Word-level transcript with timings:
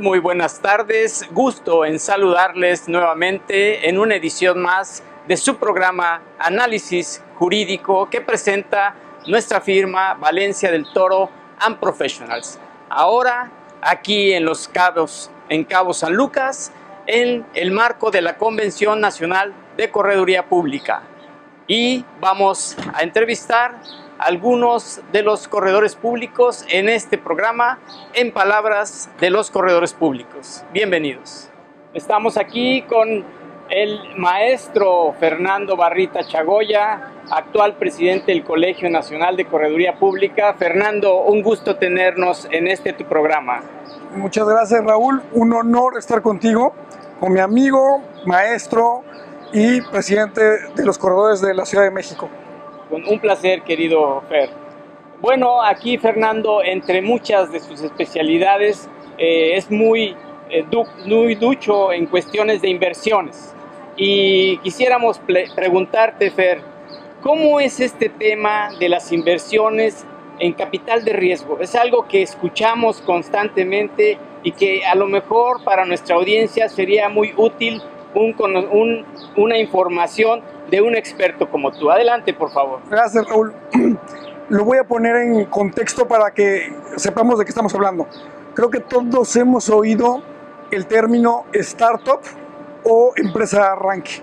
Muy 0.00 0.18
buenas 0.18 0.58
tardes. 0.60 1.24
Gusto 1.30 1.84
en 1.84 2.00
saludarles 2.00 2.88
nuevamente 2.88 3.88
en 3.88 3.96
una 3.96 4.16
edición 4.16 4.60
más 4.60 5.04
de 5.28 5.36
su 5.36 5.56
programa 5.56 6.20
Análisis 6.36 7.22
Jurídico 7.36 8.10
que 8.10 8.20
presenta 8.20 8.96
nuestra 9.28 9.60
firma 9.60 10.14
Valencia 10.14 10.72
del 10.72 10.84
Toro 10.92 11.30
and 11.60 11.78
Professionals. 11.78 12.58
Ahora 12.90 13.52
aquí 13.80 14.32
en 14.32 14.44
Los 14.44 14.66
Cabos, 14.66 15.30
en 15.48 15.62
Cabo 15.62 15.94
San 15.94 16.12
Lucas, 16.12 16.72
en 17.06 17.46
el 17.54 17.70
marco 17.70 18.10
de 18.10 18.20
la 18.20 18.36
Convención 18.36 19.00
Nacional 19.00 19.54
de 19.76 19.92
Correduría 19.92 20.48
Pública. 20.48 21.02
Y 21.68 22.04
vamos 22.20 22.76
a 22.92 23.04
entrevistar 23.04 23.76
algunos 24.18 25.00
de 25.12 25.22
los 25.22 25.48
corredores 25.48 25.94
públicos 25.94 26.64
en 26.68 26.88
este 26.88 27.18
programa 27.18 27.78
en 28.14 28.32
palabras 28.32 29.08
de 29.20 29.30
los 29.30 29.50
corredores 29.50 29.92
públicos. 29.92 30.64
Bienvenidos. 30.72 31.48
Estamos 31.94 32.36
aquí 32.36 32.82
con 32.82 33.24
el 33.70 34.16
maestro 34.16 35.14
Fernando 35.20 35.76
Barrita 35.76 36.24
Chagoya, 36.24 37.12
actual 37.30 37.76
presidente 37.76 38.32
del 38.32 38.42
Colegio 38.42 38.90
Nacional 38.90 39.36
de 39.36 39.44
Correduría 39.44 39.98
Pública. 39.98 40.54
Fernando, 40.54 41.22
un 41.22 41.42
gusto 41.42 41.76
tenernos 41.76 42.48
en 42.50 42.66
este 42.66 42.92
tu 42.92 43.04
programa. 43.04 43.60
Muchas 44.16 44.48
gracias 44.48 44.84
Raúl, 44.84 45.22
un 45.32 45.52
honor 45.52 45.98
estar 45.98 46.22
contigo, 46.22 46.72
con 47.20 47.32
mi 47.32 47.40
amigo, 47.40 48.02
maestro 48.26 49.02
y 49.52 49.80
presidente 49.82 50.42
de 50.74 50.84
los 50.84 50.98
corredores 50.98 51.40
de 51.40 51.54
la 51.54 51.64
Ciudad 51.66 51.84
de 51.84 51.90
México. 51.90 52.28
Un 52.90 53.18
placer, 53.20 53.62
querido 53.62 54.22
Fer. 54.28 54.48
Bueno, 55.20 55.62
aquí 55.62 55.98
Fernando, 55.98 56.62
entre 56.62 57.02
muchas 57.02 57.52
de 57.52 57.60
sus 57.60 57.82
especialidades, 57.82 58.88
eh, 59.18 59.56
es 59.56 59.70
muy, 59.70 60.16
eh, 60.48 60.64
muy 61.04 61.34
ducho 61.34 61.92
en 61.92 62.06
cuestiones 62.06 62.62
de 62.62 62.68
inversiones. 62.70 63.54
Y 63.96 64.56
quisiéramos 64.58 65.20
preguntarte, 65.54 66.30
Fer, 66.30 66.62
¿cómo 67.20 67.60
es 67.60 67.78
este 67.80 68.08
tema 68.08 68.70
de 68.78 68.88
las 68.88 69.12
inversiones 69.12 70.06
en 70.38 70.52
capital 70.54 71.04
de 71.04 71.12
riesgo? 71.12 71.58
Es 71.60 71.74
algo 71.74 72.06
que 72.06 72.22
escuchamos 72.22 73.02
constantemente 73.02 74.18
y 74.44 74.52
que 74.52 74.86
a 74.86 74.94
lo 74.94 75.08
mejor 75.08 75.62
para 75.64 75.84
nuestra 75.84 76.16
audiencia 76.16 76.68
sería 76.68 77.08
muy 77.08 77.34
útil 77.36 77.82
un, 78.14 79.04
una 79.36 79.58
información 79.58 80.42
de 80.70 80.80
un 80.80 80.94
experto 80.94 81.48
como 81.48 81.70
tú. 81.72 81.90
Adelante, 81.90 82.34
por 82.34 82.50
favor. 82.50 82.80
Gracias, 82.90 83.26
Raúl. 83.26 83.52
Lo 84.48 84.64
voy 84.64 84.78
a 84.78 84.84
poner 84.84 85.16
en 85.16 85.44
contexto 85.46 86.08
para 86.08 86.30
que 86.30 86.72
sepamos 86.96 87.38
de 87.38 87.44
qué 87.44 87.50
estamos 87.50 87.74
hablando. 87.74 88.06
Creo 88.54 88.70
que 88.70 88.80
todos 88.80 89.36
hemos 89.36 89.68
oído 89.68 90.22
el 90.70 90.86
término 90.86 91.44
startup 91.52 92.20
o 92.84 93.12
empresa 93.16 93.72
arranque. 93.72 94.22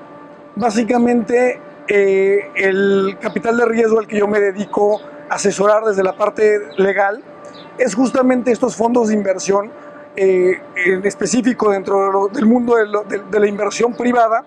Básicamente, 0.56 1.60
eh, 1.88 2.50
el 2.56 3.18
capital 3.20 3.58
de 3.58 3.66
riesgo 3.66 4.00
al 4.00 4.08
que 4.08 4.18
yo 4.18 4.28
me 4.28 4.40
dedico 4.40 5.00
a 5.30 5.36
asesorar 5.36 5.84
desde 5.84 6.04
la 6.04 6.14
parte 6.14 6.60
legal 6.78 7.24
es 7.78 7.94
justamente 7.94 8.52
estos 8.52 8.76
fondos 8.76 9.10
de 9.10 9.14
inversión 9.14 9.72
eh, 10.18 10.62
en 10.76 11.06
específico 11.06 11.72
dentro 11.72 12.30
del 12.30 12.46
mundo 12.46 12.76
de, 12.76 13.40
la 13.40 13.48
inversión 13.48 13.94
privada, 13.94 14.44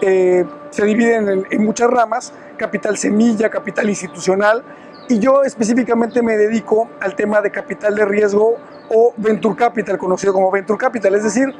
eh, 0.00 0.44
se 0.70 0.84
dividen 0.84 1.46
en, 1.48 1.64
muchas 1.64 1.88
ramas, 1.88 2.32
capital 2.56 2.96
semilla, 2.96 3.48
capital 3.48 3.88
institucional, 3.88 4.64
y 5.08 5.18
yo 5.18 5.42
específicamente 5.44 6.22
me 6.22 6.36
dedico 6.36 6.88
al 7.00 7.14
tema 7.14 7.40
de 7.40 7.50
capital 7.50 7.94
de 7.94 8.04
riesgo 8.04 8.56
o 8.88 9.14
venture 9.16 9.54
capital, 9.56 9.98
conocido 9.98 10.32
como 10.32 10.50
venture 10.50 10.78
capital, 10.78 11.14
es 11.14 11.24
decir, 11.24 11.54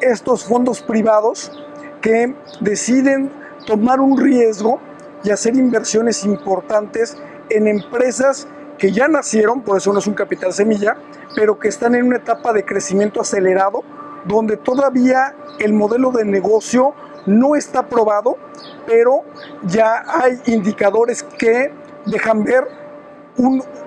estos 0.00 0.44
fondos 0.44 0.80
privados 0.82 1.52
que 2.00 2.34
deciden 2.60 3.32
tomar 3.66 4.00
un 4.00 4.18
riesgo 4.18 4.80
y 5.24 5.30
hacer 5.30 5.56
inversiones 5.56 6.24
importantes 6.24 7.16
en 7.50 7.66
empresas 7.66 8.46
que 8.78 8.92
ya 8.92 9.08
nacieron, 9.08 9.62
por 9.62 9.76
eso 9.76 9.92
no 9.92 9.98
es 9.98 10.06
un 10.06 10.14
capital 10.14 10.52
semilla, 10.52 10.96
pero 11.34 11.58
que 11.58 11.68
están 11.68 11.94
en 11.94 12.04
una 12.04 12.16
etapa 12.16 12.52
de 12.52 12.64
crecimiento 12.64 13.20
acelerado, 13.20 13.82
donde 14.24 14.56
todavía 14.56 15.34
el 15.58 15.72
modelo 15.72 16.10
de 16.10 16.24
negocio 16.24 16.94
no 17.26 17.56
está 17.56 17.88
probado, 17.88 18.38
pero 18.86 19.24
ya 19.64 20.04
hay 20.06 20.38
indicadores 20.46 21.22
que 21.22 21.72
dejan 22.06 22.44
ver 22.44 22.64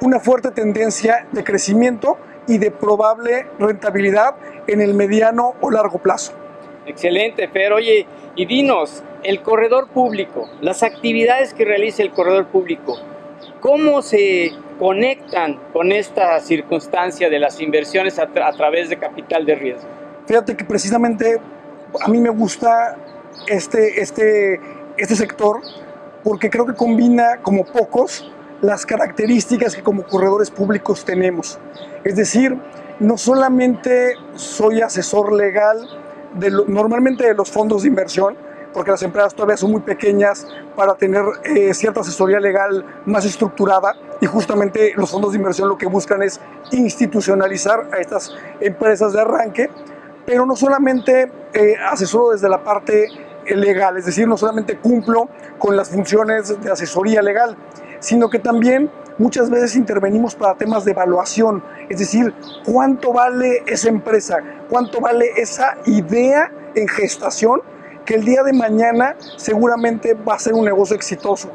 una 0.02 0.20
fuerte 0.20 0.52
tendencia 0.52 1.28
de 1.32 1.44
crecimiento 1.44 2.18
y 2.48 2.58
de 2.58 2.72
probable 2.72 3.48
rentabilidad 3.60 4.36
en 4.68 4.82
el 4.82 4.94
mediano 4.94 5.56
o 5.62 5.72
largo 5.72 6.00
plazo. 6.00 6.34
Excelente, 6.86 7.48
Fer. 7.48 7.74
Oye, 7.74 8.08
y 8.36 8.46
dinos, 8.46 9.04
el 9.24 9.42
corredor 9.42 9.90
público, 9.90 10.50
las 10.62 10.84
actividades 10.84 11.54
que 11.54 11.66
realiza 11.66 12.02
el 12.02 12.12
corredor 12.12 12.48
público, 12.48 12.98
¿cómo 13.62 14.02
se 14.02 14.52
conectan 14.78 15.60
con 15.72 15.92
esta 15.92 16.40
circunstancia 16.42 17.30
de 17.30 17.40
las 17.40 17.62
inversiones 17.62 18.20
a, 18.20 18.28
través 18.28 18.90
de 18.90 18.98
capital 18.98 19.46
de 19.46 19.56
riesgo? 19.56 19.88
Fíjate 20.26 20.58
que 20.58 20.66
precisamente 20.66 21.40
a 22.02 22.08
mí 22.10 22.20
me 22.20 22.30
gusta 22.30 22.98
este, 23.48 24.02
este, 24.02 24.60
este 24.98 25.16
sector 25.16 25.62
porque 26.24 26.50
creo 26.50 26.66
que 26.66 26.74
combina 26.74 27.38
como 27.42 27.64
pocos 27.64 28.30
las 28.62 28.86
características 28.86 29.76
que 29.76 29.82
como 29.82 30.04
corredores 30.04 30.52
públicos 30.52 31.06
tenemos. 31.06 31.60
Es 32.04 32.16
decir, 32.16 32.58
no 33.00 33.18
solamente 33.18 34.14
soy 34.36 34.82
asesor 34.82 35.34
legal 35.34 35.88
de 36.36 36.52
normalmente 36.68 37.26
de 37.26 37.34
los 37.34 37.50
fondos 37.50 37.82
de 37.82 37.88
inversión, 37.88 38.38
porque 38.74 38.92
las 38.92 39.04
empresas 39.04 39.34
todavía 39.34 39.58
son 39.58 39.72
muy 39.72 39.82
pequeñas 39.82 40.48
para 40.76 40.96
tener 40.96 41.24
eh, 41.44 41.74
cierta 41.74 42.02
asesoría 42.02 42.40
legal 42.40 42.86
más 43.06 43.26
estructurada 43.26 43.94
y 44.20 44.26
justamente 44.26 44.94
los 44.96 45.12
fondos 45.12 45.32
de 45.32 45.38
inversión 45.38 45.68
lo 45.68 45.78
que 45.78 45.88
buscan 45.88 46.22
es 46.24 46.40
institucionalizar 46.72 47.90
a 47.92 47.98
estas 47.98 48.36
empresas 48.60 49.14
de 49.14 49.22
arranque, 49.22 49.70
pero 50.26 50.46
no 50.46 50.56
solamente 50.56 51.32
eh, 51.54 51.76
asesoro 51.92 52.32
desde 52.32 52.48
la 52.48 52.64
parte 52.64 53.08
legal, 53.48 53.98
es 53.98 54.06
decir, 54.06 54.28
no 54.28 54.38
solamente 54.38 54.78
cumplo 54.78 55.28
con 55.58 55.76
las 55.76 55.90
funciones 55.90 56.62
de 56.62 56.72
asesoría 56.72 57.22
legal, 57.22 57.58
sino 58.00 58.30
que 58.30 58.40
también 58.40 58.90
muchas 59.18 59.50
veces 59.50 59.76
intervenimos 59.76 60.36
para 60.36 60.56
temas 60.56 60.86
de 60.86 60.92
evaluación, 60.92 61.64
es 61.90 62.00
decir, 62.00 62.34
cuánto 62.66 63.12
vale 63.14 63.64
esa 63.66 63.90
empresa, 63.90 64.38
cuánto 64.70 65.00
vale 65.00 65.32
esa 65.36 65.78
idea 65.86 66.52
en 66.76 66.88
gestación 66.88 67.62
que 68.06 68.16
el 68.16 68.26
día 68.26 68.44
de 68.44 68.54
mañana 68.54 69.16
seguramente 69.38 70.14
va 70.14 70.36
a 70.36 70.40
ser 70.40 70.54
un 70.54 70.66
negocio 70.66 70.96
exitoso. 70.96 71.50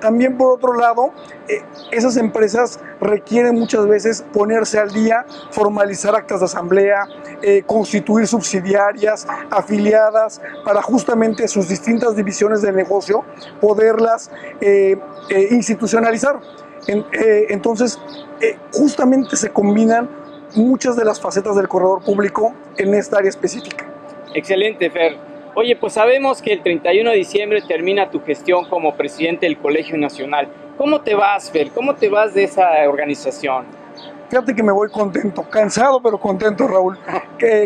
También 0.00 0.36
por 0.36 0.52
otro 0.52 0.74
lado, 0.74 1.12
eh, 1.48 1.62
esas 1.90 2.16
empresas 2.16 2.78
requieren 3.00 3.56
muchas 3.56 3.86
veces 3.86 4.24
ponerse 4.32 4.78
al 4.78 4.92
día, 4.92 5.26
formalizar 5.50 6.14
actas 6.14 6.38
de 6.40 6.46
asamblea, 6.46 7.06
eh, 7.42 7.62
constituir 7.66 8.28
subsidiarias, 8.28 9.26
afiliadas, 9.50 10.40
para 10.64 10.82
justamente 10.82 11.48
sus 11.48 11.68
distintas 11.68 12.14
divisiones 12.14 12.62
de 12.62 12.72
negocio 12.72 13.24
poderlas 13.60 14.30
eh, 14.60 14.96
institucionalizar. 15.50 16.40
entonces, 16.86 17.98
justamente 18.72 19.36
se 19.36 19.50
combinan 19.50 20.08
muchas 20.54 20.96
de 20.96 21.04
las 21.04 21.20
facetas 21.20 21.56
del 21.56 21.68
corredor 21.68 22.02
público 22.02 22.54
en 22.76 22.94
esta 22.94 23.18
área 23.18 23.28
específica. 23.28 23.84
Excelente, 24.34 24.90
Fer. 24.90 25.27
Oye, 25.54 25.76
pues 25.76 25.94
sabemos 25.94 26.40
que 26.40 26.52
el 26.52 26.62
31 26.62 27.10
de 27.10 27.16
diciembre 27.16 27.62
termina 27.66 28.10
tu 28.10 28.22
gestión 28.22 28.64
como 28.68 28.94
presidente 28.94 29.46
del 29.46 29.58
Colegio 29.58 29.96
Nacional. 29.98 30.48
¿Cómo 30.76 31.00
te 31.00 31.14
vas, 31.14 31.50
Fer? 31.50 31.70
¿Cómo 31.70 31.94
te 31.94 32.08
vas 32.08 32.34
de 32.34 32.44
esa 32.44 32.68
organización? 32.88 33.64
Fíjate 34.28 34.54
que 34.54 34.62
me 34.62 34.72
voy 34.72 34.90
contento, 34.90 35.42
cansado 35.48 36.02
pero 36.02 36.18
contento, 36.18 36.68
Raúl. 36.68 36.98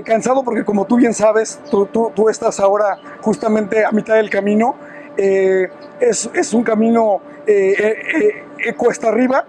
cansado 0.04 0.44
porque 0.44 0.64
como 0.64 0.86
tú 0.86 0.96
bien 0.96 1.12
sabes, 1.12 1.60
tú, 1.70 1.86
tú, 1.86 2.28
estás 2.28 2.60
ahora 2.60 2.98
justamente 3.20 3.84
a 3.84 3.90
mitad 3.90 4.14
del 4.14 4.30
camino. 4.30 4.76
Eh, 5.16 5.68
es, 6.00 6.30
es, 6.32 6.54
un 6.54 6.62
camino 6.62 7.20
eh, 7.46 7.74
eh, 7.78 8.44
eh, 8.64 8.74
cuesta 8.74 9.08
arriba, 9.08 9.44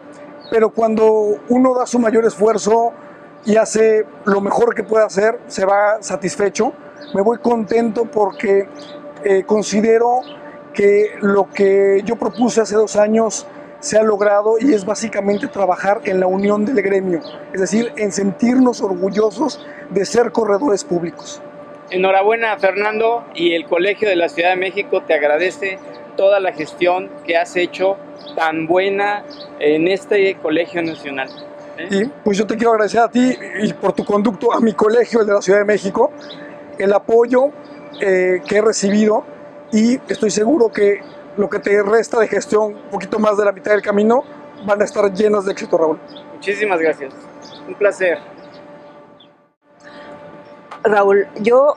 pero 0.49 0.71
cuando 0.71 1.37
uno 1.49 1.75
da 1.75 1.85
su 1.85 1.99
mayor 1.99 2.25
esfuerzo 2.25 2.91
y 3.45 3.55
hace 3.57 4.05
lo 4.25 4.41
mejor 4.41 4.73
que 4.73 4.83
puede 4.83 5.05
hacer, 5.05 5.39
se 5.47 5.65
va 5.65 6.01
satisfecho 6.01 6.73
me 7.13 7.21
voy 7.21 7.37
contento 7.37 8.05
porque 8.05 8.67
eh, 9.23 9.43
considero 9.43 10.21
que 10.73 11.11
lo 11.21 11.49
que 11.49 12.01
yo 12.03 12.15
propuse 12.15 12.61
hace 12.61 12.75
dos 12.75 12.95
años 12.95 13.45
se 13.79 13.97
ha 13.97 14.03
logrado 14.03 14.55
y 14.59 14.73
es 14.73 14.85
básicamente 14.85 15.47
trabajar 15.47 16.01
en 16.05 16.19
la 16.19 16.27
unión 16.27 16.65
del 16.65 16.81
gremio, 16.81 17.19
es 17.53 17.59
decir, 17.59 17.91
en 17.97 18.11
sentirnos 18.11 18.81
orgullosos 18.81 19.65
de 19.89 20.05
ser 20.05 20.31
corredores 20.31 20.83
públicos. 20.83 21.41
Enhorabuena 21.89 22.57
Fernando 22.57 23.25
y 23.35 23.53
el 23.53 23.65
Colegio 23.65 24.07
de 24.07 24.15
la 24.15 24.29
Ciudad 24.29 24.51
de 24.51 24.55
México 24.55 25.03
te 25.05 25.13
agradece 25.13 25.79
toda 26.15 26.39
la 26.39 26.53
gestión 26.53 27.09
que 27.25 27.35
has 27.35 27.55
hecho 27.55 27.97
tan 28.35 28.67
buena 28.67 29.23
en 29.59 29.87
este 29.87 30.35
Colegio 30.35 30.81
Nacional. 30.81 31.29
Y 31.89 32.05
pues 32.05 32.37
yo 32.37 32.47
te 32.47 32.55
quiero 32.55 32.71
agradecer 32.71 33.01
a 33.01 33.09
ti 33.09 33.35
y 33.63 33.73
por 33.73 33.93
tu 33.93 34.05
conducto 34.05 34.53
a 34.53 34.59
mi 34.59 34.73
colegio, 34.73 35.21
el 35.21 35.27
de 35.27 35.33
la 35.33 35.41
Ciudad 35.41 35.59
de 35.59 35.65
México, 35.65 36.11
el 36.77 36.93
apoyo 36.93 37.51
eh, 38.01 38.41
que 38.47 38.57
he 38.57 38.61
recibido 38.61 39.23
y 39.71 39.99
estoy 40.07 40.31
seguro 40.31 40.69
que 40.69 41.01
lo 41.37 41.49
que 41.49 41.59
te 41.59 41.81
resta 41.81 42.19
de 42.19 42.27
gestión, 42.27 42.75
un 42.75 42.89
poquito 42.89 43.19
más 43.19 43.37
de 43.37 43.45
la 43.45 43.51
mitad 43.51 43.71
del 43.71 43.81
camino, 43.81 44.23
van 44.65 44.81
a 44.81 44.85
estar 44.85 45.11
llenos 45.13 45.45
de 45.45 45.51
éxito, 45.51 45.77
Raúl. 45.77 45.99
Muchísimas 46.33 46.79
gracias. 46.79 47.13
Un 47.67 47.73
placer. 47.75 48.19
Raúl, 50.83 51.27
yo 51.39 51.75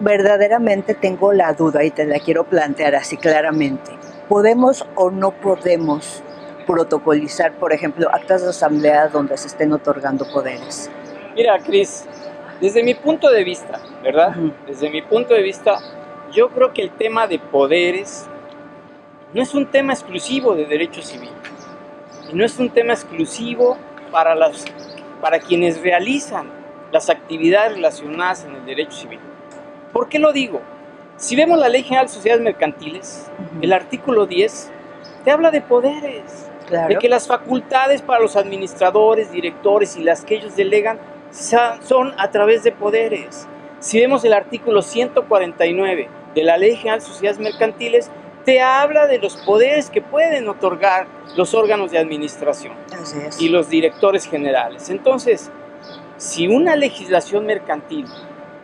verdaderamente 0.00 0.94
tengo 0.94 1.32
la 1.32 1.52
duda 1.54 1.84
y 1.84 1.90
te 1.90 2.04
la 2.04 2.18
quiero 2.18 2.44
plantear 2.44 2.94
así 2.94 3.16
claramente. 3.16 3.92
¿Podemos 4.28 4.86
o 4.94 5.10
no 5.10 5.30
podemos 5.30 6.22
protocolizar, 6.66 7.52
por 7.54 7.72
ejemplo, 7.72 8.08
actas 8.12 8.42
de 8.42 8.50
asamblea 8.50 9.08
donde 9.08 9.36
se 9.36 9.48
estén 9.48 9.72
otorgando 9.72 10.26
poderes? 10.32 10.90
Mira, 11.34 11.58
Cris, 11.58 12.04
desde 12.60 12.82
mi 12.82 12.94
punto 12.94 13.30
de 13.30 13.42
vista, 13.44 13.80
¿verdad? 14.02 14.34
Desde 14.66 14.90
mi 14.90 15.02
punto 15.02 15.34
de 15.34 15.42
vista, 15.42 15.78
yo 16.32 16.50
creo 16.50 16.72
que 16.72 16.82
el 16.82 16.90
tema 16.90 17.26
de 17.26 17.38
poderes 17.38 18.28
no 19.32 19.42
es 19.42 19.54
un 19.54 19.66
tema 19.66 19.92
exclusivo 19.92 20.54
de 20.54 20.66
derecho 20.66 21.02
civil 21.02 21.30
y 22.30 22.34
no 22.34 22.44
es 22.44 22.58
un 22.58 22.70
tema 22.70 22.92
exclusivo 22.92 23.78
para, 24.10 24.34
las, 24.34 24.64
para 25.20 25.38
quienes 25.38 25.80
realizan 25.80 26.50
las 26.90 27.08
actividades 27.08 27.74
relacionadas 27.74 28.44
en 28.44 28.56
el 28.56 28.66
derecho 28.66 28.92
civil. 28.92 29.20
¿Por 29.92 30.08
qué 30.08 30.18
lo 30.18 30.32
digo? 30.32 30.60
Si 31.16 31.36
vemos 31.36 31.58
la 31.58 31.68
Ley 31.68 31.82
General 31.82 32.06
de 32.06 32.12
Sociedades 32.12 32.42
Mercantiles, 32.42 33.30
el 33.60 33.72
artículo 33.72 34.26
10 34.26 34.70
te 35.24 35.30
habla 35.30 35.50
de 35.50 35.60
poderes, 35.60 36.50
de 36.88 36.98
que 36.98 37.08
las 37.08 37.26
facultades 37.26 38.02
para 38.02 38.20
los 38.20 38.36
administradores, 38.36 39.30
directores 39.30 39.96
y 39.96 40.02
las 40.02 40.24
que 40.24 40.36
ellos 40.36 40.56
delegan 40.56 40.98
son 41.30 42.14
a 42.18 42.30
través 42.30 42.62
de 42.62 42.72
poderes. 42.72 43.46
Si 43.82 43.98
vemos 43.98 44.24
el 44.24 44.32
artículo 44.32 44.80
149 44.80 46.08
de 46.36 46.42
la 46.44 46.56
Ley 46.56 46.76
General 46.76 47.00
de 47.00 47.04
Sociedades 47.04 47.40
Mercantiles, 47.40 48.12
te 48.44 48.60
habla 48.60 49.08
de 49.08 49.18
los 49.18 49.36
poderes 49.38 49.90
que 49.90 50.00
pueden 50.00 50.48
otorgar 50.48 51.08
los 51.36 51.52
órganos 51.52 51.90
de 51.90 51.98
administración 51.98 52.74
y 53.40 53.48
los 53.48 53.68
directores 53.68 54.28
generales. 54.28 54.88
Entonces, 54.88 55.50
si 56.16 56.46
una 56.46 56.76
legislación 56.76 57.44
mercantil 57.44 58.06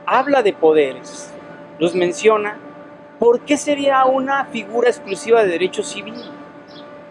habla 0.07 0.45
de 0.45 0.53
poderes, 0.53 1.35
los 1.81 1.97
menciona, 1.97 2.57
¿por 3.19 3.41
qué 3.41 3.57
sería 3.57 4.05
una 4.05 4.45
figura 4.45 4.89
exclusiva 4.89 5.43
de 5.43 5.49
derecho 5.49 5.83
civil? 5.83 6.15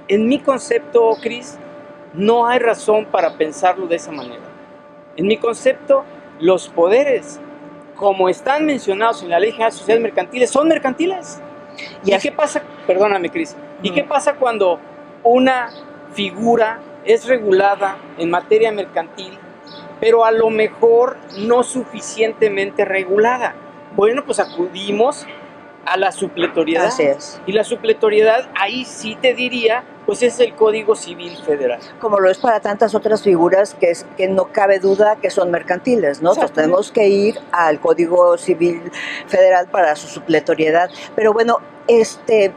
En 0.08 0.30
mi 0.30 0.40
concepto, 0.40 1.18
Cris, 1.22 1.58
no 2.14 2.48
hay 2.48 2.60
razón 2.60 3.04
para 3.04 3.38
pensarlo 3.38 3.86
de 3.86 3.98
esa 3.98 4.14
manera. 4.14 4.46
En 5.18 5.28
mi 5.28 5.36
concepto, 5.36 6.06
los 6.40 6.70
poderes, 6.70 7.42
como 7.98 8.30
están 8.30 8.66
mencionados 8.66 9.24
en 9.24 9.30
la 9.30 9.40
Ley 9.40 9.52
General 9.52 9.72
de 9.72 9.78
Sociedades 9.78 10.04
Mercantiles, 10.04 10.50
son 10.50 10.68
mercantiles. 10.68 11.42
¿Y 12.06 12.18
qué 12.18 12.32
pasa? 12.32 12.62
Perdóname, 12.86 13.30
Cris. 13.30 13.56
¿Y 13.82 13.92
qué 13.92 14.04
pasa 14.04 14.36
cuando 14.36 14.80
una 15.24 15.70
figura 16.14 16.80
es 17.04 17.28
regulada 17.28 17.98
en 18.18 18.30
materia 18.30 18.72
mercantil, 18.72 19.38
pero 20.00 20.24
a 20.26 20.32
lo 20.32 20.50
mejor 20.50 21.18
no 21.40 21.64
suficientemente 21.64 22.86
regulada? 22.86 23.56
Bueno, 23.96 24.24
pues 24.26 24.40
acudimos 24.40 25.26
a 25.88 25.98
la 25.98 26.12
supletoriedad. 26.12 26.92
Y 27.46 27.54
la 27.54 27.64
supletoriedad, 27.64 28.50
ahí 28.60 28.86
sí 28.86 29.18
te 29.22 29.34
diría, 29.34 29.84
pues 30.06 30.22
es 30.22 30.40
el 30.40 30.54
Código 30.56 30.96
Civil 30.96 31.36
Federal. 31.38 31.80
Como 32.00 32.20
lo 32.20 32.30
es 32.30 32.38
para 32.38 32.60
tantas 32.60 32.94
otras 32.94 33.24
figuras 33.24 33.74
que, 33.74 33.92
es, 33.92 34.06
que 34.18 34.28
no 34.28 34.52
cabe 34.52 34.80
duda 34.80 35.16
que 35.16 35.30
son 35.30 35.50
mercantiles, 35.50 36.22
¿no? 36.22 36.32
Entonces 36.32 36.54
tenemos 36.54 36.92
que 36.92 37.08
ir 37.08 37.40
al 37.52 37.80
Código 37.80 38.38
Civil 38.38 38.92
Federal 39.28 39.68
para 39.68 39.96
su 39.96 40.08
supletoriedad. 40.08 40.90
Pero 41.16 41.34
bueno, 41.34 41.60
este, 41.88 42.54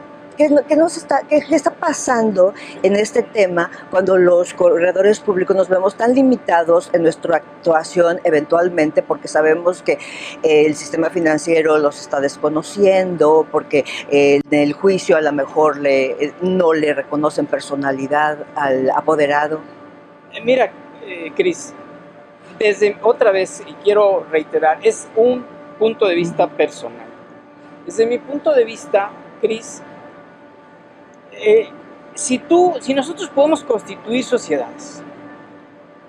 ¿Qué, 1.29 1.37
está, 1.55 1.71
pasando 1.71 2.53
en 2.81 2.95
este 2.95 3.21
tema 3.21 3.69
cuando 3.91 4.17
los 4.17 4.55
corredores 4.55 5.19
públicos 5.19 5.55
nos 5.55 5.69
vemos 5.69 5.95
tan 5.95 6.15
limitados 6.15 6.89
en 6.93 7.03
nuestra 7.03 7.37
actuación 7.37 8.19
eventualmente 8.23 9.03
porque 9.03 9.27
sabemos 9.27 9.83
que 9.83 9.99
eh, 10.41 10.65
el 10.65 10.75
sistema 10.75 11.11
financiero 11.11 11.77
los 11.77 11.99
está 11.99 12.19
desconociendo, 12.19 13.45
porque 13.51 13.85
en 14.09 14.41
el 14.49 14.73
juicio 14.73 15.15
a 15.15 15.21
lo 15.21 15.31
mejor 15.31 15.77
le, 15.77 16.11
eh, 16.11 16.33
no 16.41 16.73
le 16.73 16.93
reconocen 16.95 17.45
personalidad 17.45 18.39
al 18.55 18.89
apoderado? 18.89 19.59
Eh, 20.33 20.41
mira, 20.43 20.71
Cris, 21.35 21.73
desde 22.57 22.97
otra 23.03 23.31
vez, 23.31 23.61
y 23.67 23.73
quiero 23.83 24.25
reiterar, 24.31 24.79
es 24.81 25.07
un 25.15 25.45
punto 25.77 26.07
de 26.07 26.15
vista 26.15 26.47
personal. 26.47 27.05
Desde 27.85 28.07
mi 28.07 28.17
punto 28.17 28.53
de 28.53 28.63
vista, 28.63 29.11
Cris, 29.39 29.83
eh, 31.31 31.69
si 32.15 32.39
tú, 32.39 32.73
si 32.81 32.93
nosotros 32.93 33.29
podemos 33.29 33.63
constituir 33.63 34.23
sociedades, 34.23 35.01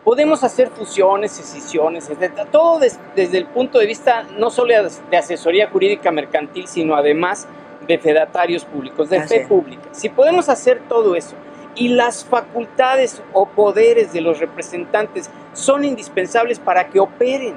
podemos 0.04 0.42
hacer 0.42 0.68
fusiones, 0.68 1.38
escisiones, 1.38 2.10
todo 2.50 2.80
desde 3.14 3.38
el 3.38 3.46
punto 3.46 3.78
de 3.78 3.86
vista 3.86 4.24
no 4.36 4.50
solo 4.50 4.74
de 5.10 5.16
asesoría 5.16 5.68
jurídica 5.70 6.10
mercantil, 6.10 6.66
sino 6.66 6.94
además 6.94 7.46
de 7.86 7.98
fedatarios 7.98 8.64
públicos, 8.64 9.10
de 9.10 9.22
fe 9.22 9.46
pública. 9.46 9.82
Si 9.92 10.08
podemos 10.08 10.48
hacer 10.48 10.82
todo 10.88 11.14
eso 11.14 11.34
y 11.74 11.88
las 11.88 12.24
facultades 12.24 13.22
o 13.32 13.46
poderes 13.46 14.12
de 14.12 14.20
los 14.20 14.40
representantes 14.40 15.30
son 15.52 15.84
indispensables 15.84 16.58
para 16.58 16.88
que 16.88 17.00
operen 17.00 17.54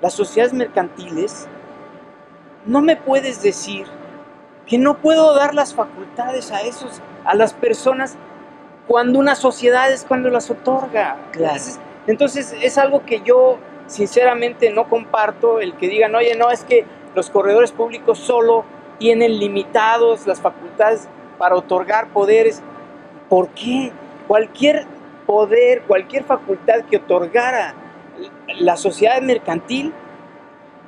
las 0.00 0.14
sociedades 0.14 0.52
mercantiles, 0.52 1.46
no 2.66 2.82
me 2.82 2.96
puedes 2.96 3.42
decir 3.42 3.86
que 4.66 4.78
no 4.78 4.98
puedo 4.98 5.34
dar 5.34 5.54
las 5.54 5.74
facultades 5.74 6.50
a 6.50 6.60
esos, 6.62 7.00
a 7.24 7.34
las 7.34 7.54
personas 7.54 8.16
cuando 8.86 9.18
una 9.18 9.34
sociedad 9.34 9.90
es 9.90 10.04
cuando 10.04 10.28
las 10.28 10.50
otorga. 10.50 11.16
Entonces, 12.06 12.54
es 12.60 12.78
algo 12.78 13.04
que 13.04 13.20
yo 13.22 13.58
sinceramente 13.86 14.70
no 14.70 14.88
comparto, 14.88 15.60
el 15.60 15.74
que 15.76 15.88
digan, 15.88 16.14
oye, 16.14 16.36
no, 16.36 16.50
es 16.50 16.64
que 16.64 16.84
los 17.14 17.30
corredores 17.30 17.72
públicos 17.72 18.18
solo 18.18 18.64
tienen 18.98 19.38
limitados 19.38 20.26
las 20.26 20.40
facultades 20.40 21.08
para 21.38 21.56
otorgar 21.56 22.08
poderes. 22.08 22.62
¿Por 23.28 23.48
qué? 23.48 23.92
Cualquier 24.26 24.86
poder, 25.26 25.82
cualquier 25.82 26.24
facultad 26.24 26.82
que 26.88 26.98
otorgara 26.98 27.74
la 28.58 28.76
sociedad 28.76 29.20
mercantil 29.20 29.92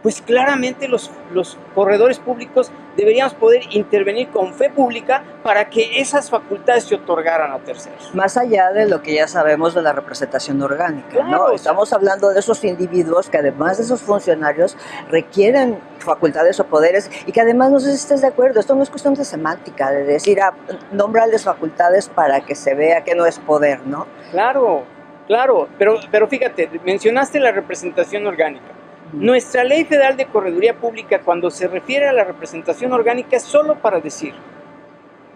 pues 0.02 0.22
claramente 0.22 0.88
los, 0.88 1.10
los 1.32 1.58
corredores 1.74 2.18
públicos 2.18 2.70
deberíamos 2.96 3.34
poder 3.34 3.62
intervenir 3.70 4.28
con 4.28 4.54
fe 4.54 4.70
pública 4.70 5.22
para 5.42 5.68
que 5.68 6.00
esas 6.00 6.30
facultades 6.30 6.84
se 6.84 6.96
otorgaran 6.96 7.52
a 7.52 7.58
terceros. 7.58 8.14
Más 8.14 8.36
allá 8.36 8.72
de 8.72 8.88
lo 8.88 9.02
que 9.02 9.14
ya 9.14 9.28
sabemos 9.28 9.74
de 9.74 9.82
la 9.82 9.92
representación 9.92 10.60
orgánica, 10.62 11.22
¿no? 11.24 11.50
Estamos 11.50 11.92
hablando 11.92 12.30
de 12.30 12.40
esos 12.40 12.64
individuos 12.64 13.30
que 13.30 13.38
además 13.38 13.78
de 13.78 13.84
esos 13.84 14.02
funcionarios 14.02 14.76
requieren 15.10 15.78
facultades 15.98 16.58
o 16.60 16.66
poderes 16.66 17.10
y 17.26 17.32
que 17.32 17.40
además 17.40 17.70
no 17.70 17.80
sé 17.80 17.90
si 17.90 17.96
estés 17.96 18.20
de 18.22 18.28
acuerdo, 18.28 18.60
esto 18.60 18.74
no 18.74 18.82
es 18.82 18.90
cuestión 18.90 19.14
de 19.14 19.24
semántica, 19.24 19.90
de 19.90 20.04
decir, 20.04 20.40
ah, 20.40 20.54
nombrarles 20.92 21.44
facultades 21.44 22.08
para 22.08 22.40
que 22.40 22.54
se 22.54 22.74
vea 22.74 23.04
que 23.04 23.14
no 23.14 23.26
es 23.26 23.38
poder, 23.38 23.80
¿no? 23.86 24.06
Claro, 24.30 24.84
claro, 25.26 25.68
pero, 25.78 25.96
pero 26.10 26.28
fíjate, 26.28 26.68
mencionaste 26.84 27.38
la 27.40 27.52
representación 27.52 28.26
orgánica. 28.26 28.77
Nuestra 29.12 29.64
ley 29.64 29.84
federal 29.84 30.16
de 30.16 30.26
correduría 30.26 30.74
pública, 30.74 31.20
cuando 31.20 31.50
se 31.50 31.66
refiere 31.66 32.08
a 32.08 32.12
la 32.12 32.24
representación 32.24 32.92
orgánica, 32.92 33.36
es 33.36 33.42
solo 33.42 33.76
para 33.76 34.00
decir 34.00 34.34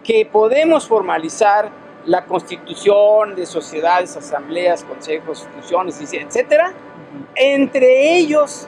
que 0.03 0.27
podemos 0.31 0.87
formalizar 0.87 1.69
la 2.05 2.25
constitución 2.25 3.35
de 3.35 3.45
sociedades, 3.45 4.15
asambleas, 4.15 4.83
consejos, 4.83 5.43
instituciones, 5.43 6.13
etcétera, 6.13 6.73
entre 7.35 8.15
ellos 8.15 8.67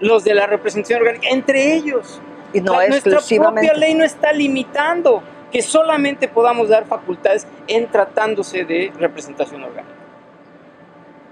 los 0.00 0.24
de 0.24 0.34
la 0.34 0.46
representación 0.46 1.00
orgánica, 1.00 1.28
entre 1.28 1.74
ellos. 1.74 2.20
Y 2.52 2.60
no 2.60 2.74
Nuestra 2.88 3.20
propia 3.20 3.74
ley 3.74 3.94
no 3.94 4.04
está 4.04 4.32
limitando 4.32 5.22
que 5.52 5.62
solamente 5.62 6.26
podamos 6.26 6.68
dar 6.68 6.86
facultades 6.86 7.46
en 7.66 7.86
tratándose 7.88 8.64
de 8.64 8.92
representación 8.98 9.62
orgánica. 9.62 9.99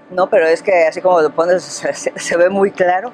No, 0.09 0.27
pero 0.29 0.47
es 0.47 0.63
que 0.63 0.87
así 0.87 1.01
como 1.01 1.21
lo 1.21 1.29
pones 1.29 1.63
se, 2.15 2.37
ve 2.37 2.49
muy 2.49 2.71
claro. 2.71 3.11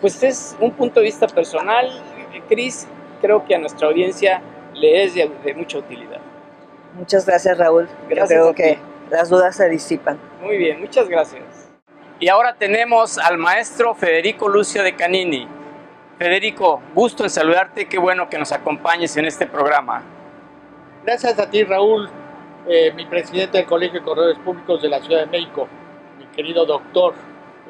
Pues 0.00 0.22
es 0.22 0.56
un 0.60 0.72
punto 0.72 1.00
de 1.00 1.06
vista 1.06 1.26
personal, 1.26 1.90
Cris, 2.48 2.86
creo 3.20 3.44
que 3.44 3.54
a 3.54 3.58
nuestra 3.58 3.88
audiencia 3.88 4.42
le 4.74 5.04
es 5.04 5.14
de, 5.14 5.54
mucha 5.54 5.78
utilidad. 5.78 6.20
Muchas 6.94 7.26
gracias 7.26 7.58
Raúl, 7.58 7.88
gracias 8.08 8.28
creo 8.28 8.54
que 8.54 8.78
las 9.10 9.28
dudas 9.28 9.56
se 9.56 9.68
disipan. 9.68 10.18
Muy 10.42 10.56
bien, 10.56 10.80
muchas 10.80 11.08
gracias. 11.08 11.42
Y 12.18 12.28
ahora 12.28 12.54
tenemos 12.54 13.18
al 13.18 13.38
maestro 13.38 13.94
Federico 13.94 14.48
Lucio 14.48 14.82
de 14.82 14.94
Canini. 14.94 15.48
Federico, 16.18 16.82
gusto 16.94 17.24
en 17.24 17.30
saludarte, 17.30 17.86
qué 17.86 17.98
bueno 17.98 18.28
que 18.28 18.38
nos 18.38 18.52
acompañes 18.52 19.16
en 19.16 19.24
este 19.24 19.46
programa. 19.46 20.02
Gracias 21.04 21.38
a 21.38 21.48
ti 21.48 21.64
Raúl, 21.64 22.10
eh, 22.68 22.92
mi 22.94 23.06
presidente 23.06 23.58
del 23.58 23.66
Colegio 23.66 24.00
de 24.00 24.04
Corredores 24.04 24.38
Públicos 24.38 24.82
de 24.82 24.88
la 24.88 25.00
Ciudad 25.00 25.20
de 25.20 25.26
México 25.26 25.68
querido 26.34 26.66
doctor. 26.66 27.14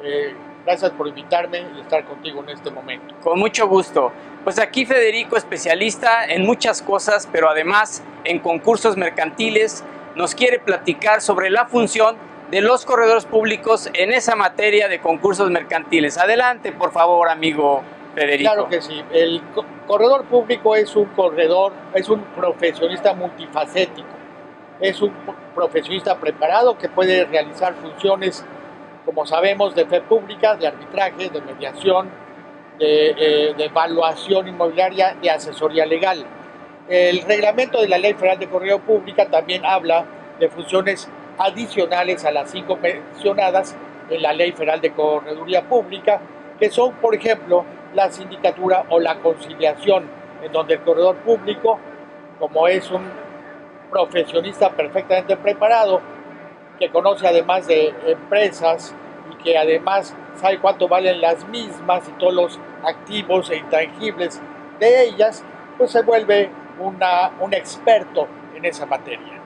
Eh, 0.03 0.33
gracias 0.65 0.91
por 0.91 1.07
invitarme 1.07 1.65
y 1.75 1.81
estar 1.81 2.05
contigo 2.05 2.43
en 2.43 2.49
este 2.49 2.71
momento. 2.71 3.15
Con 3.21 3.39
mucho 3.39 3.67
gusto. 3.67 4.11
Pues 4.43 4.59
aquí 4.59 4.85
Federico, 4.85 5.37
especialista 5.37 6.25
en 6.25 6.45
muchas 6.45 6.81
cosas, 6.81 7.27
pero 7.31 7.49
además 7.49 8.03
en 8.23 8.39
concursos 8.39 8.97
mercantiles, 8.97 9.83
nos 10.15 10.35
quiere 10.35 10.59
platicar 10.59 11.21
sobre 11.21 11.49
la 11.49 11.65
función 11.65 12.15
de 12.49 12.61
los 12.61 12.85
corredores 12.85 13.25
públicos 13.25 13.89
en 13.93 14.11
esa 14.11 14.35
materia 14.35 14.87
de 14.87 14.99
concursos 14.99 15.49
mercantiles. 15.49 16.17
Adelante, 16.17 16.71
por 16.71 16.91
favor, 16.91 17.29
amigo 17.29 17.81
Federico. 18.13 18.51
Claro 18.51 18.67
que 18.67 18.81
sí. 18.81 19.01
El 19.11 19.41
corredor 19.87 20.25
público 20.25 20.75
es 20.75 20.95
un 20.95 21.05
corredor, 21.05 21.71
es 21.93 22.09
un 22.09 22.21
profesionista 22.35 23.13
multifacético. 23.13 24.20
Es 24.81 25.01
un 25.01 25.13
profesionista 25.53 26.19
preparado 26.19 26.77
que 26.77 26.89
puede 26.89 27.25
realizar 27.25 27.75
funciones, 27.75 28.43
como 29.05 29.25
sabemos, 29.27 29.75
de 29.75 29.85
fe 29.85 30.01
pública, 30.01 30.55
de 30.55 30.67
arbitraje, 30.67 31.29
de 31.29 31.41
mediación, 31.41 32.09
de, 32.79 33.11
eh, 33.11 33.53
de 33.55 33.65
evaluación 33.65 34.47
inmobiliaria, 34.47 35.15
de 35.21 35.29
asesoría 35.29 35.85
legal. 35.85 36.25
El 36.89 37.21
reglamento 37.21 37.79
de 37.79 37.87
la 37.87 37.99
Ley 37.99 38.15
Federal 38.15 38.39
de 38.39 38.49
Correo 38.49 38.79
Pública 38.79 39.27
también 39.27 39.63
habla 39.63 40.03
de 40.39 40.49
funciones 40.49 41.07
adicionales 41.37 42.25
a 42.25 42.31
las 42.31 42.49
cinco 42.49 42.77
mencionadas 42.77 43.77
en 44.09 44.21
la 44.21 44.33
Ley 44.33 44.51
Federal 44.51 44.81
de 44.81 44.91
Correduría 44.91 45.61
Pública, 45.61 46.19
que 46.59 46.69
son, 46.69 46.93
por 46.95 47.15
ejemplo, 47.15 47.65
la 47.93 48.11
sindicatura 48.11 48.85
o 48.89 48.99
la 48.99 49.19
conciliación, 49.19 50.09
en 50.41 50.51
donde 50.51 50.75
el 50.75 50.81
corredor 50.81 51.17
público, 51.17 51.79
como 52.39 52.67
es 52.67 52.89
un 52.91 53.03
profesionista 53.91 54.71
perfectamente 54.71 55.37
preparado, 55.37 56.01
que 56.79 56.89
conoce 56.89 57.27
además 57.27 57.67
de 57.67 57.93
empresas 58.07 58.95
y 59.31 59.43
que 59.43 59.57
además 59.57 60.15
sabe 60.35 60.59
cuánto 60.59 60.87
valen 60.87 61.21
las 61.21 61.47
mismas 61.47 62.07
y 62.07 62.11
todos 62.13 62.33
los 62.33 62.59
activos 62.83 63.51
e 63.51 63.57
intangibles 63.57 64.41
de 64.79 65.03
ellas, 65.03 65.43
pues 65.77 65.91
se 65.91 66.01
vuelve 66.01 66.49
una, 66.79 67.31
un 67.39 67.53
experto 67.53 68.27
en 68.55 68.65
esa 68.65 68.85
materia. 68.85 69.39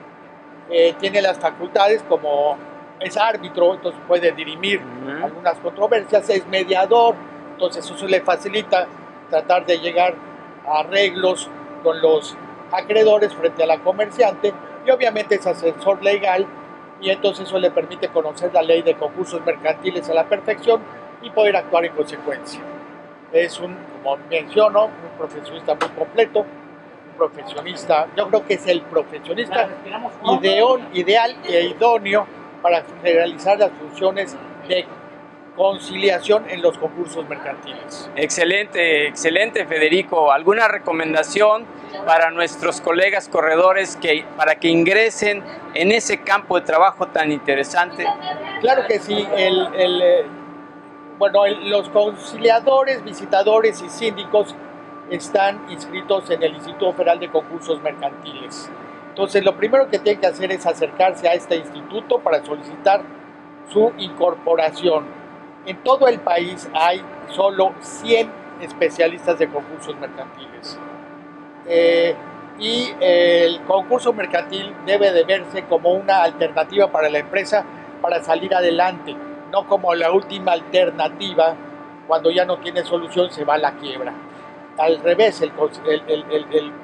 Eh, 0.70 0.94
tiene 0.98 1.20
las 1.20 1.38
facultades 1.38 2.02
como 2.08 2.56
es 3.00 3.16
árbitro, 3.16 3.74
entonces 3.74 4.00
puede 4.08 4.32
dirimir 4.32 4.80
algunas 5.22 5.58
controversias, 5.58 6.28
es 6.30 6.46
mediador, 6.46 7.14
entonces 7.52 7.84
eso 7.84 8.06
le 8.06 8.20
facilita 8.22 8.86
tratar 9.28 9.66
de 9.66 9.78
llegar 9.78 10.14
a 10.66 10.80
arreglos 10.80 11.48
con 11.82 12.00
los 12.00 12.36
acreedores 12.72 13.34
frente 13.34 13.62
a 13.62 13.66
la 13.66 13.78
comerciante 13.78 14.52
y 14.86 14.90
obviamente 14.90 15.36
es 15.36 15.46
asesor 15.46 16.02
legal 16.02 16.46
y 17.00 17.10
entonces 17.10 17.46
eso 17.46 17.58
le 17.58 17.70
permite 17.70 18.08
conocer 18.08 18.52
la 18.54 18.62
ley 18.62 18.82
de 18.82 18.94
concursos 18.94 19.44
mercantiles 19.44 20.08
a 20.08 20.14
la 20.14 20.24
perfección 20.24 20.80
y 21.22 21.30
poder 21.30 21.56
actuar 21.56 21.84
en 21.84 21.92
consecuencia. 21.92 22.60
Es 23.32 23.60
un, 23.60 23.76
como 24.02 24.16
menciono, 24.30 24.84
un 24.86 25.18
profesionista 25.18 25.74
muy 25.74 25.88
completo, 25.90 26.46
profesionista, 27.16 28.06
yo 28.16 28.28
creo 28.28 28.46
que 28.46 28.54
es 28.54 28.66
el 28.66 28.82
profesionista 28.82 29.68
ideal, 30.38 30.88
ideal 30.92 31.36
e 31.44 31.66
idóneo 31.66 32.26
para 32.62 32.84
realizar 33.02 33.58
las 33.58 33.70
funciones 33.72 34.36
de 34.68 34.86
conciliación 35.56 36.48
en 36.50 36.62
los 36.62 36.76
concursos 36.78 37.26
mercantiles. 37.28 38.10
Excelente, 38.14 39.08
excelente 39.08 39.66
Federico. 39.66 40.30
¿Alguna 40.30 40.68
recomendación 40.68 41.64
para 42.04 42.30
nuestros 42.30 42.80
colegas 42.80 43.28
corredores 43.28 43.96
que, 43.96 44.24
para 44.36 44.56
que 44.56 44.68
ingresen 44.68 45.42
en 45.74 45.92
ese 45.92 46.20
campo 46.20 46.60
de 46.60 46.66
trabajo 46.66 47.06
tan 47.06 47.32
interesante? 47.32 48.06
Claro 48.60 48.82
que 48.86 48.98
sí. 48.98 49.26
El, 49.34 49.68
el, 49.74 50.02
eh, 50.02 50.24
bueno, 51.18 51.46
los 51.46 51.88
conciliadores, 51.88 53.02
visitadores 53.02 53.82
y 53.82 53.88
síndicos 53.88 54.54
están 55.10 55.70
inscritos 55.70 56.28
en 56.30 56.42
el 56.42 56.54
Instituto 56.54 56.92
Federal 56.92 57.18
de 57.18 57.30
Concursos 57.30 57.80
Mercantiles. 57.82 58.70
Entonces, 59.08 59.42
lo 59.44 59.56
primero 59.56 59.88
que 59.88 59.98
tienen 59.98 60.20
que 60.20 60.26
hacer 60.26 60.52
es 60.52 60.66
acercarse 60.66 61.26
a 61.26 61.32
este 61.32 61.56
instituto 61.56 62.18
para 62.18 62.44
solicitar 62.44 63.02
su 63.68 63.92
incorporación. 63.96 65.06
En 65.66 65.82
todo 65.82 66.08
el 66.08 66.20
país 66.20 66.68
hay 66.72 67.02
solo 67.30 67.74
100 67.80 68.30
especialistas 68.60 69.38
de 69.38 69.48
concursos 69.48 69.96
mercantiles. 69.96 70.78
Eh, 71.66 72.14
y 72.58 72.94
el 73.00 73.60
concurso 73.64 74.12
mercantil 74.12 74.74
debe 74.86 75.12
de 75.12 75.24
verse 75.24 75.64
como 75.64 75.90
una 75.90 76.22
alternativa 76.22 76.90
para 76.90 77.10
la 77.10 77.18
empresa 77.18 77.64
para 78.00 78.22
salir 78.22 78.54
adelante, 78.54 79.14
no 79.52 79.66
como 79.66 79.94
la 79.94 80.10
última 80.10 80.52
alternativa 80.52 81.54
cuando 82.06 82.30
ya 82.30 82.46
no 82.46 82.58
tiene 82.58 82.82
solución 82.84 83.30
se 83.30 83.44
va 83.44 83.54
a 83.54 83.58
la 83.58 83.72
quiebra 83.72 84.14
al 84.78 85.00
revés, 85.00 85.40
el, 85.42 85.52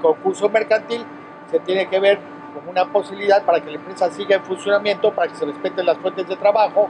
concurso 0.01 0.49
mercantil 0.49 1.05
se 1.51 1.61
tiene 1.61 1.87
que 1.89 2.01
ver 2.01 2.19
como 2.55 2.71
una 2.71 2.91
posibilidad 2.91 3.45
para 3.45 3.61
que 3.61 3.71
la 3.71 3.77
empresa 3.77 4.11
siga 4.11 4.37
en 4.37 4.45
funcionamiento, 4.45 5.13
para 5.13 5.31
que 5.31 5.37
se 5.37 5.45
respeten 5.45 5.87
las 5.87 5.99
fuentes 5.99 6.27
de 6.29 6.37
trabajo, 6.37 6.89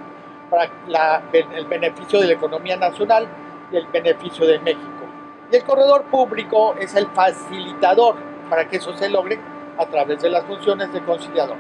para 0.53 1.23
el 1.33 1.67
beneficio 1.67 2.21
de 2.21 2.27
la 2.27 2.33
economía 2.35 2.77
nacional 2.77 3.27
y 3.73 3.77
el 3.77 3.87
beneficio 3.87 4.47
de 4.47 4.59
México. 4.59 5.07
Y 5.51 5.57
el 5.57 5.65
corredor 5.65 6.05
público 6.05 6.75
es 6.79 6.95
el 6.95 7.07
facilitador 7.09 8.17
para 8.51 8.69
que 8.69 8.77
eso 8.77 8.95
se 8.95 9.09
logre 9.09 9.41
a 9.79 9.87
través 9.87 10.21
de 10.21 10.29
las 10.29 10.45
funciones 10.45 10.93
de 10.93 11.01
conciliador. 11.01 11.57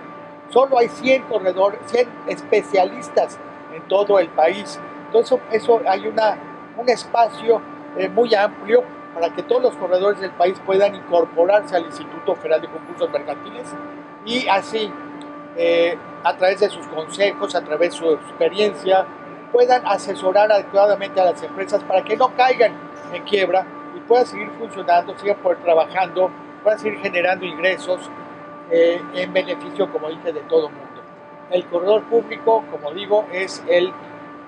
Solo 0.50 0.78
hay 0.78 0.88
100 0.88 1.22
corredores, 1.22 1.80
100 1.86 2.06
especialistas 2.26 3.38
en 3.74 3.80
todo 3.88 4.18
el 4.18 4.28
país. 4.28 4.78
Entonces 5.06 5.38
eso 5.50 5.80
hay 5.86 6.06
una, 6.06 6.36
un 6.76 6.86
espacio 6.90 7.62
eh, 7.96 8.10
muy 8.10 8.34
amplio 8.34 8.84
para 9.14 9.32
que 9.32 9.42
todos 9.42 9.62
los 9.62 9.76
corredores 9.76 10.20
del 10.20 10.32
país 10.32 10.60
puedan 10.66 10.94
incorporarse 10.94 11.76
al 11.76 11.86
Instituto 11.86 12.34
Federal 12.34 12.60
de 12.60 12.68
Concursos 12.68 13.10
Mercantiles 13.10 13.74
y 14.26 14.46
así, 14.48 14.92
eh, 15.56 15.96
a 16.24 16.36
través 16.36 16.60
de 16.60 16.70
sus 16.70 16.86
consejos, 16.88 17.54
a 17.54 17.62
través 17.62 17.92
de 17.92 17.98
su 17.98 18.10
experiencia, 18.12 19.06
puedan 19.52 19.86
asesorar 19.86 20.50
adecuadamente 20.50 21.20
a 21.20 21.26
las 21.26 21.42
empresas 21.42 21.82
para 21.84 22.02
que 22.02 22.16
no 22.16 22.34
caigan 22.34 22.72
en 23.12 23.22
quiebra 23.24 23.66
y 23.96 24.00
puedan 24.00 24.26
seguir 24.26 24.50
funcionando, 24.58 25.16
sigan 25.18 25.36
por 25.38 25.56
trabajando, 25.58 26.30
puedan 26.62 26.78
seguir 26.78 26.98
generando 27.00 27.44
ingresos 27.44 28.10
eh, 28.70 29.00
en 29.14 29.32
beneficio, 29.32 29.90
como 29.92 30.08
dije, 30.08 30.32
de 30.32 30.40
todo 30.42 30.68
el 30.68 30.74
mundo. 30.74 31.02
El 31.50 31.66
corredor 31.66 32.02
público, 32.04 32.64
como 32.70 32.92
digo, 32.92 33.26
es 33.32 33.62
el 33.68 33.92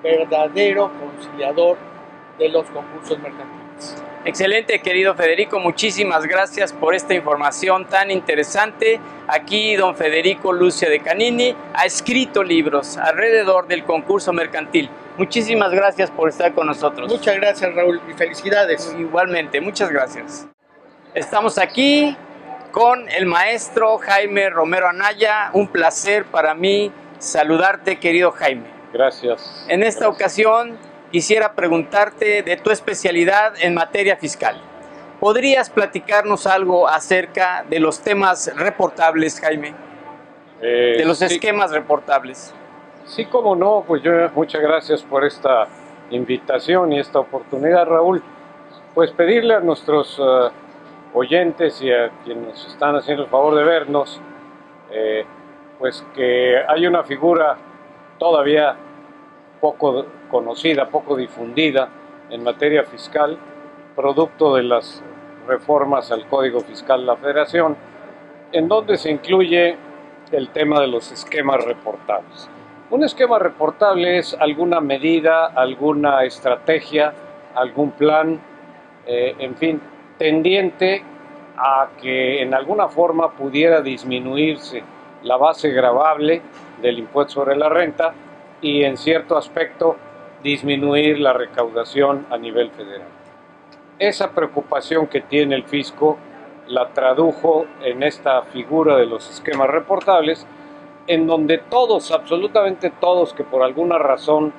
verdadero 0.01 0.91
conciliador 0.99 1.77
de 2.39 2.49
los 2.49 2.65
concursos 2.71 3.19
mercantiles. 3.19 4.04
Excelente, 4.27 4.79
querido 4.79 5.13
Federico, 5.13 5.59
muchísimas 5.59 6.25
gracias 6.25 6.73
por 6.73 6.95
esta 6.95 7.13
información 7.13 7.85
tan 7.85 8.09
interesante. 8.09 8.99
Aquí 9.27 9.75
don 9.75 9.95
Federico 9.95 10.51
Lucio 10.51 10.89
de 10.89 10.99
Canini 10.99 11.55
ha 11.75 11.85
escrito 11.85 12.41
libros 12.43 12.97
alrededor 12.97 13.67
del 13.67 13.83
concurso 13.83 14.33
mercantil. 14.33 14.89
Muchísimas 15.19 15.71
gracias 15.71 16.09
por 16.09 16.27
estar 16.29 16.55
con 16.55 16.65
nosotros. 16.65 17.07
Muchas 17.07 17.35
gracias, 17.35 17.75
Raúl, 17.75 18.01
y 18.09 18.13
felicidades. 18.13 18.95
Igualmente, 18.97 19.61
muchas 19.61 19.91
gracias. 19.91 20.47
Estamos 21.13 21.59
aquí 21.59 22.17
con 22.71 23.07
el 23.09 23.27
maestro 23.27 23.99
Jaime 23.99 24.49
Romero 24.49 24.87
Anaya. 24.87 25.51
Un 25.53 25.67
placer 25.67 26.25
para 26.25 26.55
mí 26.55 26.91
saludarte, 27.19 27.99
querido 27.99 28.31
Jaime. 28.31 28.65
Gracias. 28.91 29.67
En 29.69 29.83
esta 29.83 30.09
ocasión 30.09 30.79
quisiera 31.11 31.53
preguntarte 31.53 32.43
de 32.43 32.57
tu 32.57 32.71
especialidad 32.71 33.53
en 33.61 33.73
materia 33.73 34.17
fiscal. 34.17 34.61
¿Podrías 35.19 35.69
platicarnos 35.69 36.45
algo 36.45 36.87
acerca 36.87 37.65
de 37.69 37.79
los 37.79 38.01
temas 38.01 38.51
reportables, 38.55 39.39
Jaime? 39.39 39.73
Eh, 40.61 40.95
de 40.97 41.05
los 41.05 41.21
esquemas 41.21 41.71
reportables. 41.71 42.53
Sí, 43.05 43.25
como 43.25 43.55
no, 43.55 43.83
pues 43.87 44.01
yo 44.03 44.11
muchas 44.35 44.61
gracias 44.61 45.03
por 45.03 45.23
esta 45.23 45.67
invitación 46.09 46.91
y 46.93 46.99
esta 46.99 47.19
oportunidad, 47.19 47.85
Raúl. 47.85 48.23
Pues 48.93 49.11
pedirle 49.11 49.55
a 49.55 49.59
nuestros 49.59 50.19
eh, 50.19 50.49
oyentes 51.13 51.81
y 51.81 51.91
a 51.91 52.09
quienes 52.23 52.65
están 52.65 52.95
haciendo 52.95 53.23
el 53.23 53.29
favor 53.29 53.55
de 53.55 53.63
vernos, 53.63 54.19
eh, 54.91 55.25
pues 55.79 56.05
que 56.15 56.57
hay 56.67 56.87
una 56.87 57.03
figura 57.03 57.57
todavía 58.17 58.75
poco 59.61 60.05
conocida, 60.35 60.89
poco 60.89 61.15
difundida 61.15 61.87
en 62.29 62.43
materia 62.43 62.83
fiscal, 62.83 63.37
producto 63.95 64.55
de 64.55 64.63
las 64.63 65.01
reformas 65.47 66.11
al 66.11 66.25
Código 66.27 66.59
Fiscal 66.59 66.99
de 66.99 67.05
la 67.05 67.15
Federación, 67.15 67.77
en 68.51 68.67
donde 68.67 68.97
se 68.97 69.11
incluye 69.11 69.77
el 70.33 70.49
tema 70.49 70.81
de 70.81 70.87
los 70.87 71.09
esquemas 71.13 71.63
reportables. 71.63 72.49
Un 72.89 73.05
esquema 73.05 73.39
reportable 73.39 74.17
es 74.17 74.35
alguna 74.37 74.81
medida, 74.81 75.45
alguna 75.45 76.25
estrategia, 76.25 77.13
algún 77.55 77.91
plan, 77.91 78.37
eh, 79.05 79.35
en 79.39 79.55
fin, 79.55 79.81
tendiente 80.17 81.01
a 81.55 81.87
que 82.01 82.41
en 82.41 82.53
alguna 82.53 82.89
forma 82.89 83.31
pudiera 83.31 83.81
disminuirse 83.81 84.83
la 85.23 85.37
base 85.37 85.69
gravable 85.69 86.41
del 86.81 86.99
impuesto 86.99 87.35
sobre 87.35 87.55
la 87.55 87.69
renta 87.69 88.13
y 88.61 88.83
en 88.83 88.97
cierto 88.97 89.37
aspecto 89.37 89.95
disminuir 90.45 91.19
la 91.19 91.33
recaudación 91.33 92.27
a 92.29 92.37
nivel 92.37 92.69
federal. 92.69 93.07
Esa 93.97 94.31
preocupación 94.31 95.07
que 95.07 95.21
tiene 95.21 95.55
el 95.55 95.63
fisco 95.63 96.19
la 96.67 96.89
tradujo 96.89 97.65
en 97.81 98.03
esta 98.03 98.43
figura 98.43 98.95
de 98.95 99.07
los 99.07 99.27
esquemas 99.27 99.69
reportables, 99.69 100.45
en 101.07 101.25
donde 101.25 101.57
todos, 101.57 102.11
absolutamente 102.11 102.91
todos 102.91 103.33
que 103.33 103.43
por 103.43 103.63
alguna 103.63 103.97
razón 103.97 104.53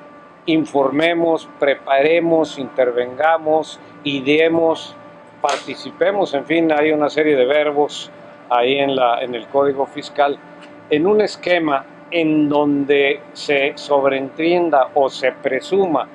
informemos, 0.45 1.47
preparemos, 1.57 2.59
intervengamos, 2.59 3.79
ideemos, 4.03 4.93
participemos, 5.41 6.33
en 6.33 6.45
fin, 6.45 6.71
hay 6.73 6.91
una 6.91 7.09
serie 7.09 7.37
de 7.37 7.45
verbos 7.45 8.11
ahí 8.49 8.77
en, 8.77 8.93
la, 8.93 9.21
en 9.21 9.35
el 9.35 9.47
Código 9.47 9.85
Fiscal, 9.85 10.37
en 10.89 11.07
un 11.07 11.21
esquema 11.21 11.85
en 12.11 12.49
donde 12.49 13.21
se 13.33 13.73
sobreentienda 13.75 14.89
o 14.93 15.09
se 15.09 15.31
presuma 15.31 16.07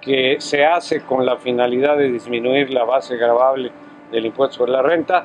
que 0.00 0.36
se 0.40 0.64
hace 0.64 1.02
con 1.02 1.24
la 1.24 1.36
finalidad 1.36 1.96
de 1.96 2.10
disminuir 2.10 2.72
la 2.72 2.84
base 2.84 3.16
gravable 3.16 3.70
del 4.10 4.26
impuesto 4.26 4.58
sobre 4.58 4.72
la 4.72 4.82
renta, 4.82 5.24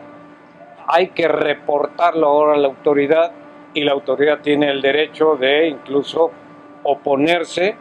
hay 0.88 1.10
que 1.10 1.28
reportarlo 1.28 2.28
ahora 2.28 2.54
a 2.54 2.58
la 2.58 2.68
autoridad 2.68 3.32
y 3.74 3.84
la 3.84 3.92
autoridad 3.92 4.40
tiene 4.40 4.70
el 4.70 4.82
derecho 4.82 5.36
de 5.36 5.68
incluso 5.68 6.32
oponerse 6.84 7.76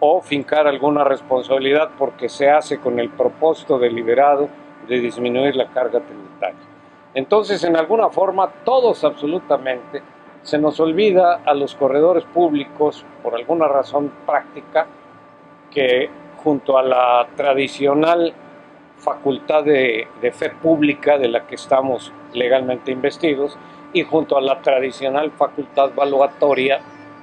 o 0.00 0.20
fincar 0.20 0.66
alguna 0.66 1.04
responsabilidad 1.04 1.90
porque 1.96 2.28
se 2.28 2.50
hace 2.50 2.78
con 2.78 2.98
el 2.98 3.10
propósito 3.10 3.78
deliberado 3.78 4.48
de 4.86 5.00
disminuir 5.00 5.56
la 5.56 5.68
carga 5.68 6.00
tributaria. 6.00 6.60
Entonces, 7.14 7.62
en 7.64 7.76
alguna 7.76 8.10
forma, 8.10 8.50
todos 8.64 9.04
absolutamente 9.04 10.02
se 10.44 10.58
nos 10.58 10.78
olvida 10.78 11.40
a 11.44 11.54
los 11.54 11.74
corredores 11.74 12.24
públicos, 12.24 13.04
por 13.22 13.34
alguna 13.34 13.66
razón 13.66 14.12
práctica, 14.26 14.86
que 15.70 16.08
junto 16.36 16.76
a 16.76 16.82
la 16.82 17.26
tradicional 17.34 18.34
facultad 18.98 19.64
de, 19.64 20.06
fe 20.32 20.50
pública 20.50 21.18
de 21.18 21.28
la 21.28 21.46
que 21.46 21.54
estamos 21.54 22.12
legalmente 22.34 22.92
investidos 22.92 23.56
y 23.94 24.02
junto 24.02 24.36
a 24.36 24.42
la 24.42 24.60
tradicional 24.60 25.30
facultad 25.32 25.92
valuatoria, 25.94 26.80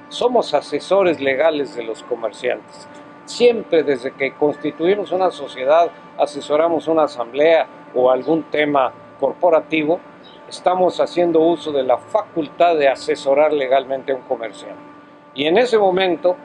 somos 0.08 0.52
asesores 0.52 1.20
legales 1.20 1.76
de 1.76 1.84
los 1.84 2.02
comerciantes. 2.02 2.88
Siempre 3.24 3.84
desde 3.84 4.12
que 4.12 4.34
constituimos 4.34 5.12
una 5.12 5.30
sociedad, 5.30 5.90
asesoramos 6.18 6.88
una 6.88 7.04
asamblea 7.04 7.66
o 7.94 8.10
algún 8.10 8.42
tema 8.44 8.92
corporativo, 9.20 10.00
estamos 10.52 11.00
haciendo 11.00 11.40
uso 11.40 11.72
de 11.72 11.82
la 11.82 11.96
facultad 11.96 12.76
de 12.76 12.88
asesorar 12.88 13.52
legalmente 13.52 14.12
a 14.12 14.16
un 14.16 14.22
comerciante. 14.22 14.82
Y 15.34 15.46
en 15.46 15.56
ese 15.56 15.78
momento 15.78 16.36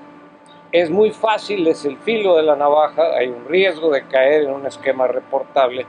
es 0.72 0.90
muy 0.90 1.12
fácil, 1.12 1.68
es 1.68 1.84
el 1.86 1.98
filo 1.98 2.36
de 2.38 2.44
la 2.44 2.56
navaja, 2.56 3.16
hay 3.18 3.28
un 3.28 3.46
riesgo 3.46 3.92
de 3.92 4.08
caer 4.08 4.44
en 4.44 4.52
un 4.52 4.66
esquema 4.66 5.08
reportable 5.08 5.86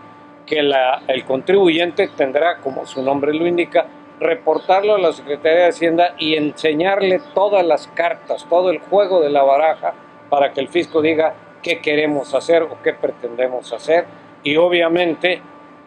que 0.47 0.59
el 0.59 1.25
contribuyente 1.25 2.09
tendrá, 2.09 2.59
como 2.59 2.87
su 2.87 3.03
nombre 3.03 3.33
lo 3.35 3.47
indica, 3.47 3.87
reportarlo 4.19 4.97
a 4.97 4.99
la 4.99 5.13
Secretaría 5.13 5.61
de 5.61 5.69
Hacienda 5.69 6.15
y 6.19 6.35
enseñarle 6.35 7.21
todas 7.35 7.65
las 7.65 7.87
cartas, 7.89 8.47
todo 8.49 8.71
el 8.71 8.81
juego 8.81 9.21
de 9.21 9.31
la 9.31 9.45
baraja 9.45 9.95
para 10.29 10.53
que 10.53 10.61
el 10.61 10.69
fisco 10.69 11.01
diga 11.03 11.35
qué 11.63 11.81
queremos 11.81 12.35
hacer 12.35 12.65
o 12.65 12.83
qué 12.83 12.95
pretendemos 12.95 13.73
hacer. 13.73 14.07
Y 14.43 14.57
obviamente, 14.57 15.41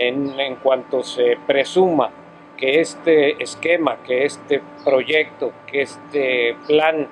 en, 0.07 0.55
cuanto 0.55 1.03
se 1.03 1.37
presuma 1.45 2.09
que 2.57 2.79
este 2.79 3.41
esquema, 3.41 3.97
que 4.03 4.25
este 4.25 4.61
proyecto, 4.83 5.51
que 5.67 5.81
este 5.83 6.55
plan 6.67 7.07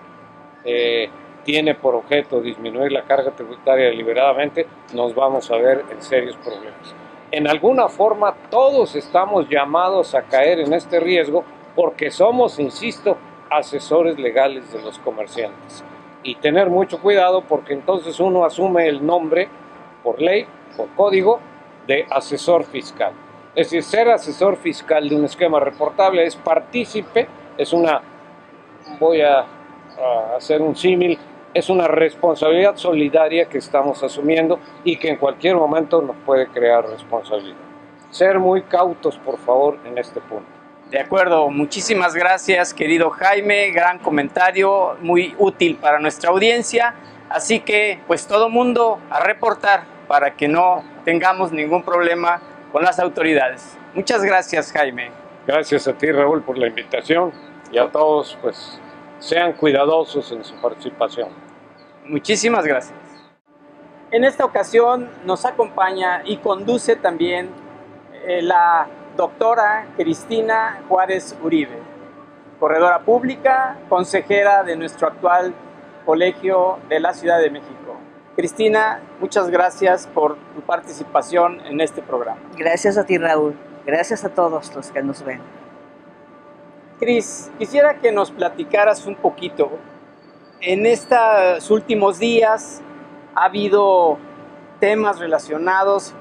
eh, 0.63 1.09
tiene 1.43 1.75
por 1.75 1.95
objeto 1.95 2.41
disminuir 2.41 2.91
la 2.91 3.03
carga 3.03 3.31
tributaria 3.31 3.85
deliberadamente, 3.85 4.67
nos 4.93 5.13
vamos 5.13 5.49
a 5.51 5.57
ver 5.57 5.85
en 5.91 6.01
serios 6.01 6.35
problemas. 6.37 6.95
En 7.31 7.47
alguna 7.47 7.89
forma 7.89 8.35
todos 8.49 8.95
estamos 8.95 9.47
llamados 9.49 10.15
a 10.15 10.23
caer 10.23 10.59
en 10.59 10.73
este 10.73 10.99
riesgo 10.99 11.43
porque 11.75 12.09
somos, 12.09 12.59
insisto, 12.59 13.17
asesores 13.51 14.17
legales 14.17 14.71
de 14.73 14.81
los 14.81 14.97
comerciantes. 14.99 15.83
Y 16.23 16.35
tener 16.35 16.69
mucho 16.69 16.99
cuidado 16.99 17.41
porque 17.41 17.73
entonces 17.73 18.19
uno 18.19 18.45
asume 18.45 18.87
el 18.87 19.05
nombre 19.05 19.47
por 20.03 20.21
ley, 20.21 20.45
por 20.75 20.89
código, 20.95 21.39
de 21.89 22.05
asesor 22.11 22.65
fiscal. 22.65 23.11
Es 23.55 23.71
decir, 23.71 23.81
ser 23.83 24.09
asesor 24.09 24.57
fiscal 24.57 25.09
de 25.09 25.15
un 25.15 25.25
esquema 25.25 25.59
reportable 25.59 26.23
es 26.23 26.35
partícipe, 26.35 27.27
es 27.57 27.73
una, 27.73 27.99
voy 28.99 29.21
a, 29.21 29.43
hacer 30.37 30.61
un 30.61 30.75
símil, 30.75 31.17
es 31.51 31.67
una 31.67 31.87
responsabilidad 31.87 32.77
solidaria 32.77 33.45
que 33.49 33.57
estamos 33.57 34.03
asumiendo 34.03 34.59
y 34.83 34.97
que 34.97 35.09
en 35.09 35.17
cualquier 35.17 35.55
momento 35.55 35.99
nos 36.01 36.15
puede 36.17 36.47
crear 36.47 36.87
responsabilidad. 36.87 37.57
Ser 38.11 38.37
muy 38.37 38.61
cautos, 38.61 39.17
por 39.17 39.39
favor, 39.39 39.79
en 39.83 39.97
este 39.97 40.21
punto. 40.21 40.45
De 40.91 40.99
acuerdo, 40.99 41.49
muchísimas 41.49 42.13
gracias, 42.13 42.73
querido 42.73 43.09
Jaime, 43.09 43.71
gran 43.71 43.97
comentario, 43.97 44.95
muy 45.01 45.35
útil 45.39 45.75
para 45.75 45.99
nuestra 45.99 46.29
audiencia. 46.29 46.93
Así 47.29 47.59
que, 47.59 47.99
pues 48.07 48.27
todo 48.27 48.49
mundo 48.49 48.99
a 49.09 49.19
reportar 49.19 49.98
para 50.09 50.35
que 50.35 50.47
no 50.47 50.83
tengamos 51.05 51.51
ningún 51.51 51.83
problema 51.83 52.41
con 52.71 52.83
las 52.83 52.99
autoridades. 52.99 53.77
Muchas 53.93 54.23
gracias, 54.23 54.71
Jaime. 54.71 55.11
Gracias 55.45 55.87
a 55.87 55.93
ti, 55.93 56.11
Raúl, 56.11 56.41
por 56.41 56.57
la 56.57 56.67
invitación 56.67 57.31
y 57.71 57.77
a 57.77 57.91
todos, 57.91 58.35
pues 58.41 58.81
sean 59.19 59.53
cuidadosos 59.53 60.31
en 60.31 60.43
su 60.43 60.55
participación. 60.55 61.29
Muchísimas 62.05 62.65
gracias. 62.65 62.97
En 64.09 64.23
esta 64.23 64.43
ocasión 64.43 65.11
nos 65.25 65.45
acompaña 65.45 66.23
y 66.25 66.37
conduce 66.37 66.95
también 66.95 67.51
eh, 68.25 68.41
la 68.41 68.87
doctora 69.15 69.85
Cristina 69.95 70.81
Juárez 70.89 71.37
Uribe, 71.43 71.77
corredora 72.59 72.99
pública, 73.01 73.77
consejera 73.87 74.63
de 74.63 74.75
nuestro 74.75 75.07
actual 75.07 75.53
Colegio 76.03 76.79
de 76.89 76.99
la 76.99 77.13
Ciudad 77.13 77.39
de 77.39 77.51
México. 77.51 77.78
Cristina, 78.39 79.01
muchas 79.19 79.49
gracias 79.49 80.07
por 80.07 80.37
tu 80.55 80.61
participación 80.61 81.59
en 81.65 81.81
este 81.81 82.01
programa. 82.01 82.39
Gracias 82.55 82.97
a 82.97 83.05
ti, 83.05 83.17
Raúl. 83.17 83.53
Gracias 83.85 84.23
a 84.23 84.29
todos 84.29 84.73
los 84.73 84.91
que 84.91 85.03
nos 85.03 85.25
ven. 85.25 85.41
Cris, 87.01 87.51
quisiera 87.59 87.99
que 87.99 88.13
nos 88.13 88.31
platicaras 88.31 89.05
un 89.07 89.15
poquito. 89.15 89.69
En 90.61 90.85
estos 90.85 91.69
últimos 91.69 92.17
días 92.17 92.81
ha 93.35 93.43
habido 93.43 94.17
temas 94.79 95.19
relacionados 95.19 96.13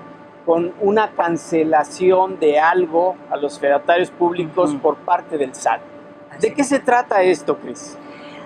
con 0.44 0.74
una 0.80 1.12
cancelación 1.12 2.40
de 2.40 2.58
algo 2.58 3.14
a 3.30 3.36
los 3.36 3.60
fedatarios 3.60 4.10
públicos 4.10 4.74
por 4.82 4.96
parte 4.96 5.38
del 5.38 5.54
SAT. 5.54 5.82
¿De 6.40 6.52
qué 6.52 6.64
se 6.64 6.80
trata 6.80 7.22
esto, 7.22 7.56
Cris? 7.58 7.96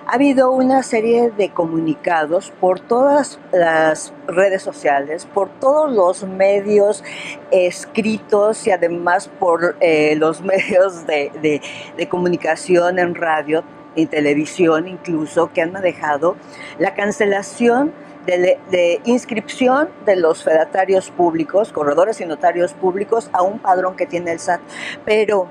Ha 0.07 0.15
habido 0.15 0.51
una 0.51 0.83
serie 0.83 1.31
de 1.31 1.49
comunicados 1.49 2.51
por 2.59 2.79
todas 2.79 3.39
las 3.51 4.13
redes 4.27 4.61
sociales, 4.61 5.25
por 5.25 5.49
todos 5.59 5.91
los 5.91 6.23
medios 6.23 7.03
escritos 7.51 8.67
y 8.67 8.71
además 8.71 9.29
por 9.39 9.77
eh, 9.79 10.15
los 10.17 10.41
medios 10.43 11.05
de, 11.07 11.61
comunicación 12.09 12.99
en 12.99 13.15
radio 13.15 13.63
y 13.95 14.07
televisión 14.07 14.87
incluso, 14.87 15.51
que 15.53 15.61
han 15.61 15.71
manejado 15.71 16.35
la 16.79 16.93
cancelación 16.93 17.93
de, 18.25 18.59
de, 18.69 19.01
inscripción 19.05 19.89
de 20.05 20.15
los 20.15 20.43
fedatarios 20.43 21.11
públicos, 21.11 21.71
corredores 21.71 22.19
y 22.21 22.25
notarios 22.25 22.73
públicos 22.73 23.29
a 23.33 23.41
un 23.41 23.59
padrón 23.59 23.95
que 23.95 24.05
tiene 24.05 24.31
el 24.31 24.39
SAT. 24.39 24.61
Pero 25.05 25.47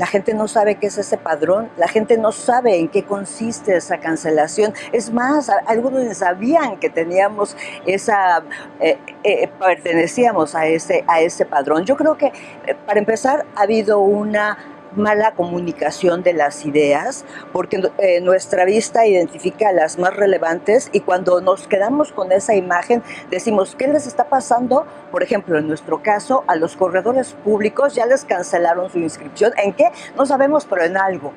la 0.00 0.06
gente 0.06 0.32
no 0.32 0.48
sabe 0.48 0.76
qué 0.76 0.86
es 0.86 0.96
ese 0.96 1.18
padrón, 1.18 1.68
la 1.76 1.86
gente 1.86 2.16
no 2.16 2.32
sabe 2.32 2.78
en 2.78 2.88
qué 2.88 3.04
consiste 3.04 3.76
esa 3.76 3.98
cancelación. 3.98 4.72
Es 4.92 5.12
más, 5.12 5.50
algunos 5.66 6.16
sabían 6.16 6.78
que 6.78 6.88
teníamos 6.88 7.54
esa, 7.84 8.42
eh, 8.80 8.96
eh, 9.24 9.46
pertenecíamos 9.58 10.54
a 10.54 10.66
ese, 10.66 11.04
a 11.06 11.20
ese 11.20 11.44
padrón. 11.44 11.84
Yo 11.84 11.98
creo 11.98 12.16
que, 12.16 12.28
eh, 12.28 12.74
para 12.86 12.98
empezar, 12.98 13.44
ha 13.54 13.60
habido 13.60 13.98
una 13.98 14.56
mala 14.96 15.32
comunicación 15.32 16.22
de 16.22 16.32
las 16.32 16.64
ideas, 16.64 17.24
porque 17.52 17.90
eh, 17.98 18.20
nuestra 18.20 18.64
vista 18.64 19.06
identifica 19.06 19.72
las 19.72 19.98
más 19.98 20.14
relevantes 20.14 20.90
y 20.92 21.00
cuando 21.00 21.40
nos 21.40 21.66
quedamos 21.66 22.12
con 22.12 22.32
esa 22.32 22.54
imagen 22.54 23.02
decimos, 23.30 23.76
¿qué 23.76 23.88
les 23.88 24.06
está 24.06 24.24
pasando? 24.24 24.86
Por 25.10 25.22
ejemplo, 25.22 25.58
en 25.58 25.68
nuestro 25.68 26.02
caso, 26.02 26.44
a 26.46 26.56
los 26.56 26.76
corredores 26.76 27.34
públicos 27.44 27.94
ya 27.94 28.06
les 28.06 28.24
cancelaron 28.24 28.90
su 28.90 28.98
inscripción. 28.98 29.52
¿En 29.56 29.72
qué? 29.72 29.90
No 30.16 30.26
sabemos, 30.26 30.66
pero 30.66 30.84
en 30.84 30.96
algo 30.96 31.32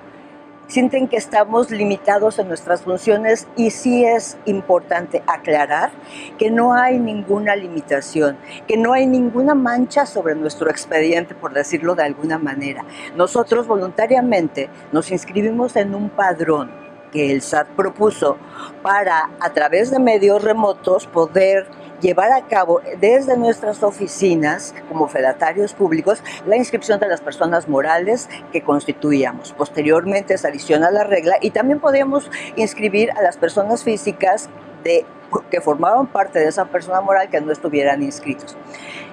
sienten 0.67 1.07
que 1.07 1.17
estamos 1.17 1.71
limitados 1.71 2.39
en 2.39 2.47
nuestras 2.47 2.81
funciones 2.81 3.47
y 3.55 3.69
sí 3.69 4.05
es 4.05 4.37
importante 4.45 5.23
aclarar 5.27 5.91
que 6.37 6.49
no 6.49 6.73
hay 6.73 6.99
ninguna 6.99 7.55
limitación, 7.55 8.37
que 8.67 8.77
no 8.77 8.93
hay 8.93 9.05
ninguna 9.05 9.55
mancha 9.55 10.05
sobre 10.05 10.35
nuestro 10.35 10.69
expediente, 10.69 11.35
por 11.35 11.53
decirlo 11.53 11.95
de 11.95 12.03
alguna 12.03 12.37
manera. 12.39 12.85
Nosotros 13.15 13.67
voluntariamente 13.67 14.69
nos 14.91 15.11
inscribimos 15.11 15.75
en 15.75 15.95
un 15.95 16.09
padrón 16.09 16.71
que 17.11 17.31
el 17.31 17.41
SAT 17.43 17.67
propuso 17.75 18.37
para, 18.81 19.29
a 19.39 19.51
través 19.51 19.91
de 19.91 19.99
medios 19.99 20.43
remotos, 20.43 21.05
poder 21.05 21.67
llevar 22.03 22.31
a 22.33 22.45
cabo 22.47 22.81
desde 22.99 23.37
nuestras 23.37 23.81
oficinas 23.81 24.75
como 24.89 25.07
fedatarios 25.07 25.73
públicos 25.73 26.21
la 26.45 26.57
inscripción 26.57 26.99
de 26.99 27.07
las 27.07 27.21
personas 27.21 27.67
morales 27.67 28.29
que 28.51 28.61
constituíamos. 28.61 29.53
Posteriormente 29.53 30.37
se 30.37 30.47
adiciona 30.47 30.91
la 30.91 31.05
regla 31.05 31.37
y 31.41 31.51
también 31.51 31.79
podíamos 31.79 32.29
inscribir 32.57 33.09
a 33.11 33.21
las 33.21 33.37
personas 33.37 33.83
físicas 33.83 34.49
de, 34.83 35.05
que 35.49 35.61
formaban 35.61 36.07
parte 36.07 36.39
de 36.39 36.49
esa 36.49 36.65
persona 36.65 36.99
moral 36.99 37.29
que 37.29 37.39
no 37.39 37.51
estuvieran 37.51 38.03
inscritos. 38.03 38.57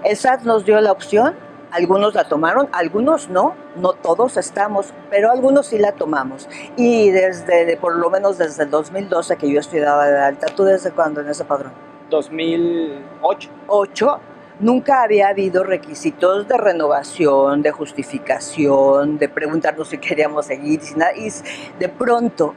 El 0.04 0.16
SAT 0.16 0.42
nos 0.42 0.64
dio 0.64 0.80
la 0.80 0.92
opción 0.92 1.34
algunos 1.72 2.16
la 2.16 2.24
tomaron, 2.24 2.68
algunos 2.72 3.28
no, 3.30 3.54
no 3.76 3.92
todos 3.92 4.36
estamos, 4.36 4.92
pero 5.08 5.30
algunos 5.30 5.68
sí 5.68 5.78
la 5.78 5.92
tomamos. 5.92 6.48
Y 6.76 7.10
desde, 7.10 7.76
por 7.76 7.94
lo 7.94 8.10
menos 8.10 8.38
desde 8.38 8.64
el 8.64 8.70
2012 8.70 9.36
que 9.36 9.48
yo 9.48 9.60
estudiaba 9.60 10.08
de 10.08 10.18
alta, 10.18 10.48
¿tú 10.48 10.64
desde 10.64 10.90
cuándo 10.90 11.20
en 11.20 11.28
ese 11.28 11.44
padrón? 11.44 11.89
2008. 12.10 13.50
8. 13.68 14.20
Nunca 14.60 15.02
había 15.02 15.28
habido 15.28 15.64
requisitos 15.64 16.46
de 16.46 16.58
renovación, 16.58 17.62
de 17.62 17.70
justificación, 17.70 19.16
de 19.16 19.28
preguntarnos 19.28 19.88
si 19.88 19.96
queríamos 19.96 20.46
seguir, 20.46 20.80
y 21.16 21.30
de 21.78 21.88
pronto, 21.88 22.54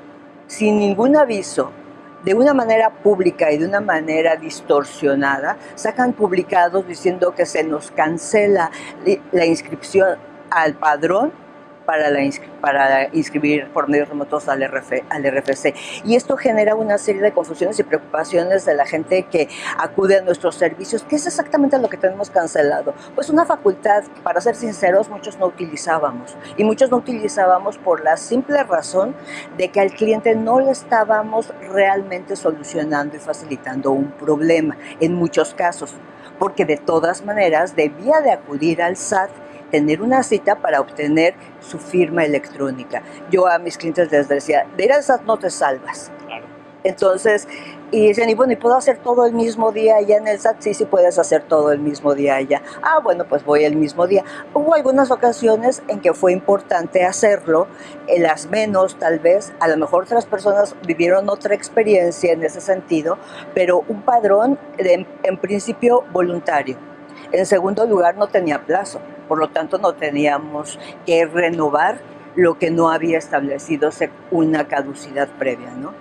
sin 0.48 0.80
ningún 0.80 1.16
aviso, 1.16 1.72
de 2.26 2.34
una 2.34 2.54
manera 2.54 2.90
pública 2.90 3.52
y 3.52 3.58
de 3.58 3.68
una 3.68 3.80
manera 3.80 4.36
distorsionada, 4.36 5.58
sacan 5.76 6.14
publicados 6.14 6.86
diciendo 6.88 7.34
que 7.36 7.46
se 7.46 7.64
nos 7.64 7.92
cancela 7.92 8.72
la 9.32 9.46
inscripción 9.46 10.18
al 10.50 10.74
padrón 10.74 11.43
para, 11.86 12.10
para 12.62 13.10
inscribir 13.14 13.68
por 13.74 13.90
medios 13.90 14.10
remotos 14.10 14.48
al, 14.48 14.64
al 14.64 15.24
RFC. 15.24 15.74
Y 16.06 16.16
esto 16.16 16.38
genera 16.38 16.76
una 16.76 16.98
serie 16.98 17.22
de 17.22 17.32
confusiones 17.32 17.80
y 17.80 17.84
preocupaciones 17.84 18.66
de 18.66 18.76
la 18.76 18.86
gente 18.86 19.24
que 19.24 19.48
acude 19.78 20.18
a 20.18 20.22
nuestros 20.22 20.56
servicios. 20.56 21.04
¿Qué 21.08 21.16
es 21.16 21.28
exactamente 21.28 21.78
lo 21.78 21.90
que 21.90 21.98
tenemos 21.98 22.30
cancelado? 22.30 22.94
Pues 23.16 23.30
una 23.30 23.46
facultad, 23.46 24.04
para 24.24 24.42
ser 24.42 24.56
sinceros, 24.56 25.10
muchos 25.10 25.38
no 25.38 25.48
utilizábamos. 25.48 26.36
Y 26.58 26.64
muchos 26.64 26.90
no 26.90 26.98
utilizábamos 26.98 27.78
por 27.78 28.04
la 28.04 28.18
simple 28.18 28.64
razón 28.64 29.16
de 29.58 29.70
que 29.70 29.80
al 29.80 29.92
cliente 29.92 30.36
no 30.36 30.60
le 30.60 30.72
estábamos 30.72 31.54
realmente 31.72 32.36
solucionando 32.36 33.16
y 33.16 33.20
facilitando 33.20 33.92
un 33.92 34.12
problema, 34.12 34.78
en 35.00 35.14
muchos 35.14 35.54
casos. 35.54 35.94
Porque 36.40 36.66
de 36.66 36.78
todas 36.78 37.24
maneras 37.24 37.76
debía 37.76 38.22
de 38.22 38.32
acudir 38.32 38.82
al 38.82 38.98
SAT 38.98 39.30
tener 39.74 40.04
una 40.04 40.22
cita 40.22 40.58
para 40.58 40.80
obtener 40.80 41.34
su 41.60 41.80
firma 41.80 42.24
electrónica. 42.24 43.02
Yo 43.32 43.48
a 43.48 43.58
mis 43.58 43.76
clientes 43.76 44.12
les 44.12 44.28
decía, 44.28 44.68
de 44.78 44.86
ir 44.86 44.94
al 44.94 45.02
SAT 45.02 45.24
no 45.24 45.40
te 45.40 45.50
salvas. 45.50 46.12
Entonces, 46.84 47.48
y 47.90 48.10
dicen, 48.10 48.30
y 48.30 48.36
bueno, 48.36 48.54
¿y 48.54 48.56
puedo 48.56 48.76
hacer 48.76 49.00
todo 49.00 49.26
el 49.26 49.34
mismo 49.34 49.72
día 49.72 49.96
allá 49.96 50.18
en 50.18 50.28
el 50.28 50.38
SAT? 50.38 50.58
Sí, 50.60 50.76
sí 50.76 50.86
puedes 50.86 51.18
hacer 51.18 51.42
todo 51.42 51.72
el 51.72 51.80
mismo 51.80 52.14
día 52.14 52.36
allá. 52.36 52.62
Ah, 52.84 53.00
bueno, 53.04 53.26
pues 53.28 53.44
voy 53.44 53.64
el 53.64 53.76
mismo 53.76 54.06
día. 54.06 54.24
Hubo 54.54 54.76
algunas 54.76 55.10
ocasiones 55.10 55.82
en 55.88 56.02
que 56.02 56.14
fue 56.14 56.34
importante 56.34 57.04
hacerlo, 57.04 57.66
en 58.06 58.22
las 58.22 58.52
menos 58.52 59.00
tal 59.00 59.18
vez, 59.18 59.54
a 59.60 59.68
lo 59.70 59.78
mejor 59.78 60.04
otras 60.04 60.28
personas 60.28 60.76
vivieron 60.86 61.30
otra 61.30 61.56
experiencia 61.56 62.32
en 62.32 62.44
ese 62.44 62.62
sentido, 62.62 63.18
pero 63.56 63.84
un 63.88 64.04
padrón 64.04 64.60
en 64.78 65.38
principio 65.38 66.04
voluntario. 66.12 66.78
En 67.32 67.48
segundo 67.48 67.88
lugar, 67.88 68.18
no 68.18 68.28
tenía 68.28 68.64
plazo 68.64 69.02
por 69.34 69.40
lo 69.40 69.50
tanto 69.50 69.80
no 69.80 69.94
teníamos 69.94 70.78
que 71.08 71.26
renovar 71.26 71.98
lo 72.36 72.60
que 72.60 72.70
no 72.70 72.92
había 72.92 73.18
establecido 73.18 73.90
una 74.30 74.68
caducidad 74.68 75.28
previa, 75.40 75.72
¿no? 75.72 75.92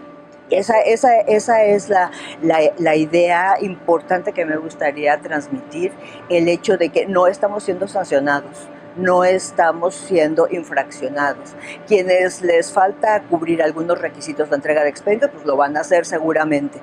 Esa, 0.51 0.83
esa, 0.83 1.19
esa 1.21 1.65
es 1.65 1.89
la, 1.89 2.11
la, 2.43 2.59
la, 2.77 2.95
idea 2.95 3.57
importante 3.63 4.35
que 4.35 4.45
me 4.45 4.59
gustaría 4.59 5.19
transmitir, 5.23 5.93
el 6.29 6.47
hecho 6.47 6.77
de 6.77 6.91
que 6.91 7.07
no 7.07 7.27
estamos 7.27 7.65
siendo 7.65 7.89
sancionados, 7.89 8.69
no 8.97 9.25
estamos 9.25 9.95
siendo 9.95 10.47
infraccionados. 10.51 11.55
Quienes 11.89 12.43
les 12.43 12.71
falta 12.71 13.23
cubrir 13.31 13.63
algunos 13.63 13.99
requisitos 13.99 14.51
de 14.51 14.57
entrega 14.57 14.83
de 14.83 14.91
expedientes, 14.91 15.31
pues 15.33 15.47
lo 15.47 15.57
van 15.57 15.79
a 15.79 15.81
hacer 15.81 16.05
seguramente. 16.05 16.83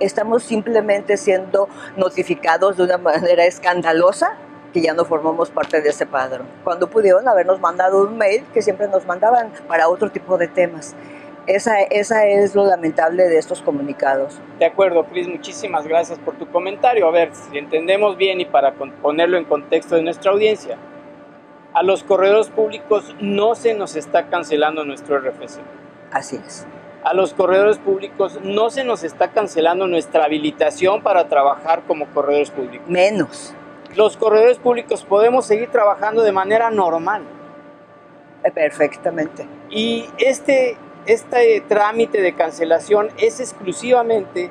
Estamos 0.00 0.44
simplemente 0.44 1.18
siendo 1.18 1.68
notificados 1.98 2.78
de 2.78 2.84
una 2.84 2.96
manera 2.96 3.44
escandalosa 3.44 4.38
que 4.72 4.80
ya 4.80 4.94
no 4.94 5.04
formamos 5.04 5.50
parte 5.50 5.80
de 5.80 5.90
ese 5.90 6.06
padrón. 6.06 6.46
Cuando 6.64 6.88
pudieron 6.88 7.26
habernos 7.28 7.60
mandado 7.60 8.02
un 8.02 8.16
mail 8.16 8.44
que 8.52 8.62
siempre 8.62 8.88
nos 8.88 9.06
mandaban 9.06 9.50
para 9.66 9.88
otro 9.88 10.10
tipo 10.10 10.38
de 10.38 10.48
temas. 10.48 10.94
Esa, 11.46 11.80
esa 11.80 12.26
es 12.26 12.54
lo 12.54 12.64
lamentable 12.66 13.24
de 13.24 13.38
estos 13.38 13.62
comunicados. 13.62 14.40
De 14.58 14.66
acuerdo, 14.66 15.04
Cris, 15.04 15.26
muchísimas 15.26 15.86
gracias 15.86 16.18
por 16.18 16.36
tu 16.36 16.46
comentario. 16.48 17.08
A 17.08 17.10
ver, 17.10 17.30
si 17.34 17.58
entendemos 17.58 18.16
bien 18.16 18.40
y 18.40 18.44
para 18.44 18.72
ponerlo 18.72 19.38
en 19.38 19.44
contexto 19.44 19.96
de 19.96 20.02
nuestra 20.02 20.30
audiencia, 20.30 20.76
a 21.72 21.82
los 21.82 22.04
corredores 22.04 22.48
públicos 22.48 23.16
no 23.20 23.54
se 23.54 23.74
nos 23.74 23.96
está 23.96 24.28
cancelando 24.28 24.84
nuestro 24.84 25.18
RFC. 25.18 25.60
Así 26.12 26.40
es. 26.44 26.66
A 27.02 27.14
los 27.14 27.32
corredores 27.32 27.78
públicos 27.78 28.38
no 28.42 28.68
se 28.68 28.84
nos 28.84 29.02
está 29.02 29.28
cancelando 29.28 29.86
nuestra 29.86 30.24
habilitación 30.24 31.02
para 31.02 31.28
trabajar 31.28 31.82
como 31.86 32.06
corredores 32.08 32.50
públicos. 32.50 32.86
Menos 32.88 33.54
los 33.94 34.16
corredores 34.16 34.58
públicos 34.58 35.04
podemos 35.04 35.46
seguir 35.46 35.70
trabajando 35.70 36.22
de 36.22 36.32
manera 36.32 36.70
normal. 36.70 37.22
Eh, 38.44 38.50
perfectamente. 38.50 39.46
Y 39.68 40.06
este, 40.18 40.76
este 41.06 41.62
trámite 41.68 42.22
de 42.22 42.34
cancelación 42.34 43.08
es 43.18 43.40
exclusivamente 43.40 44.50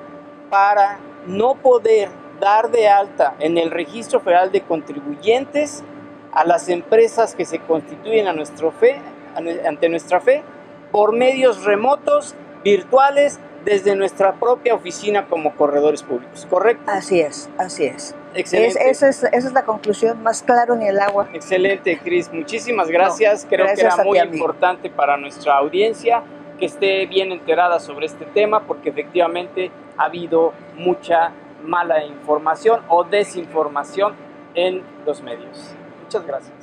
para 0.49 0.99
no 1.25 1.55
poder 1.55 2.09
dar 2.39 2.69
de 2.71 2.87
alta 2.87 3.35
en 3.39 3.57
el 3.57 3.71
registro 3.71 4.19
federal 4.19 4.51
de 4.51 4.61
contribuyentes 4.61 5.83
a 6.31 6.45
las 6.45 6.69
empresas 6.69 7.35
que 7.35 7.45
se 7.45 7.59
constituyen 7.59 8.27
a 8.27 8.33
nuestro 8.33 8.71
fe, 8.71 9.01
ante 9.35 9.89
nuestra 9.89 10.21
fe 10.21 10.43
por 10.91 11.13
medios 11.13 11.65
remotos, 11.65 12.35
virtuales, 12.63 13.39
desde 13.65 13.95
nuestra 13.95 14.33
propia 14.33 14.73
oficina 14.73 15.27
como 15.27 15.55
corredores 15.55 16.03
públicos, 16.03 16.47
¿correcto? 16.49 16.83
Así 16.87 17.19
es, 17.19 17.49
así 17.57 17.85
es. 17.85 18.15
Excelente. 18.33 18.89
esa, 18.89 19.09
es, 19.09 19.51
la 19.53 19.65
conclusión, 19.65 20.21
más 20.21 20.43
claro 20.43 20.75
ni 20.75 20.87
el 20.87 20.99
agua. 20.99 21.29
Excelente, 21.33 21.97
Cris. 21.99 22.31
Muchísimas 22.31 22.89
gracias. 22.89 23.45
Creo 23.49 23.65
que 23.65 23.81
era 23.81 23.97
muy 23.97 24.19
importante 24.19 24.89
para 24.89 25.17
nuestra 25.17 25.57
audiencia 25.57 26.23
que 26.59 26.65
esté 26.65 27.05
bien 27.05 27.31
enterada 27.31 27.79
sobre 27.79 28.05
este 28.05 28.25
tema 28.25 28.67
porque 28.67 28.89
efectivamente 28.89 29.71
ha 29.97 30.05
habido 30.05 30.53
mucha 30.75 31.31
mala 31.63 32.03
información 32.05 32.81
o 32.89 33.03
desinformación 33.03 34.13
en 34.53 34.83
los 35.05 35.21
medios. 35.21 35.73
Muchas 36.03 36.25
gracias. 36.25 36.55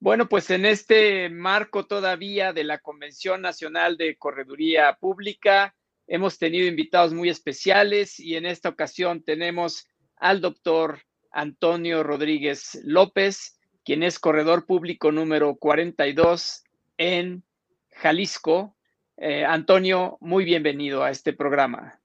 Bueno, 0.00 0.28
pues 0.28 0.50
en 0.50 0.66
este 0.66 1.30
marco 1.30 1.86
todavía 1.86 2.52
de 2.52 2.64
la 2.64 2.78
Convención 2.78 3.40
Nacional 3.40 3.96
de 3.96 4.16
Correduría 4.16 4.96
Pública, 5.00 5.74
hemos 6.06 6.38
tenido 6.38 6.66
invitados 6.66 7.14
muy 7.14 7.30
especiales 7.30 8.20
y 8.20 8.36
en 8.36 8.44
esta 8.44 8.68
ocasión 8.68 9.22
tenemos 9.22 9.88
al 10.16 10.40
doctor 10.40 11.00
Antonio 11.30 12.02
Rodríguez 12.02 12.80
López, 12.84 13.58
quien 13.84 14.02
es 14.02 14.18
corredor 14.18 14.66
público 14.66 15.12
número 15.12 15.56
42 15.56 16.64
en 16.96 17.42
Jalisco. 17.90 18.76
Eh, 19.16 19.44
Antonio, 19.44 20.18
muy 20.20 20.44
bienvenido 20.44 21.02
a 21.02 21.10
este 21.10 21.32
programa. 21.32 22.00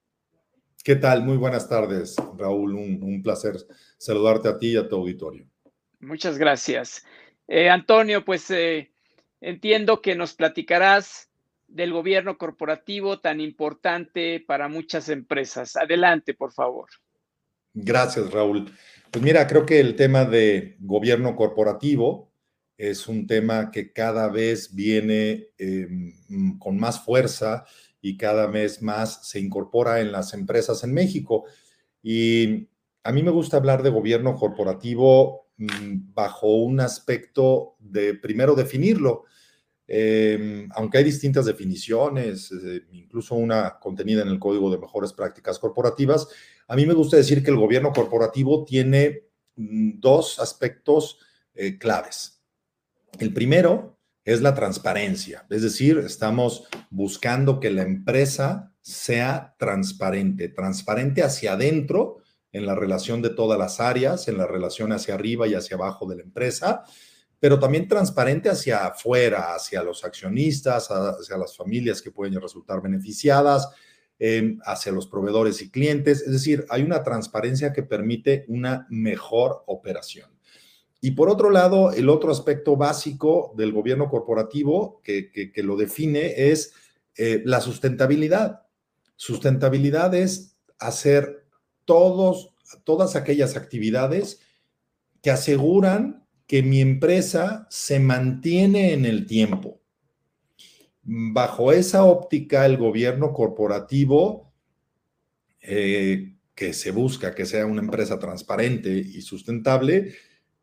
¿Qué 0.84 0.96
tal? 0.96 1.24
Muy 1.24 1.38
buenas 1.38 1.68
tardes, 1.68 2.16
Raúl. 2.38 2.76
Un, 2.76 3.22
placer 3.22 3.56
saludarte 3.98 4.48
a 4.48 4.58
ti 4.58 4.74
y 4.74 4.78
a 4.78 4.88
tu 4.88 4.96
auditorio. 4.96 5.46
Muchas 6.00 6.38
gracias. 6.38 7.06
Eh, 7.48 7.70
Antonio, 7.70 8.24
pues 8.24 8.50
eh, 8.52 8.92
entiendo 9.42 10.02
que 10.02 10.16
nos 10.16 10.34
platicarás 10.34 11.30
del 11.68 11.94
gobierno 11.94 12.38
corporativo 12.38 13.20
tan 13.20 13.42
importante 13.42 14.44
para 14.46 14.68
muchas 14.68 15.10
empresas. 15.10 15.76
Adelante, 15.76 16.34
por 16.34 16.52
favor. 16.52 16.90
Gracias, 17.74 18.32
Raúl. 18.32 18.72
Pues 19.12 19.24
mira, 19.24 19.48
creo 19.48 19.66
que 19.66 19.80
el 19.80 19.96
tema 19.96 20.26
de 20.26 20.78
gobierno 20.80 21.36
corporativo 21.36 22.32
es 22.78 23.08
un 23.08 23.28
tema 23.28 23.72
que 23.72 23.92
cada 23.92 24.30
vez 24.30 24.74
viene 24.74 25.48
em, 25.58 26.58
con 26.60 26.78
más 26.78 27.04
fuerza 27.04 27.66
y 28.02 28.18
cada 28.18 28.48
vez 28.48 28.82
más 28.82 29.28
se 29.28 29.40
incorpora 29.40 30.00
en 30.00 30.12
las 30.12 30.34
empresas 30.34 30.84
en 30.84 30.94
México. 30.94 31.46
Y 32.02 32.70
a 33.04 33.12
mí 33.12 33.24
me 33.24 33.32
gusta 33.32 33.58
hablar 33.58 33.84
de 33.84 33.90
gobierno 33.90 34.36
corporativo 34.36 35.50
mm, 35.58 36.14
bajo 36.14 36.56
un 36.56 36.80
aspecto 36.80 37.76
de 37.80 38.14
primero 38.14 38.56
definirlo. 38.56 39.26
Em, 39.88 40.70
aunque 40.76 41.00
hay 41.00 41.04
distintas 41.04 41.46
definiciones, 41.46 42.52
eh, 42.52 42.84
incluso 42.92 43.36
una 43.36 43.80
contenida 43.80 44.22
en 44.22 44.28
el 44.28 44.40
Código 44.40 44.70
de 44.70 44.78
Mejores 44.78 45.14
Prácticas 45.14 45.58
Corporativas, 45.58 46.28
a 46.70 46.76
mí 46.76 46.86
me 46.86 46.94
gusta 46.94 47.18
decir 47.18 47.44
que 47.44 47.50
el 47.50 47.58
gobierno 47.58 47.92
corporativo 47.92 48.64
tiene 48.64 49.24
mm, 49.56 50.00
dos 50.00 50.40
aspectos 50.40 51.18
eh, 51.56 51.80
claves. 51.80 52.44
El 53.18 53.34
primero 53.34 54.00
es 54.24 54.42
la 54.42 54.54
transparencia. 54.54 55.48
Es 55.50 55.64
decir, 55.64 55.98
estamos 55.98 56.68
buscando 56.92 57.60
que 57.60 57.72
la 57.72 57.82
empresa 57.82 58.72
sea 58.82 59.56
transparente, 59.58 60.50
transparente 60.50 61.24
hacia 61.24 61.54
adentro 61.54 62.20
en 62.52 62.68
la 62.68 62.76
relación 62.76 63.24
de 63.24 63.32
todas 63.32 63.58
las 63.58 63.80
áreas, 63.80 64.28
en 64.28 64.38
la 64.38 64.46
relación 64.46 64.92
hacia 64.92 65.16
arriba 65.16 65.48
y 65.48 65.56
hacia 65.56 65.76
abajo 65.76 66.08
de 66.08 66.18
la 66.18 66.24
empresa, 66.24 66.84
pero 67.40 67.58
también 67.58 67.88
transparente 67.88 68.50
hacia 68.50 68.86
afuera, 68.86 69.56
hacia 69.56 69.82
los 69.82 70.04
accionistas, 70.04 70.90
hacia 70.92 71.38
las 71.38 71.58
familias 71.58 72.02
que 72.02 72.12
pueden 72.12 72.40
resultar 72.40 72.80
beneficiadas, 72.82 73.70
em, 74.20 74.60
hacia 74.66 74.92
los 74.92 75.08
proveedores 75.08 75.62
y 75.62 75.72
clientes. 75.72 76.22
Es 76.22 76.32
decir, 76.32 76.66
hay 76.70 76.84
una 76.84 77.04
transparencia 77.04 77.74
que 77.74 77.84
permite 77.84 78.46
una 78.48 78.86
mejor 78.90 79.64
operación. 79.66 80.30
Y 81.02 81.12
por 81.12 81.30
otro 81.30 81.50
lado, 81.50 81.92
el 81.94 82.10
otro 82.10 82.32
aspecto 82.32 82.76
básico 82.76 83.54
del 83.56 83.72
gobierno 83.72 84.10
corporativo 84.10 85.02
que, 85.04 85.52
lo 85.58 85.78
define 85.78 86.52
es 86.52 86.74
eh, 87.16 87.42
la 87.46 87.62
sustentabilidad. 87.62 88.64
Sustentabilidad 89.16 90.14
es 90.14 90.58
hacer 90.78 91.46
todos, 91.86 92.54
todas 92.84 93.16
aquellas 93.16 93.56
actividades 93.56 94.42
que 95.22 95.32
aseguran 95.32 96.26
que 96.48 96.64
mi 96.64 96.82
empresa 96.82 97.68
se 97.70 98.00
mantiene 98.00 98.94
en 98.94 99.06
el 99.06 99.26
tiempo. 99.26 99.79
Bajo 101.12 101.72
esa 101.72 102.04
óptica, 102.04 102.68
el 102.68 102.78
gobierno 102.78 103.34
corporativo, 103.34 104.54
eh, 105.60 106.36
que 106.54 106.74
se 106.74 106.92
busca 106.92 107.34
que 107.34 107.48
sea 107.48 107.66
una 107.66 107.82
empresa 107.82 108.20
transparente 108.20 108.96
y 108.96 109.20
sustentable, 109.22 110.14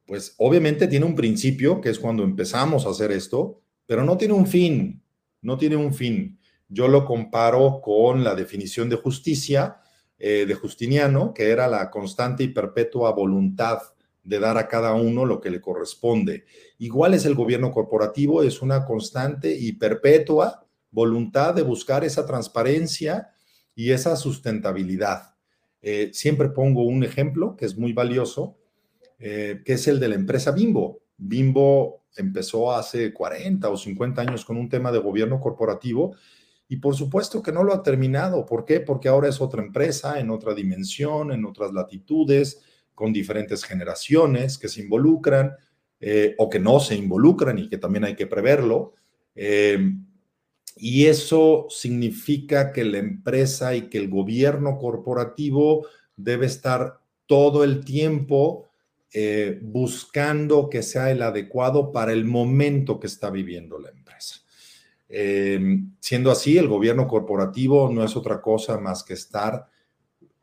pues 0.07 0.37
obviamente 0.39 0.87
tiene 0.87 1.05
un 1.05 1.17
principio, 1.17 1.81
que 1.81 1.89
es 1.89 1.99
cuando 1.99 2.23
empezamos 2.23 2.87
a 2.87 2.91
hacer 2.91 3.11
esto, 3.11 3.61
pero 3.87 4.05
no 4.05 4.17
tiene 4.17 4.35
un 4.35 4.47
fin, 4.47 5.03
no 5.43 5.59
tiene 5.59 5.75
un 5.75 5.93
fin. 5.93 6.39
Yo 6.69 6.87
lo 6.87 7.05
comparo 7.05 7.81
con 7.83 8.23
la 8.23 8.37
definición 8.37 8.89
de 8.89 8.97
justicia 8.97 9.81
eh, 10.17 10.45
de 10.47 10.55
Justiniano, 10.55 11.35
que 11.35 11.51
era 11.51 11.67
la 11.67 11.91
constante 11.91 12.45
y 12.45 12.49
perpetua 12.49 13.11
voluntad 13.11 13.79
de 14.27 14.41
dar 14.41 14.59
a 14.59 14.69
cada 14.69 14.93
uno 14.95 15.25
lo 15.25 15.41
que 15.41 15.51
le 15.51 15.61
corresponde. 15.61 16.45
Igual 16.79 17.15
es 17.15 17.25
el 17.25 17.35
gobierno 17.35 17.71
corporativo, 17.71 18.43
es 18.43 18.61
una 18.61 18.85
constante 18.85 19.55
y 19.57 19.73
perpetua 19.73 20.67
voluntad 20.91 21.55
de 21.55 21.63
buscar 21.63 22.05
esa 22.05 22.27
transparencia 22.27 23.31
y 23.75 23.93
esa 23.93 24.17
sustentabilidad. 24.17 25.35
Eh, 25.81 26.11
siempre 26.13 26.49
pongo 26.49 26.83
un 26.83 27.05
ejemplo 27.05 27.57
que 27.57 27.67
es 27.67 27.77
muy 27.77 27.93
valioso 27.93 28.57
eh, 29.19 29.63
que 29.65 29.75
es 29.75 29.89
el 29.89 29.99
de 29.99 30.09
la 30.09 30.15
empresa 30.15 30.51
Bimbo. 30.51 31.01
Bimbo 31.17 32.05
empezó 32.17 32.73
hace 32.73 33.15
40 33.15 33.69
o 33.71 33.77
50 33.77 34.21
años 34.21 34.45
con 34.45 34.57
un 34.59 34.69
tema 34.69 34.93
de 34.93 34.99
gobierno 34.99 35.41
corporativo 35.41 36.15
y 36.69 36.77
por 36.77 36.95
supuesto 36.95 37.43
que 37.43 37.53
no 37.53 37.63
lo 37.63 37.73
ha 37.73 37.83
terminado. 37.83 38.45
¿Por 38.45 38.65
qué? 38.65 38.81
Porque 38.81 39.09
ahora 39.09 39.29
es 39.29 39.41
otra 39.41 39.63
empresa, 39.63 40.19
en 40.21 40.31
otra 40.31 40.55
dimensión, 40.55 41.33
en 41.33 41.47
otras 41.47 41.73
latitudes, 41.73 42.61
con 42.97 43.13
diferentes 43.13 43.63
generaciones 43.63 44.59
que 44.59 44.69
se 44.69 44.81
involucran 44.81 45.53
eh, 46.01 46.35
o 46.39 46.51
que 46.51 46.59
no 46.59 46.81
se 46.81 46.97
involucran 46.97 47.61
y 47.61 47.69
que 47.69 47.79
también 47.79 48.05
hay 48.05 48.17
que 48.17 48.27
preverlo. 48.27 48.95
Eh, 49.37 49.79
y 50.75 51.07
eso 51.07 51.67
significa 51.71 52.73
que 52.73 52.85
la 52.85 52.99
empresa 52.99 53.77
y 53.77 53.83
que 53.83 53.99
el 53.99 54.09
gobierno 54.09 54.79
corporativo 54.79 55.87
debe 56.17 56.47
estar 56.47 57.01
todo 57.27 57.65
el 57.65 57.85
tiempo 57.85 58.69
eh, 59.13 59.59
buscando 59.63 60.69
que 60.69 60.83
sea 60.83 61.11
el 61.11 61.23
adecuado 61.23 61.93
para 61.93 62.13
el 62.13 62.25
momento 62.25 62.99
que 62.99 63.07
está 63.07 63.31
viviendo 63.31 63.79
la 63.79 63.91
empresa. 63.91 64.37
Eh, 65.09 65.81
siendo 66.01 66.31
así, 66.31 66.59
el 66.59 66.69
gobierno 66.69 67.07
corporativo 67.07 67.91
no 67.91 68.05
es 68.05 68.17
otra 68.17 68.41
cosa 68.41 68.79
más 68.79 69.05
que 69.05 69.15
estar 69.15 69.69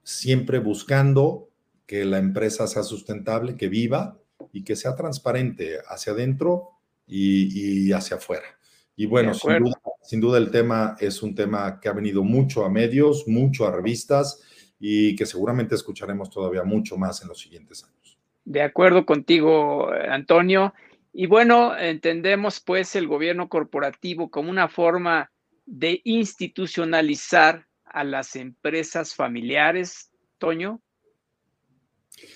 siempre 0.03 0.59
buscando 0.59 1.49
que 1.93 2.05
la 2.05 2.17
empresa 2.17 2.65
sea 2.65 2.81
sustentable, 2.81 3.55
que 3.55 3.67
viva 3.67 4.17
y 4.51 4.63
que 4.63 4.75
sea 4.75 4.95
transparente 4.95 5.77
hacia 5.87 6.13
adentro 6.13 6.71
y, 7.05 7.91
hacia 7.91 8.17
afuera. 8.17 8.47
Y 8.95 9.05
bueno, 9.05 9.35
sin 9.35 9.59
duda, 9.59 9.75
sin 10.01 10.19
duda 10.19 10.39
el 10.39 10.49
tema 10.49 10.97
es 10.99 11.21
un 11.21 11.35
tema 11.35 11.79
que 11.79 11.89
ha 11.89 11.93
venido 11.93 12.23
mucho 12.23 12.65
a 12.65 12.69
medios, 12.71 13.27
mucho 13.27 13.67
a 13.67 13.71
revistas 13.71 14.41
y 14.79 15.15
que 15.15 15.27
seguramente 15.27 15.75
escucharemos 15.75 16.31
todavía 16.31 16.63
mucho 16.63 16.97
más 16.97 17.21
en 17.21 17.27
los 17.27 17.39
siguientes 17.39 17.83
años. 17.83 18.17
De 18.43 18.63
acuerdo 18.63 19.05
contigo, 19.05 19.91
Antonio. 19.91 20.73
Y 21.13 21.27
bueno, 21.27 21.77
entendemos 21.77 22.59
pues 22.59 22.95
el 22.95 23.07
gobierno 23.07 23.49
corporativo 23.49 24.31
como 24.31 24.49
una 24.49 24.67
forma 24.67 25.31
de 25.67 26.01
institucionalizar 26.05 27.67
a 27.85 28.03
las 28.03 28.35
empresas 28.35 29.13
familiares, 29.13 30.09
Toño. 30.39 30.81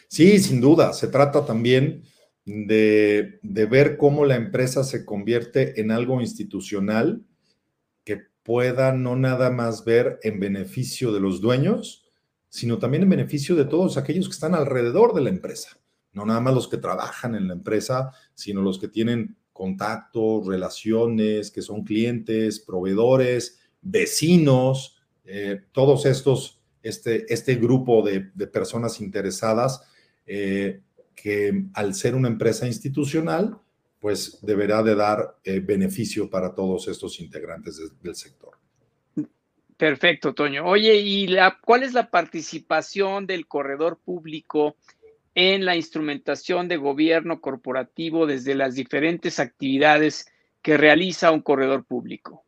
Sí, 0.07 0.39
sin 0.39 0.61
duda. 0.61 0.93
Se 0.93 1.07
trata 1.07 1.45
también 1.45 2.03
de, 2.45 3.39
de, 3.41 3.65
ver 3.65 3.97
cómo 3.97 4.25
la 4.25 4.35
empresa 4.35 4.83
se 4.83 5.05
convierte 5.05 5.81
en 5.81 5.91
algo 5.91 6.21
institucional 6.21 7.25
que 8.03 8.21
pueda 8.43 8.93
no 8.93 9.15
nada 9.15 9.49
más 9.49 9.83
ver 9.83 10.19
en 10.23 10.39
beneficio 10.39 11.11
de 11.11 11.19
los 11.19 11.41
dueños, 11.41 12.05
sino 12.49 12.77
también 12.77 13.03
en 13.03 13.09
beneficio 13.09 13.55
de 13.55 13.65
todos 13.65 13.97
aquellos 13.97 14.27
que 14.27 14.33
están 14.33 14.55
alrededor 14.55 15.13
de 15.13 15.21
la 15.21 15.29
empresa 15.29 15.77
no 16.17 16.25
nada 16.25 16.41
más 16.41 16.53
los 16.53 16.67
que 16.67 16.77
trabajan 16.77 17.35
en 17.35 17.47
la 17.47 17.53
empresa, 17.53 18.11
sino 18.33 18.61
los 18.61 18.79
que 18.79 18.87
tienen 18.87 19.37
contactos, 19.53 20.47
relaciones, 20.47 21.51
que 21.51 21.61
son 21.61 21.83
clientes, 21.83 22.59
proveedores, 22.59 23.59
vecinos, 23.81 24.97
eh, 25.25 25.61
todos 25.71 26.05
estos, 26.07 26.56
este, 26.87 27.31
este 27.33 27.55
grupo 27.55 28.01
de, 28.01 28.21
personas 28.47 29.01
interesadas 29.01 29.81
eh, 30.25 30.81
que 31.15 31.65
al 31.73 31.93
ser 31.93 32.15
una 32.15 32.27
empresa 32.27 32.67
institucional, 32.67 33.57
pues 33.99 34.39
deberá 34.41 34.83
de 34.83 34.95
dar 34.95 35.37
eh, 35.43 35.59
beneficio 35.59 36.29
para 36.29 36.53
todos 36.53 36.87
estos 36.87 37.19
integrantes 37.19 37.81
del 38.01 38.15
sector. 38.15 38.57
Perfecto, 39.77 40.33
Toño. 40.33 40.65
Oye, 40.65 40.95
¿y 40.95 41.27
la, 41.27 41.59
cuál 41.63 41.83
es 41.83 41.93
la 41.93 42.09
participación 42.09 43.27
del 43.27 43.47
corredor 43.47 43.99
público 44.03 44.75
en 45.35 45.65
la 45.65 45.75
instrumentación 45.75 46.67
de 46.67 46.77
gobierno 46.77 47.41
corporativo 47.41 48.25
desde 48.25 48.55
las 48.55 48.73
diferentes 48.73 49.39
actividades 49.39 50.27
que 50.63 50.77
realiza 50.77 51.31
un 51.31 51.41
corredor 51.41 51.85
público? 51.85 52.46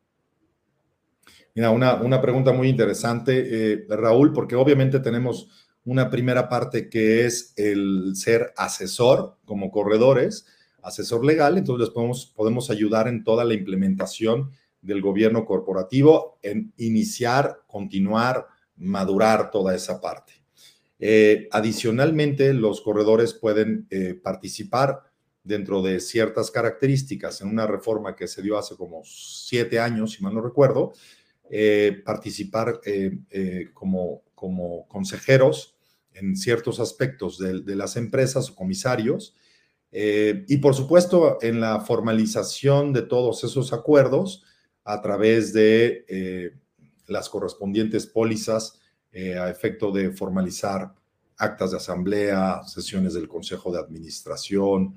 Mira, 1.59 1.71
una, 1.71 2.21
pregunta 2.21 2.53
muy 2.53 2.69
interesante, 2.69 3.73
eh, 3.73 3.85
Raúl, 3.89 4.31
porque 4.31 4.55
obviamente 4.55 5.01
tenemos 5.01 5.49
una 5.83 6.09
primera 6.09 6.47
parte 6.47 6.87
que 6.87 7.25
es 7.25 7.51
el 7.57 8.13
ser 8.15 8.53
asesor 8.55 9.35
como 9.43 9.69
corredores, 9.69 10.45
asesor 10.81 11.25
legal, 11.25 11.57
entonces 11.57 11.89
podemos, 11.89 12.27
podemos 12.27 12.69
ayudar 12.69 13.09
en 13.09 13.25
toda 13.25 13.43
la 13.43 13.55
implementación 13.55 14.51
del 14.79 15.01
gobierno 15.01 15.43
corporativo, 15.43 16.39
en 16.43 16.71
iniciar, 16.77 17.63
continuar, 17.67 18.47
madurar 18.77 19.51
toda 19.51 19.75
esa 19.75 19.99
parte. 19.99 20.41
Eh, 20.97 21.49
adicionalmente, 21.51 22.53
los 22.53 22.79
corredores 22.79 23.33
pueden 23.33 23.85
eh, 23.89 24.13
participar 24.13 25.01
dentro 25.43 25.81
de 25.81 25.99
ciertas 25.99 26.51
características 26.51 27.41
en 27.41 27.49
una 27.49 27.67
reforma 27.67 28.15
que 28.15 28.29
se 28.29 28.41
dio 28.41 28.57
hace 28.57 28.77
como 28.77 29.01
siete 29.03 29.79
años, 29.79 30.13
si 30.13 30.23
mal 30.23 30.33
no 30.33 30.41
recuerdo, 30.41 30.93
eh, 31.49 32.01
participar 32.05 32.79
como, 33.73 34.23
como 34.35 34.87
consejeros 34.87 35.75
en 36.13 36.35
ciertos 36.35 36.79
aspectos 36.79 37.37
de, 37.37 37.75
las 37.75 37.95
empresas 37.95 38.49
o 38.49 38.55
comisarios. 38.55 39.35
y 39.91 40.57
por 40.57 40.75
supuesto, 40.75 41.39
en 41.41 41.59
la 41.59 41.79
formalización 41.79 42.93
de 42.93 43.01
todos 43.01 43.43
esos 43.43 43.73
acuerdos 43.73 44.43
a 44.83 45.01
través 45.01 45.53
de 45.53 46.05
las 47.07 47.29
correspondientes 47.29 48.05
pólizas 48.05 48.79
eh, 49.11 49.37
a 49.37 49.49
efecto 49.49 49.91
de 49.91 50.11
formalizar 50.11 50.93
actas 51.37 51.71
de 51.71 51.77
asamblea, 51.77 52.61
sesiones 52.65 53.13
del 53.13 53.27
Consejo 53.27 53.71
de 53.71 53.79
Administración, 53.79 54.95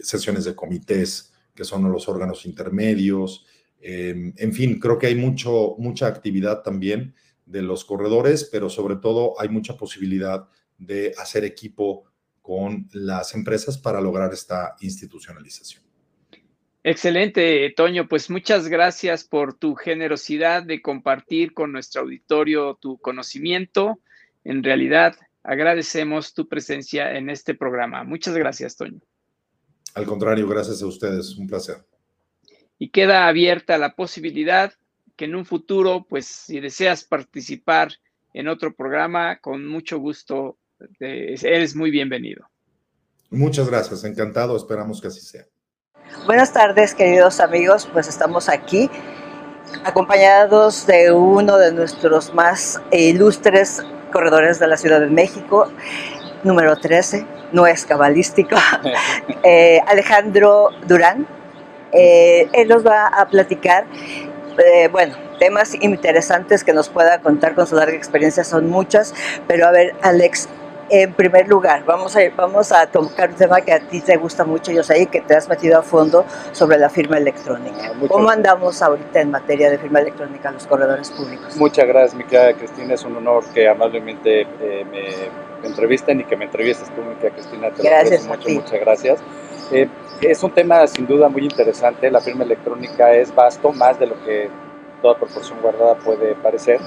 sesiones 0.00 0.44
de 0.44 0.54
comités, 0.54 1.32
que 1.54 1.64
son 1.64 1.90
los 1.90 2.08
órganos 2.08 2.46
intermedios. 2.46 3.44
Em, 3.84 4.32
en 4.36 4.52
fin, 4.52 4.78
creo 4.78 4.96
que 4.96 5.08
hay 5.08 5.16
mucho, 5.16 5.74
mucha 5.76 6.06
actividad 6.06 6.62
también 6.62 7.14
de 7.44 7.62
los 7.62 7.84
corredores, 7.84 8.48
pero 8.50 8.70
sobre 8.70 8.96
todo 8.96 9.34
hay 9.40 9.48
mucha 9.48 9.76
posibilidad 9.76 10.48
de 10.78 11.12
hacer 11.18 11.44
equipo 11.44 12.04
con 12.40 12.88
las 12.92 13.34
empresas 13.34 13.76
para 13.76 14.00
lograr 14.00 14.32
esta 14.32 14.76
institucionalización. 14.80 15.82
Excelente, 16.84 17.72
Toño. 17.76 18.08
Pues 18.08 18.30
muchas 18.30 18.68
gracias 18.68 19.24
por 19.24 19.54
tu 19.54 19.74
generosidad 19.74 20.62
de 20.62 20.80
compartir 20.80 21.52
con 21.52 21.72
nuestro 21.72 22.02
auditorio 22.02 22.76
tu 22.80 22.98
conocimiento. 22.98 24.00
En 24.44 24.62
realidad, 24.62 25.14
agradecemos 25.42 26.34
tu 26.34 26.48
presencia 26.48 27.16
en 27.16 27.30
este 27.30 27.54
programa. 27.54 28.04
Muchas 28.04 28.36
gracias, 28.36 28.76
Toño. 28.76 29.00
Al 29.94 30.06
contrario, 30.06 30.48
gracias 30.48 30.82
a 30.82 30.86
ustedes, 30.86 31.36
un 31.36 31.46
placer. 31.46 31.76
Y 32.82 32.88
queda 32.88 33.28
abierta 33.28 33.78
la 33.78 33.94
posibilidad 33.94 34.72
que 35.14 35.26
en 35.26 35.36
un 35.36 35.46
futuro, 35.46 36.04
pues 36.08 36.26
si 36.26 36.58
deseas 36.58 37.04
participar 37.04 37.92
en 38.34 38.48
otro 38.48 38.74
programa, 38.74 39.38
con 39.38 39.64
mucho 39.68 40.00
gusto, 40.00 40.56
eres 40.98 41.76
muy 41.76 41.92
bienvenido. 41.92 42.44
Muchas 43.30 43.70
gracias, 43.70 44.02
encantado, 44.02 44.56
esperamos 44.56 45.00
que 45.00 45.06
así 45.06 45.20
sea. 45.20 45.44
Buenas 46.26 46.52
tardes, 46.52 46.92
queridos 46.92 47.38
amigos, 47.38 47.88
pues 47.92 48.08
estamos 48.08 48.48
aquí 48.48 48.90
acompañados 49.84 50.84
de 50.84 51.12
uno 51.12 51.58
de 51.58 51.72
nuestros 51.72 52.34
más 52.34 52.82
ilustres 52.90 53.80
corredores 54.12 54.58
de 54.58 54.66
la 54.66 54.76
Ciudad 54.76 54.98
de 54.98 55.06
México, 55.06 55.70
número 56.42 56.74
13, 56.74 57.24
no 57.52 57.64
es 57.64 57.86
cabalístico, 57.86 58.56
eh, 59.44 59.80
Alejandro 59.86 60.70
Durán. 60.88 61.41
Eh, 61.92 62.48
él 62.52 62.68
nos 62.68 62.86
va 62.86 63.06
a 63.06 63.28
platicar, 63.28 63.84
eh, 64.58 64.88
bueno, 64.88 65.14
temas 65.38 65.74
interesantes 65.80 66.64
que 66.64 66.72
nos 66.72 66.88
pueda 66.88 67.20
contar 67.20 67.54
con 67.54 67.66
su 67.66 67.74
larga 67.74 67.96
experiencia 67.96 68.44
son 68.44 68.70
muchas, 68.70 69.14
pero 69.46 69.66
a 69.66 69.70
ver, 69.70 69.94
Alex, 70.02 70.48
en 70.92 71.14
primer 71.14 71.48
lugar, 71.48 71.84
vamos 71.86 72.14
a, 72.16 72.20
vamos 72.36 72.70
a 72.70 72.86
tocar 72.86 73.30
un 73.30 73.36
tema 73.36 73.60
que 73.62 73.72
a 73.72 73.80
ti 73.80 74.00
te 74.00 74.16
gusta 74.18 74.44
mucho, 74.44 74.72
yo 74.72 74.82
sé, 74.82 75.06
que 75.06 75.22
te 75.22 75.34
has 75.34 75.48
metido 75.48 75.78
a 75.78 75.82
fondo 75.82 76.26
sobre 76.52 76.76
la 76.76 76.90
firma 76.90 77.16
electrónica. 77.16 77.92
Ah, 77.94 78.06
¿Cómo 78.08 78.28
andamos 78.28 78.82
ahorita 78.82 79.22
en 79.22 79.30
materia 79.30 79.70
de 79.70 79.78
firma 79.78 80.00
electrónica 80.00 80.50
los 80.50 80.66
corredores 80.66 81.10
públicos? 81.10 81.56
Muchas 81.56 81.86
gracias, 81.86 82.14
mi 82.14 82.24
querida 82.24 82.52
Cristina. 82.52 82.92
Es 82.92 83.04
un 83.04 83.16
honor 83.16 83.42
que 83.54 83.66
amablemente 83.68 84.42
eh, 84.42 84.84
me, 84.90 85.66
entrevisten 85.66 86.20
y 86.20 86.24
que 86.24 86.36
me 86.36 86.44
entrevistes 86.44 86.88
tú, 86.94 87.00
mi 87.00 87.14
querida 87.14 87.36
Cristina. 87.36 87.70
Te 87.70 87.82
gracias 87.82 88.26
mucho, 88.26 88.48
muchas 88.50 88.80
gracias. 88.80 89.20
Eh, 89.70 89.88
es 90.22 90.42
un 90.42 90.52
tema 90.52 90.86
sin 90.86 91.06
duda 91.06 91.28
muy 91.28 91.42
interesante. 91.42 92.10
La 92.10 92.20
firma 92.20 92.44
electrónica 92.44 93.12
es 93.12 93.34
vasto, 93.34 93.72
más 93.72 93.98
de 93.98 94.06
lo 94.06 94.22
que 94.24 94.48
toda 95.00 95.16
proporción 95.16 95.60
guardada 95.60 95.96
puede 95.96 96.34
parecer 96.36 96.78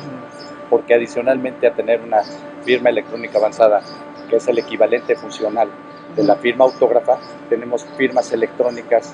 porque 0.69 0.93
adicionalmente 0.93 1.67
a 1.67 1.73
tener 1.73 2.01
una 2.01 2.23
firma 2.63 2.89
electrónica 2.89 3.37
avanzada, 3.37 3.81
que 4.29 4.37
es 4.37 4.47
el 4.47 4.57
equivalente 4.57 5.15
funcional 5.15 5.69
de 6.15 6.23
la 6.23 6.35
firma 6.35 6.65
autógrafa, 6.65 7.19
tenemos 7.49 7.85
firmas 7.97 8.31
electrónicas 8.31 9.13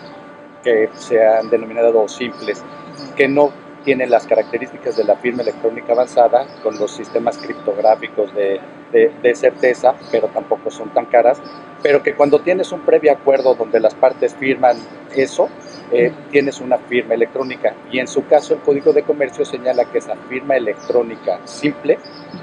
que 0.63 0.89
se 0.93 1.25
han 1.25 1.49
denominado 1.49 2.07
simples, 2.07 2.63
que 3.15 3.27
no 3.27 3.51
tienen 3.83 4.09
las 4.09 4.25
características 4.27 4.95
de 4.97 5.03
la 5.03 5.15
firma 5.15 5.41
electrónica 5.41 5.93
avanzada 5.93 6.45
con 6.63 6.77
los 6.77 6.91
sistemas 6.91 7.37
criptográficos 7.37 8.33
de, 8.33 8.59
de, 8.91 9.35
certeza, 9.35 9.95
pero 10.11 10.27
tampoco 10.27 10.69
son 10.69 10.89
tan 10.89 11.05
caras, 11.05 11.41
pero 11.81 12.03
que 12.03 12.13
cuando 12.13 12.39
tienes 12.39 12.71
un 12.71 12.81
previo 12.81 13.11
acuerdo 13.11 13.55
donde 13.55 13.79
las 13.79 13.95
partes 13.95 14.35
firman 14.35 14.77
eso, 15.15 15.49
eh, 15.91 16.11
tienes 16.29 16.61
una 16.61 16.77
firma 16.77 17.13
electrónica. 17.13 17.73
Y 17.91 17.99
en 17.99 18.07
su 18.07 18.25
caso, 18.25 18.53
el 18.53 18.61
Código 18.61 18.93
de 18.93 19.03
Comercio 19.03 19.45
señala 19.45 19.85
que 19.85 19.97
esa 19.97 20.15
firma 20.29 20.55
electrónica 20.55 21.39
simple, 21.45 21.97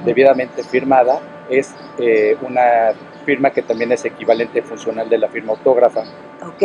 debidamente 0.04 0.62
firmada, 0.62 1.20
es 1.48 1.74
eh, 1.98 2.36
una 2.42 2.92
firma 3.24 3.50
que 3.50 3.62
también 3.62 3.92
es 3.92 4.04
equivalente 4.04 4.62
funcional 4.62 5.08
de 5.08 5.18
la 5.18 5.28
firma 5.28 5.52
autógrafa. 5.52 6.02
Ok. 6.42 6.62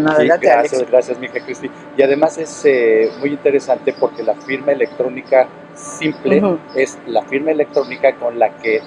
No, 0.00 0.16
sí, 0.16 0.26
gracias, 0.26 0.90
gracias, 0.90 1.18
Mija 1.18 1.40
Cristi. 1.40 1.70
Y 1.96 2.02
además 2.02 2.38
es 2.38 2.64
eh, 2.64 3.10
muy 3.18 3.30
interesante 3.30 3.92
porque 3.98 4.22
la 4.22 4.34
firma 4.34 4.72
electrónica 4.72 5.48
simple 5.74 6.42
es 6.74 6.98
la 7.06 7.22
firma 7.22 7.50
electrónica 7.50 8.14
con 8.16 8.38
la 8.38 8.56
que 8.58 8.80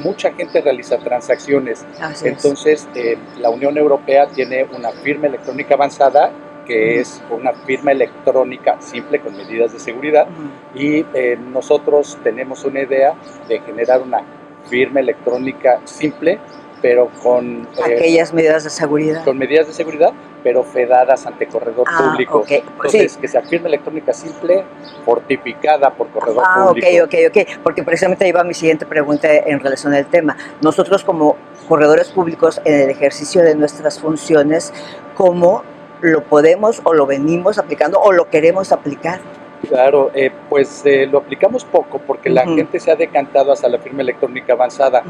mucha 0.00 0.32
gente 0.32 0.60
realiza 0.60 0.98
transacciones. 0.98 1.84
Entonces, 2.22 2.88
eh, 2.94 3.16
la 3.38 3.50
Unión 3.50 3.76
Europea 3.78 4.26
tiene 4.26 4.64
una 4.76 4.90
firma 4.92 5.26
electrónica 5.26 5.74
avanzada 5.74 6.32
que 6.66 7.00
es 7.00 7.22
una 7.30 7.52
firma 7.52 7.92
electrónica 7.92 8.80
simple 8.80 9.20
con 9.20 9.36
medidas 9.36 9.72
de 9.72 9.78
seguridad. 9.78 10.26
Y 10.74 11.06
eh, 11.14 11.38
nosotros 11.40 12.18
tenemos 12.22 12.64
una 12.64 12.80
idea 12.80 13.14
de 13.48 13.60
generar 13.60 14.02
una 14.02 14.22
firma 14.68 15.00
electrónica 15.00 15.80
simple 15.84 16.40
pero 16.82 17.08
con... 17.22 17.68
Eh, 17.78 17.94
Aquellas 17.96 18.32
medidas 18.32 18.64
de 18.64 18.70
seguridad. 18.70 19.24
Con 19.24 19.38
medidas 19.38 19.66
de 19.66 19.72
seguridad, 19.72 20.12
pero 20.42 20.62
fedadas 20.62 21.26
ante 21.26 21.46
corredor 21.46 21.86
ah, 21.90 22.10
público. 22.10 22.44
Entonces, 22.48 23.16
que 23.16 23.28
sea 23.28 23.42
firma 23.42 23.68
electrónica 23.68 24.12
simple, 24.12 24.64
fortificada 25.04 25.90
por 25.90 26.08
corredor 26.10 26.44
ah, 26.46 26.66
público. 26.68 26.88
Ah, 26.88 27.04
ok, 27.04 27.14
ok, 27.30 27.36
ok. 27.36 27.62
Porque 27.62 27.82
precisamente 27.82 28.24
ahí 28.24 28.32
va 28.32 28.44
mi 28.44 28.54
siguiente 28.54 28.86
pregunta 28.86 29.28
en 29.32 29.60
relación 29.60 29.94
al 29.94 30.06
tema. 30.06 30.36
Nosotros 30.60 31.02
como 31.04 31.36
corredores 31.68 32.08
públicos, 32.10 32.60
en 32.64 32.82
el 32.82 32.90
ejercicio 32.90 33.42
de 33.42 33.54
nuestras 33.54 33.98
funciones, 33.98 34.72
¿cómo 35.14 35.62
lo 36.00 36.22
podemos 36.24 36.80
o 36.84 36.94
lo 36.94 37.06
venimos 37.06 37.58
aplicando 37.58 37.98
o 38.00 38.12
lo 38.12 38.28
queremos 38.28 38.72
aplicar? 38.72 39.20
Claro, 39.68 40.10
eh, 40.14 40.30
pues 40.48 40.82
eh, 40.84 41.06
lo 41.06 41.18
aplicamos 41.18 41.64
poco 41.64 41.98
porque 41.98 42.30
la 42.30 42.44
gente 42.44 42.78
se 42.78 42.90
ha 42.90 42.96
decantado 42.96 43.52
hacia 43.52 43.68
la 43.68 43.78
firma 43.78 44.02
electrónica 44.02 44.52
avanzada. 44.52 45.02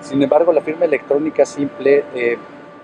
Sin 0.00 0.22
embargo, 0.22 0.52
la 0.52 0.60
firma 0.60 0.84
electrónica 0.84 1.44
simple 1.44 2.04
eh, 2.14 2.38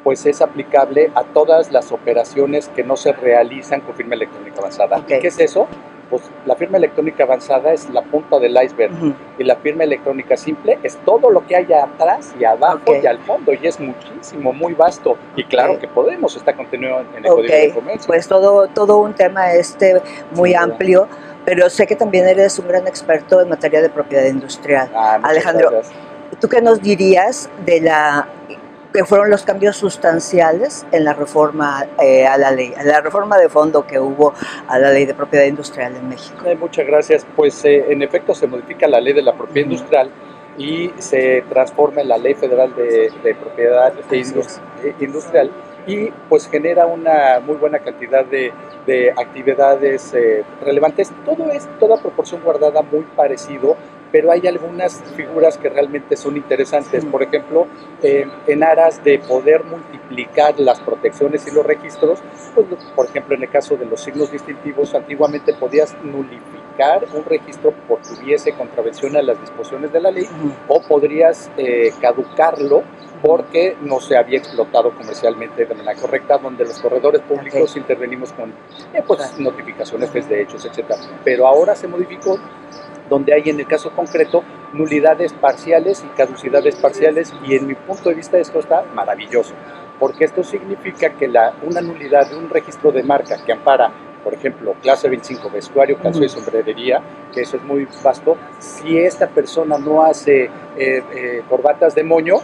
pues 0.07 0.25
es 0.25 0.41
aplicable 0.41 1.11
a 1.17 1.25
todas 1.25 1.73
las 1.73 1.91
operaciones 1.91 2.69
que 2.69 2.85
no 2.85 2.97
se 2.97 3.13
realizan 3.13 3.81
con 3.81 3.95
firma 3.97 4.15
electrónica 4.15 4.61
avanzada. 4.61 5.03
¿Qué 5.05 5.19
es 5.19 5.41
eso? 5.41 5.67
Pues 6.09 6.23
la 6.45 6.55
firma 6.55 6.77
electrónica 6.77 7.25
avanzada 7.25 7.73
es 7.73 7.91
la 7.91 8.03
punta 8.03 8.39
del 8.39 8.57
iceberg 8.63 8.93
y 9.37 9.43
la 9.43 9.57
firma 9.57 9.83
electrónica 9.83 10.37
simple 10.37 10.79
es 10.85 10.97
todo 10.99 11.29
lo 11.29 11.45
que 11.45 11.57
hay 11.57 11.73
atrás 11.73 12.33
y 12.39 12.45
abajo 12.45 12.95
y 13.03 13.05
al 13.05 13.19
fondo 13.19 13.53
y 13.53 13.67
es 13.67 13.81
muchísimo, 13.81 14.53
muy 14.53 14.75
vasto 14.75 15.17
y 15.35 15.43
claro 15.43 15.77
que 15.81 15.89
podemos, 15.89 16.37
está 16.37 16.55
contenido 16.55 17.01
en 17.01 17.25
el 17.25 17.29
Código 17.29 17.53
de 17.53 17.75
Comercio. 17.75 18.07
Pues 18.07 18.29
todo, 18.29 18.69
todo 18.69 18.99
un 18.99 19.13
tema 19.15 19.55
este 19.55 20.01
muy 20.31 20.55
amplio, 20.55 21.09
pero 21.45 21.69
sé 21.69 21.89
que 21.89 21.97
también 21.97 22.29
eres 22.29 22.57
un 22.61 22.69
gran 22.69 22.87
experto 22.87 23.41
en 23.41 23.49
materia 23.49 23.83
de 23.83 23.89
propiedad 23.89 24.27
industrial. 24.27 24.89
Ah, 24.95 25.19
Alejandro, 25.21 25.83
¿Tú 26.41 26.49
qué 26.49 26.61
nos 26.61 26.83
dirías 26.83 27.49
de 27.65 27.81
la 27.81 28.29
que 28.97 29.05
fueron 29.05 29.29
los 29.29 29.43
cambios 29.43 29.77
sustanciales 29.77 30.87
en 30.91 31.05
la 31.05 31.13
reforma 31.13 31.87
eh, 32.03 32.27
a 32.27 32.39
la 32.39 32.51
ley, 32.51 32.73
a 32.75 32.83
la 32.83 33.03
reforma 33.03 33.37
de 33.37 33.51
fondo 33.51 33.87
que 33.87 34.01
hubo 34.01 34.33
a 34.69 34.79
la 34.79 34.91
ley 34.91 35.05
de 35.05 35.13
propiedad 35.13 35.45
industrial 35.45 35.95
en 35.97 36.09
México? 36.09 36.43
muchas 36.59 36.87
gracias. 36.87 37.27
Pues 37.37 37.63
eh, 37.67 37.93
en 37.93 38.03
efecto 38.03 38.35
se 38.35 38.47
modifica 38.47 38.89
la 38.89 38.99
ley 38.99 39.13
de 39.13 39.21
la 39.21 39.35
propiedad 39.35 39.69
industrial 39.69 40.11
y 40.57 40.91
se 40.97 41.45
transforma 41.51 42.01
en 42.01 42.09
la 42.09 42.17
ley 42.17 42.35
federal 42.35 42.75
de, 42.75 43.13
propiedad 43.39 43.93
eh, 44.11 44.95
industrial 45.01 45.51
y 45.87 46.11
pues 46.31 46.49
genera 46.49 46.87
una 46.87 47.39
muy 47.45 47.57
buena 47.57 47.81
cantidad 47.81 48.25
de, 48.25 48.51
de 48.87 49.11
actividades 49.11 50.15
relevantes. 50.65 51.13
Todo 51.27 51.51
es 51.51 51.69
toda 51.79 51.99
proporción 51.99 52.41
guardada 52.43 52.81
muy 52.81 53.03
parecido 53.15 53.77
pero 54.13 54.31
hay 54.31 54.47
algunas 54.47 55.03
figuras 55.15 55.59
que 55.59 55.69
realmente 55.69 56.17
son 56.17 56.37
interesantes. 56.37 57.05
Por 57.05 57.23
ejemplo, 57.23 57.67
en 58.03 58.63
aras 58.63 59.03
de 59.03 59.19
poder 59.19 59.65
multiplicar 59.65 60.59
las 60.59 60.81
protecciones 60.81 61.47
y 61.47 61.51
los 61.51 61.67
registros, 61.67 62.21
pues, 62.55 62.67
por 62.95 63.07
ejemplo, 63.07 63.35
en 63.35 63.43
el 63.43 63.51
caso 63.51 63.77
de 63.77 63.87
los 63.87 64.01
signos 64.01 64.31
distintivos, 64.31 64.95
antiguamente 64.95 65.55
podías 65.55 65.97
nulificar 66.03 67.07
un 67.15 67.25
registro 67.25 67.73
porque 67.89 68.09
tuviese 68.17 68.53
contravención 68.53 69.17
a 69.17 69.23
las 69.23 69.41
disposiciones 69.41 69.93
de 69.93 70.01
la 70.01 70.11
ley 70.11 70.27
o 70.69 70.81
podrías 70.83 71.51
eh, 71.57 71.93
caducarlo 72.01 72.83
porque 73.23 73.77
no 73.81 74.01
se 74.01 74.17
había 74.17 74.39
explotado 74.39 74.95
comercialmente 74.95 75.65
de 75.65 75.75
manera 75.75 75.95
correcta, 75.95 76.39
donde 76.39 76.65
los 76.65 76.79
corredores 76.81 77.23
públicos 77.23 77.77
intervenimos 77.77 78.33
con 78.33 78.51
eh, 78.93 79.03
pues, 79.07 79.39
notificaciones 79.39 80.13
de 80.13 80.43
hechos, 80.43 80.65
etc. 80.67 80.93
Pero 81.25 81.47
ahora 81.47 81.75
se 81.75 81.89
modificó 81.89 82.39
donde 83.09 83.35
hay 83.35 83.43
en 83.47 83.61
el 83.61 83.67
caso 83.67 83.91
concreto 83.91 84.43
nulidades 84.73 85.33
parciales 85.33 86.05
y 86.05 86.17
caducidades 86.17 86.77
parciales 86.77 87.35
y 87.45 87.55
en 87.55 87.67
mi 87.67 87.75
punto 87.75 88.09
de 88.09 88.15
vista 88.15 88.39
esto 88.39 88.59
está 88.59 88.85
maravilloso, 88.95 89.55
porque 89.99 90.25
esto 90.25 90.43
significa 90.43 91.11
que 91.11 91.29
la, 91.29 91.55
una 91.63 91.81
nulidad 91.81 92.29
de 92.29 92.37
un 92.37 92.51
registro 92.51 92.93
de 92.93 93.03
marca 93.03 93.37
que 93.45 93.53
ampara, 93.53 93.91
por 94.23 94.35
ejemplo, 94.35 94.75
clase 94.83 95.09
25, 95.09 95.51
vestuario, 95.51 95.99
calzo 95.99 96.25
y 96.25 96.29
sombrerería, 96.29 97.01
que 97.33 97.43
eso 97.43 97.57
es 97.57 97.63
muy 97.63 97.87
vasto, 98.03 98.37
si 98.59 98.99
esta 98.99 99.29
persona 99.29 99.79
no 99.79 100.03
hace 100.03 100.45
eh, 100.45 100.51
eh, 100.77 101.43
corbatas 101.49 101.95
de 101.95 102.03
moño, 102.03 102.37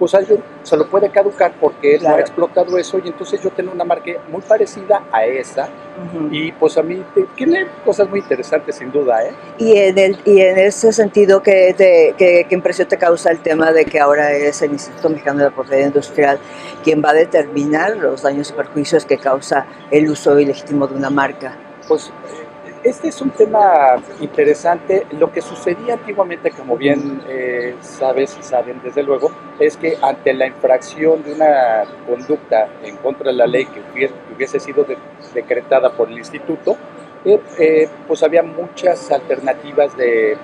pues 0.00 0.14
alguien 0.14 0.42
se 0.62 0.78
lo 0.78 0.88
puede 0.88 1.10
caducar 1.10 1.52
porque 1.60 1.96
él 1.96 2.02
no 2.02 2.14
ha 2.14 2.20
explotado 2.20 2.78
eso 2.78 2.98
y 3.04 3.08
entonces 3.08 3.38
yo 3.42 3.50
tengo 3.50 3.70
una 3.70 3.84
marca 3.84 4.10
muy 4.30 4.40
parecida 4.40 5.04
a 5.12 5.26
esa 5.26 5.68
y 6.30 6.50
pues 6.52 6.78
a 6.78 6.82
mí 6.82 7.04
tiene 7.36 7.66
cosas 7.84 8.08
muy 8.08 8.20
interesantes 8.20 8.76
sin 8.76 8.90
duda. 8.90 9.22
¿eh? 9.22 9.34
Y, 9.58 9.76
en 9.76 9.98
el, 9.98 10.18
y 10.24 10.40
en 10.40 10.58
ese 10.58 10.94
sentido, 10.94 11.42
¿qué, 11.42 11.74
qué, 12.16 12.46
impresión 12.48 12.88
te 12.88 12.96
causa 12.96 13.30
el 13.30 13.40
tema 13.40 13.72
de 13.72 13.84
que 13.84 14.00
ahora 14.00 14.32
es 14.32 14.62
el 14.62 14.72
Instituto 14.72 15.10
Mexicano 15.10 15.40
de 15.40 15.44
la 15.44 15.50
Propiedad 15.50 15.86
Industrial 15.86 16.38
quien 16.82 17.02
va 17.04 17.10
a 17.10 17.14
determinar 17.14 17.98
los 17.98 18.22
daños 18.22 18.48
y 18.48 18.52
perjuicios 18.54 19.04
que 19.04 19.18
causa 19.18 19.66
el 19.90 20.10
uso 20.10 20.40
ilegítimo 20.40 20.86
de 20.86 20.94
una 20.94 21.10
marca? 21.10 21.58
Pues 21.86 22.10
este 22.82 23.08
es 23.08 23.20
un 23.20 23.30
tema 23.30 23.96
interesante. 24.20 25.06
Lo 25.18 25.32
que 25.32 25.40
sucedía 25.40 25.94
antiguamente, 25.94 26.50
como 26.50 26.76
bien 26.76 27.22
eh, 27.28 27.74
sabes 27.80 28.36
y 28.38 28.42
saben 28.42 28.80
desde 28.82 29.02
luego, 29.02 29.30
es 29.58 29.76
que 29.76 29.98
ante 30.00 30.32
la 30.32 30.46
infracción 30.46 31.22
de 31.22 31.34
una 31.34 31.84
conducta 32.06 32.68
en 32.82 32.96
contra 32.96 33.30
de 33.30 33.36
la 33.36 33.46
ley 33.46 33.66
que 33.66 33.82
hubiese, 34.34 34.60
sido 34.60 34.86
decretada 35.34 35.90
por 35.92 36.08
el 36.08 36.18
instituto, 36.18 36.76
eh, 37.24 37.40
eh, 37.58 37.88
pues 38.08 38.22
había 38.22 38.42
muchas 38.42 39.10
alternativas 39.10 39.96
de 39.96 40.38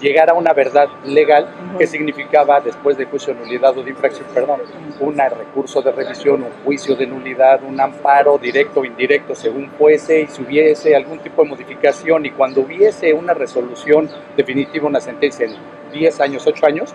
llegar 0.00 0.30
a 0.30 0.34
una 0.34 0.52
verdad 0.52 0.88
legal 1.04 1.48
que 1.78 1.86
significaba 1.86 2.60
después 2.60 2.96
de 2.96 3.06
juicio 3.06 3.34
de 3.34 3.40
nulidad 3.40 3.76
o 3.76 3.82
de 3.82 3.90
infracción, 3.90 4.26
perdón, 4.32 4.60
un 5.00 5.16
recurso 5.16 5.82
de 5.82 5.92
revisión, 5.92 6.42
un 6.42 6.64
juicio 6.64 6.96
de 6.96 7.06
nulidad, 7.06 7.62
un 7.62 7.80
amparo 7.80 8.38
directo 8.38 8.80
o 8.80 8.84
indirecto 8.84 9.34
según 9.34 9.70
fuese 9.70 10.22
y 10.22 10.26
si 10.26 10.42
hubiese 10.42 10.94
algún 10.94 11.18
tipo 11.20 11.42
de 11.42 11.48
modificación 11.48 12.26
y 12.26 12.30
cuando 12.30 12.60
hubiese 12.62 13.12
una 13.12 13.34
resolución 13.34 14.08
definitiva, 14.36 14.86
una 14.86 15.00
sentencia 15.00 15.46
en 15.46 15.54
10 15.92 16.20
años, 16.20 16.46
8 16.46 16.66
años, 16.66 16.94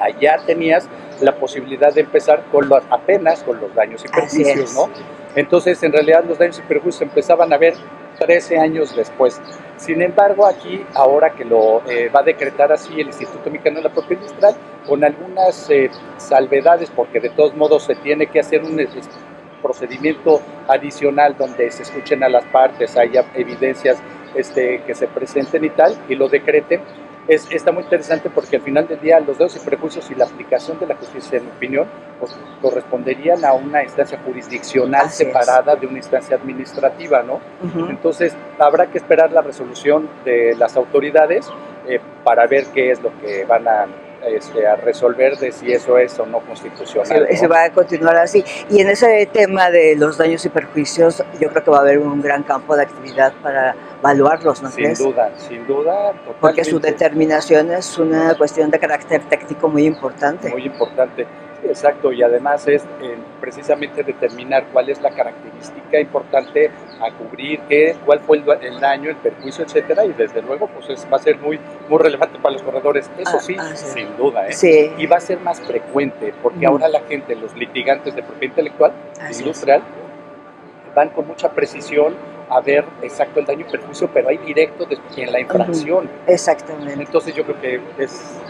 allá 0.00 0.38
tenías 0.46 0.88
la 1.20 1.34
posibilidad 1.34 1.92
de 1.92 2.02
empezar 2.02 2.44
con 2.50 2.68
los, 2.68 2.82
apenas 2.90 3.42
con 3.42 3.60
los 3.60 3.74
daños 3.74 4.04
y 4.04 4.08
perjuicios, 4.08 4.74
¿no? 4.74 4.88
Entonces, 5.34 5.82
en 5.82 5.92
realidad 5.92 6.24
los 6.24 6.38
daños 6.38 6.58
y 6.58 6.62
perjuicios 6.62 7.02
empezaban 7.02 7.52
a 7.52 7.58
ver 7.58 7.74
13 8.18 8.58
años 8.58 8.94
después. 8.94 9.40
Sin 9.76 10.02
embargo, 10.02 10.46
aquí, 10.46 10.84
ahora 10.94 11.30
que 11.30 11.44
lo 11.44 11.82
eh, 11.88 12.10
va 12.14 12.20
a 12.20 12.22
decretar 12.24 12.72
así 12.72 13.00
el 13.00 13.06
Instituto 13.08 13.50
Mexicano 13.50 13.76
de 13.76 13.84
la 13.84 13.92
Propiedad 13.92 14.22
Industrial, 14.22 14.54
con 14.86 15.04
algunas 15.04 15.70
eh, 15.70 15.90
salvedades, 16.18 16.90
porque 16.90 17.20
de 17.20 17.30
todos 17.30 17.54
modos 17.56 17.84
se 17.84 17.94
tiene 17.94 18.26
que 18.26 18.40
hacer 18.40 18.62
un 18.62 18.78
procedimiento 19.62 20.40
adicional 20.68 21.36
donde 21.36 21.70
se 21.70 21.82
escuchen 21.82 22.22
a 22.24 22.28
las 22.28 22.44
partes, 22.44 22.96
haya 22.96 23.24
evidencias 23.34 23.98
este, 24.34 24.82
que 24.86 24.94
se 24.94 25.06
presenten 25.06 25.64
y 25.64 25.70
tal, 25.70 25.96
y 26.08 26.14
lo 26.14 26.28
decreten, 26.28 26.80
es, 27.28 27.50
está 27.50 27.72
muy 27.72 27.84
interesante 27.84 28.30
porque 28.30 28.56
al 28.56 28.62
final 28.62 28.88
del 28.88 29.00
día 29.00 29.20
los 29.20 29.38
dedos 29.38 29.56
y 29.56 29.60
prejuicios 29.60 30.10
y 30.10 30.14
la 30.14 30.24
aplicación 30.24 30.78
de 30.78 30.86
la 30.86 30.96
justicia, 30.96 31.38
en 31.38 31.46
opinión, 31.46 31.86
pues, 32.18 32.36
corresponderían 32.60 33.44
a 33.44 33.52
una 33.52 33.82
instancia 33.82 34.18
jurisdiccional 34.24 35.10
separada 35.10 35.76
de 35.76 35.86
una 35.86 35.98
instancia 35.98 36.36
administrativa, 36.36 37.22
¿no? 37.22 37.40
Entonces, 37.88 38.34
habrá 38.58 38.86
que 38.86 38.98
esperar 38.98 39.32
la 39.32 39.42
resolución 39.42 40.08
de 40.24 40.54
las 40.56 40.76
autoridades 40.76 41.48
eh, 41.86 42.00
para 42.24 42.46
ver 42.46 42.66
qué 42.74 42.90
es 42.90 43.02
lo 43.02 43.10
que 43.20 43.44
van 43.44 43.66
a 43.68 43.86
este, 44.26 44.66
a 44.66 44.76
resolver 44.76 45.36
de 45.38 45.52
si 45.52 45.72
eso 45.72 45.98
es 45.98 46.18
o 46.18 46.26
no 46.26 46.40
constitucional. 46.40 47.26
Se, 47.34 47.46
va 47.46 47.64
a 47.64 47.72
continuar 47.72 48.16
así. 48.16 48.44
Y 48.68 48.80
en 48.80 48.88
ese 48.88 49.28
tema 49.32 49.70
de 49.70 49.96
los 49.96 50.18
daños 50.18 50.44
y 50.44 50.48
perjuicios, 50.48 51.22
yo 51.40 51.48
creo 51.48 51.64
que 51.64 51.70
va 51.70 51.78
a 51.78 51.80
haber 51.80 51.98
un 51.98 52.20
gran 52.20 52.42
campo 52.42 52.76
de 52.76 52.82
actividad 52.82 53.32
para 53.42 53.74
evaluarlos, 54.00 54.62
¿no 54.62 54.70
Sin 54.70 54.94
duda, 54.94 55.30
sin 55.36 55.66
duda. 55.66 56.12
Porque 56.40 56.64
su 56.64 56.80
determinación 56.80 57.70
es 57.72 57.98
una 57.98 58.34
cuestión 58.36 58.70
de 58.70 58.78
carácter 58.78 59.22
técnico 59.28 59.68
muy 59.68 59.84
importante. 59.84 60.50
Muy 60.50 60.66
importante. 60.66 61.26
Exacto, 61.64 62.12
y 62.12 62.22
además 62.22 62.66
es 62.66 62.82
eh, 63.02 63.16
precisamente 63.40 64.02
determinar 64.02 64.66
cuál 64.72 64.88
es 64.88 65.00
la 65.00 65.10
característica 65.10 66.00
importante 66.00 66.70
a 67.00 67.10
cubrir, 67.12 67.60
qué, 67.68 67.96
cuál 68.04 68.20
fue 68.20 68.38
el, 68.38 68.80
daño, 68.80 69.10
el 69.10 69.16
perjuicio, 69.16 69.64
etcétera, 69.64 70.04
y 70.04 70.12
desde 70.12 70.42
luego 70.42 70.68
pues 70.68 71.06
va 71.12 71.16
a 71.16 71.20
ser 71.20 71.38
muy, 71.38 71.58
muy 71.88 71.98
relevante 71.98 72.38
para 72.38 72.54
los 72.54 72.62
corredores. 72.62 73.10
Eso 73.18 73.36
ah, 73.36 73.40
sí, 73.40 73.56
ah, 73.58 73.76
sin 73.76 74.16
duda, 74.16 74.48
¿eh? 74.48 74.92
Y 74.98 75.06
va 75.06 75.16
a 75.16 75.20
ser 75.20 75.40
más 75.40 75.60
frecuente, 75.60 76.32
porque 76.42 76.66
ahora 76.66 76.88
la 76.88 77.00
gente, 77.00 77.34
los 77.36 77.54
litigantes 77.54 78.14
de 78.14 78.22
propiedad 78.22 78.52
intelectual, 78.52 78.92
industrial, 79.30 79.82
van 80.94 81.10
con 81.10 81.26
mucha 81.26 81.50
precisión 81.50 82.14
a 82.48 82.60
ver 82.60 82.84
exacto 83.02 83.40
el 83.40 83.46
daño 83.46 83.64
y 83.66 83.70
perjuicio, 83.70 84.10
pero 84.12 84.28
hay 84.28 84.38
directo 84.38 84.86
en 85.16 85.32
la 85.32 85.40
infracción. 85.40 86.10
Exactamente. 86.26 87.00
Entonces 87.00 87.34
yo 87.34 87.44
creo 87.44 87.60
que 87.60 87.80
es 88.02 88.40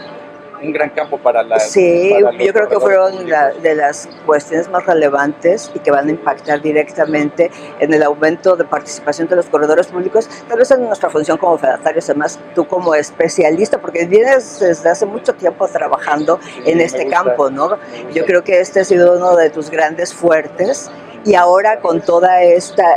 un 0.61 0.71
gran 0.71 0.89
campo 0.91 1.17
para 1.17 1.43
la... 1.43 1.59
Sí, 1.59 2.13
yo 2.39 2.53
creo 2.53 2.67
que 2.69 2.79
fueron 2.79 3.25
de 3.61 3.75
las 3.75 4.07
cuestiones 4.25 4.69
más 4.69 4.85
relevantes 4.85 5.71
y 5.73 5.79
que 5.79 5.91
van 5.91 6.07
a 6.07 6.11
impactar 6.11 6.61
directamente 6.61 7.51
en 7.79 7.93
el 7.93 8.03
aumento 8.03 8.55
de 8.55 8.63
participación 8.65 9.27
de 9.27 9.35
los 9.35 9.47
corredores 9.47 9.87
públicos, 9.87 10.29
tal 10.47 10.57
vez 10.57 10.71
en 10.71 10.85
nuestra 10.85 11.09
función 11.09 11.37
como 11.37 11.57
fedatarios, 11.57 12.09
además 12.09 12.39
tú 12.55 12.65
como 12.67 12.95
especialista, 12.95 13.79
porque 13.79 14.05
vienes 14.05 14.59
desde 14.59 14.89
hace 14.89 15.05
mucho 15.05 15.33
tiempo 15.33 15.67
trabajando 15.67 16.39
en 16.65 16.81
este 16.81 17.07
campo, 17.07 17.49
¿no? 17.49 17.77
Yo 18.13 18.25
creo 18.25 18.43
que 18.43 18.59
este 18.59 18.81
ha 18.81 18.83
sido 18.83 19.17
uno 19.17 19.35
de 19.35 19.49
tus 19.49 19.69
grandes 19.69 20.13
fuertes 20.13 20.89
y 21.25 21.35
ahora 21.35 21.79
con 21.79 22.01
todos 22.01 22.29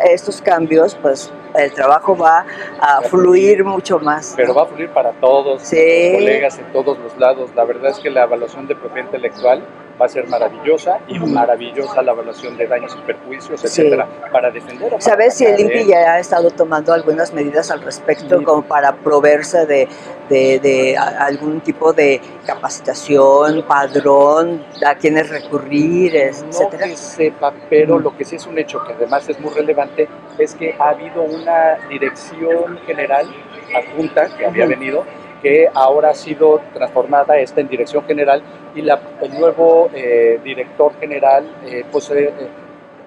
estos 0.04 0.40
cambios, 0.40 0.96
pues 1.00 1.30
el 1.54 1.72
trabajo 1.72 2.16
va 2.16 2.44
a 2.80 3.02
fluir 3.02 3.64
mucho 3.64 3.98
más. 3.98 4.34
Pero 4.36 4.54
va 4.54 4.62
a 4.62 4.66
fluir 4.66 4.90
para 4.90 5.12
todos, 5.12 5.60
los 5.62 5.70
colegas 5.70 6.58
en 6.58 6.72
todos 6.72 6.98
los 6.98 7.16
lados. 7.18 7.50
La 7.54 7.64
verdad 7.64 7.90
es 7.90 7.98
que 7.98 8.10
la 8.10 8.24
evaluación 8.24 8.66
de 8.66 8.74
propiedad 8.74 9.06
intelectual 9.06 9.62
va 10.00 10.06
a 10.06 10.08
ser 10.08 10.26
maravillosa 10.28 10.98
y 11.06 11.18
maravillosa 11.18 12.02
la 12.02 12.12
evaluación 12.12 12.56
de 12.56 12.66
daños 12.66 12.96
y 12.98 13.06
perjuicios, 13.06 13.64
etcétera, 13.64 14.08
para 14.32 14.50
defender. 14.50 14.92
¿Sabes 14.98 15.34
si 15.34 15.44
el 15.44 15.58
INPI 15.60 15.86
ya 15.86 16.14
ha 16.14 16.18
estado 16.18 16.50
tomando 16.50 16.92
algunas 16.92 17.32
medidas 17.32 17.70
al 17.70 17.80
respecto 17.82 18.42
como 18.42 18.62
para 18.62 18.92
proveerse 18.96 19.66
de, 19.66 19.88
de, 20.28 20.96
algún 20.96 21.60
tipo 21.60 21.92
de 21.92 22.20
capacitación, 22.46 23.62
padrón, 23.62 24.64
a 24.84 24.94
quienes 24.96 25.28
recurrir, 25.28 26.16
etcétera? 26.16 26.86
No 26.86 26.92
que 26.92 26.96
sepa, 26.96 27.54
pero 27.70 27.98
lo 27.98 28.16
que 28.16 28.24
sí 28.24 28.36
es 28.36 28.46
un 28.46 28.58
hecho 28.58 28.82
que 28.84 28.94
además 28.94 29.28
es 29.28 29.38
muy 29.40 29.52
relevante 29.52 30.08
es 30.38 30.54
que 30.54 30.74
ha 30.78 30.90
habido 30.90 31.22
una 31.44 31.88
dirección 31.88 32.78
general 32.86 33.26
adjunta 33.74 34.34
que 34.36 34.46
había 34.46 34.66
venido 34.66 35.04
que 35.42 35.68
ahora 35.74 36.10
ha 36.10 36.14
sido 36.14 36.62
transformada 36.72 37.38
esta 37.38 37.60
en 37.60 37.68
dirección 37.68 38.02
general 38.06 38.42
y 38.74 38.80
la, 38.80 38.98
el 39.20 39.38
nuevo 39.38 39.90
eh, 39.92 40.40
director 40.42 40.98
general, 40.98 41.44
eh, 41.66 41.84
pues 41.92 42.10
eh, 42.12 42.32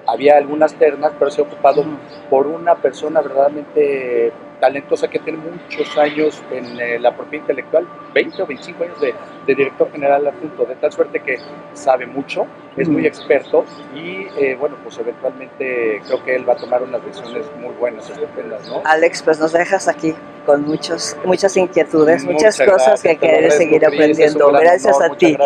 había 0.06 0.38
algunas 0.38 0.76
ternas, 0.76 1.14
pero 1.18 1.32
se 1.32 1.42
ha 1.42 1.46
ocupado 1.46 1.84
por 2.30 2.46
una 2.46 2.76
persona 2.76 3.22
verdaderamente 3.22 4.32
talentosa 4.60 5.08
que 5.08 5.20
tiene 5.20 5.40
muchos 5.40 5.98
años 5.98 6.42
en 6.52 6.80
eh, 6.80 7.00
la 7.00 7.16
propiedad 7.16 7.44
intelectual, 7.44 7.88
20 8.14 8.42
o 8.42 8.46
25 8.46 8.84
años 8.84 9.02
de, 9.02 9.14
director 9.46 9.92
general 9.92 10.28
adjunto, 10.28 10.66
de 10.66 10.76
tal 10.76 10.92
suerte 10.92 11.20
que 11.20 11.38
sabe 11.74 12.06
mucho, 12.06 12.46
es 12.76 12.90
muy 12.90 13.08
experto 13.08 13.64
y 13.96 14.28
eh, 14.38 14.56
bueno, 14.60 14.76
pues 14.84 14.98
eventualmente 15.00 16.02
creo 16.06 16.24
que 16.24 16.36
él 16.36 16.48
va 16.48 16.54
a 16.54 16.58
tomar 16.58 16.84
unas 16.84 17.04
decisiones 17.06 17.46
muy 17.60 17.74
buenas, 17.76 18.10
estupendas, 18.10 18.68
¿no? 18.68 18.82
Alex, 18.84 19.24
pues 19.24 19.40
nos 19.40 19.54
dejas 19.54 19.88
aquí 19.88 20.14
con 20.46 20.64
muchos, 20.64 21.16
muchas 21.26 21.56
inquietudes, 21.58 22.24
muchas, 22.26 22.60
cosas 22.60 23.02
que 23.02 23.18
quieres 23.18 23.56
seguir 23.56 23.86
aprendiendo. 23.86 24.52
Gracias 24.52 25.00
a 25.02 25.10
ti, 25.16 25.38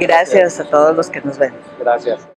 gracias 0.00 0.60
a 0.60 0.64
todos 0.64 0.96
los 0.96 1.10
que 1.10 1.20
nos 1.20 1.38
ven. 1.38 1.52
Gracias. 1.78 2.28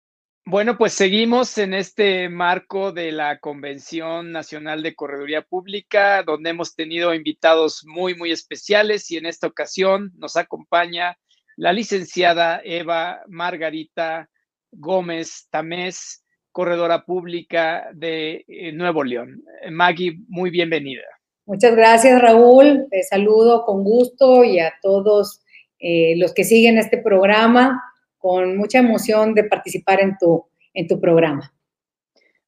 Bueno, 0.46 0.78
pues 0.78 0.94
seguimos 0.94 1.58
en 1.58 1.74
este 1.74 2.28
marco 2.28 2.92
de 2.92 3.12
la 3.12 3.38
Convención 3.38 4.32
Nacional 4.32 4.82
de 4.82 4.94
Correduría 4.94 5.42
Pública, 5.42 6.22
donde 6.22 6.50
hemos 6.50 6.74
tenido 6.74 7.14
invitados 7.14 7.84
muy, 7.86 8.14
muy 8.14 8.32
especiales 8.32 9.10
y 9.10 9.18
en 9.18 9.26
esta 9.26 9.46
ocasión 9.46 10.12
nos 10.16 10.36
acompaña 10.36 11.16
la 11.56 11.72
licenciada 11.72 12.60
Eva 12.64 13.20
Margarita 13.28 14.30
Gómez 14.72 15.46
Tamés, 15.50 16.24
corredora 16.52 17.04
pública 17.04 17.90
de 17.92 18.44
eh, 18.48 18.72
Nuevo 18.72 19.04
León. 19.04 19.44
Maggie, 19.70 20.20
muy 20.26 20.50
bienvenida. 20.50 21.02
Muchas 21.44 21.76
gracias, 21.76 22.20
Raúl. 22.20 22.86
Te 22.90 23.02
saludo 23.02 23.64
con 23.64 23.84
gusto 23.84 24.42
y 24.42 24.58
a 24.58 24.72
todos 24.82 25.42
eh, 25.78 26.14
los 26.16 26.32
que 26.32 26.44
siguen 26.44 26.78
este 26.78 26.98
programa 26.98 27.82
con 28.20 28.56
mucha 28.56 28.78
emoción 28.78 29.34
de 29.34 29.44
participar 29.44 30.00
en 30.00 30.16
tu, 30.18 30.46
en 30.74 30.86
tu 30.86 31.00
programa. 31.00 31.52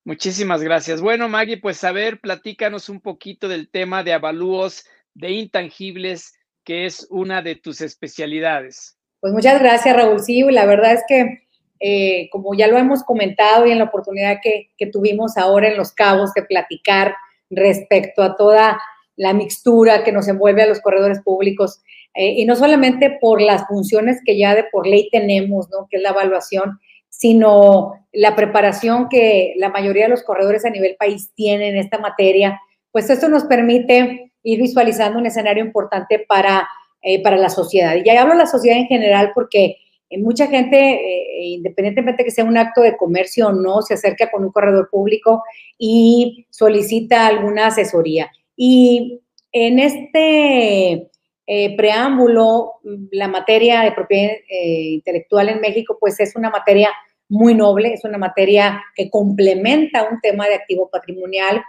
Muchísimas 0.04 0.62
gracias. 0.62 1.00
Bueno, 1.00 1.28
Maggie, 1.28 1.56
pues 1.56 1.82
a 1.82 1.92
ver, 1.92 2.20
platícanos 2.20 2.88
un 2.88 3.00
poquito 3.00 3.48
del 3.48 3.70
tema 3.70 4.04
de 4.04 4.12
avalúos 4.12 4.84
de 5.14 5.30
intangibles, 5.30 6.34
que 6.64 6.86
es 6.86 7.06
una 7.10 7.40
de 7.40 7.56
tus 7.56 7.80
especialidades. 7.80 8.98
Pues 9.20 9.32
muchas 9.32 9.60
gracias, 9.60 9.96
Raúl. 9.96 10.20
Sí, 10.20 10.42
la 10.42 10.66
verdad 10.66 10.92
es 10.94 11.04
que, 11.06 11.46
eh, 11.80 12.28
como 12.30 12.54
ya 12.54 12.66
lo 12.66 12.78
hemos 12.78 13.02
comentado 13.04 13.66
y 13.66 13.70
en 13.70 13.78
la 13.78 13.84
oportunidad 13.84 14.38
que, 14.42 14.70
que 14.76 14.86
tuvimos 14.86 15.36
ahora 15.36 15.68
en 15.68 15.76
Los 15.76 15.92
Cabos 15.92 16.34
de 16.34 16.42
platicar 16.42 17.14
respecto 17.48 18.22
a 18.22 18.36
toda 18.36 18.80
la 19.16 19.32
mixtura 19.32 20.04
que 20.04 20.12
nos 20.12 20.28
envuelve 20.28 20.62
a 20.62 20.66
los 20.66 20.80
corredores 20.80 21.20
públicos, 21.20 21.82
eh, 22.14 22.34
y 22.36 22.44
no 22.44 22.56
solamente 22.56 23.18
por 23.20 23.40
las 23.40 23.66
funciones 23.66 24.20
que 24.24 24.36
ya 24.36 24.54
de 24.54 24.64
por 24.64 24.86
ley 24.86 25.08
tenemos, 25.10 25.68
¿no? 25.70 25.86
que 25.90 25.96
es 25.96 26.02
la 26.02 26.10
evaluación, 26.10 26.78
sino 27.08 27.92
la 28.12 28.36
preparación 28.36 29.08
que 29.08 29.54
la 29.56 29.70
mayoría 29.70 30.04
de 30.04 30.10
los 30.10 30.22
corredores 30.22 30.64
a 30.64 30.70
nivel 30.70 30.96
país 30.98 31.32
tienen 31.34 31.74
en 31.74 31.80
esta 31.80 31.98
materia, 31.98 32.60
pues 32.90 33.08
esto 33.08 33.28
nos 33.28 33.44
permite 33.44 34.32
ir 34.42 34.60
visualizando 34.60 35.18
un 35.18 35.26
escenario 35.26 35.64
importante 35.64 36.24
para, 36.26 36.68
eh, 37.00 37.22
para 37.22 37.36
la 37.36 37.48
sociedad. 37.48 37.94
Y 37.96 38.04
ya 38.04 38.20
hablo 38.20 38.34
de 38.34 38.40
la 38.40 38.46
sociedad 38.46 38.78
en 38.78 38.86
general 38.86 39.32
porque 39.34 39.76
mucha 40.18 40.46
gente, 40.46 40.76
eh, 40.76 41.44
independientemente 41.44 42.24
que 42.24 42.30
sea 42.30 42.44
un 42.44 42.58
acto 42.58 42.82
de 42.82 42.96
comercio 42.96 43.48
o 43.48 43.52
no, 43.52 43.82
se 43.82 43.94
acerca 43.94 44.30
con 44.30 44.44
un 44.44 44.52
corredor 44.52 44.88
público 44.90 45.42
y 45.78 46.46
solicita 46.50 47.26
alguna 47.26 47.68
asesoría. 47.68 48.30
Y 48.64 49.20
en 49.50 49.80
este 49.80 51.10
eh, 51.48 51.76
preámbulo, 51.76 52.74
la 53.10 53.26
materia 53.26 53.80
de 53.80 53.90
propiedad 53.90 54.34
intelectual 54.48 55.48
en 55.48 55.60
México, 55.60 55.96
pues 55.98 56.20
es 56.20 56.36
una 56.36 56.48
materia 56.48 56.90
muy 57.28 57.56
noble, 57.56 57.92
es 57.92 58.04
una 58.04 58.18
materia 58.18 58.80
que 58.94 59.10
complementa 59.10 60.08
un 60.08 60.20
tema 60.20 60.46
de 60.46 60.54
activo 60.54 60.88
patrimonial. 60.92 61.60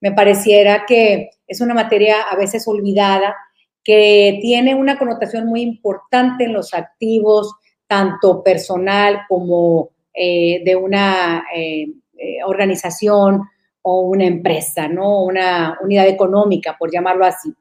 Me 0.00 0.12
pareciera 0.12 0.86
que 0.86 1.28
es 1.46 1.60
una 1.60 1.74
materia 1.74 2.22
a 2.22 2.34
veces 2.34 2.66
olvidada, 2.66 3.36
que 3.84 4.38
tiene 4.40 4.74
una 4.74 4.98
connotación 4.98 5.44
muy 5.44 5.60
importante 5.60 6.44
en 6.44 6.54
los 6.54 6.72
activos, 6.72 7.52
tanto 7.86 8.42
personal 8.42 9.20
como 9.28 9.90
eh, 10.14 10.62
de 10.64 10.76
una 10.76 11.44
eh, 11.54 11.88
eh, 12.16 12.38
organización 12.46 13.42
o 13.82 14.02
una 14.02 14.26
empresa, 14.26 14.88
¿no? 14.88 15.24
Una 15.24 15.78
unidad 15.82 16.08
económica, 16.08 16.76
por 16.78 16.90
llamarlo 16.92 17.24
así. 17.24 17.52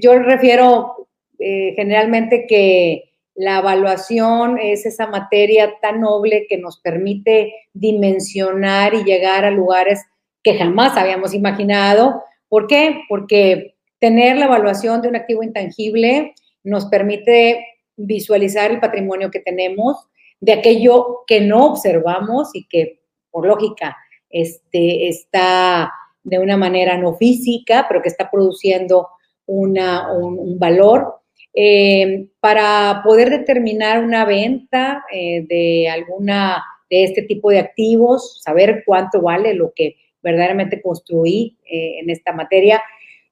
yo 0.00 0.18
refiero 0.18 1.08
generalmente 1.38 2.46
que 2.46 3.10
la 3.34 3.58
evaluación 3.58 4.58
es 4.58 4.84
esa 4.84 5.06
materia 5.06 5.74
tan 5.80 6.00
noble 6.00 6.46
que 6.48 6.58
nos 6.58 6.78
permite 6.80 7.54
dimensionar 7.72 8.94
y 8.94 9.04
llegar 9.04 9.44
a 9.44 9.50
lugares 9.50 10.04
que 10.42 10.58
jamás 10.58 10.96
habíamos 10.96 11.32
imaginado. 11.34 12.22
¿Por 12.48 12.66
qué? 12.66 13.02
Porque 13.08 13.76
tener 13.98 14.36
la 14.36 14.46
evaluación 14.46 15.00
de 15.00 15.08
un 15.08 15.16
activo 15.16 15.42
intangible 15.42 16.34
nos 16.64 16.86
permite 16.86 17.66
visualizar 17.96 18.70
el 18.70 18.80
patrimonio 18.80 19.30
que 19.30 19.40
tenemos, 19.40 19.96
de 20.40 20.52
aquello 20.52 21.20
que 21.26 21.40
no 21.40 21.66
observamos 21.66 22.50
y 22.54 22.66
que 22.66 23.00
por 23.30 23.46
lógica 23.46 23.96
este, 24.30 25.08
está 25.08 25.92
de 26.22 26.38
una 26.38 26.56
manera 26.56 26.96
no 26.96 27.14
física, 27.14 27.86
pero 27.88 28.02
que 28.02 28.08
está 28.08 28.30
produciendo 28.30 29.08
una, 29.46 30.12
un, 30.12 30.58
valor. 30.58 31.16
Eh, 31.52 32.28
para 32.38 33.02
poder 33.04 33.28
determinar 33.28 34.04
una 34.04 34.24
venta 34.24 35.04
eh, 35.12 35.44
de 35.48 35.88
alguna 35.88 36.62
de 36.88 37.04
este 37.04 37.22
tipo 37.22 37.50
de 37.50 37.58
activos, 37.58 38.40
saber 38.42 38.82
cuánto 38.86 39.20
vale 39.20 39.54
lo 39.54 39.72
que 39.74 39.96
verdaderamente 40.22 40.80
construí 40.82 41.56
eh, 41.64 41.98
en 42.00 42.10
esta 42.10 42.32
materia 42.32 42.82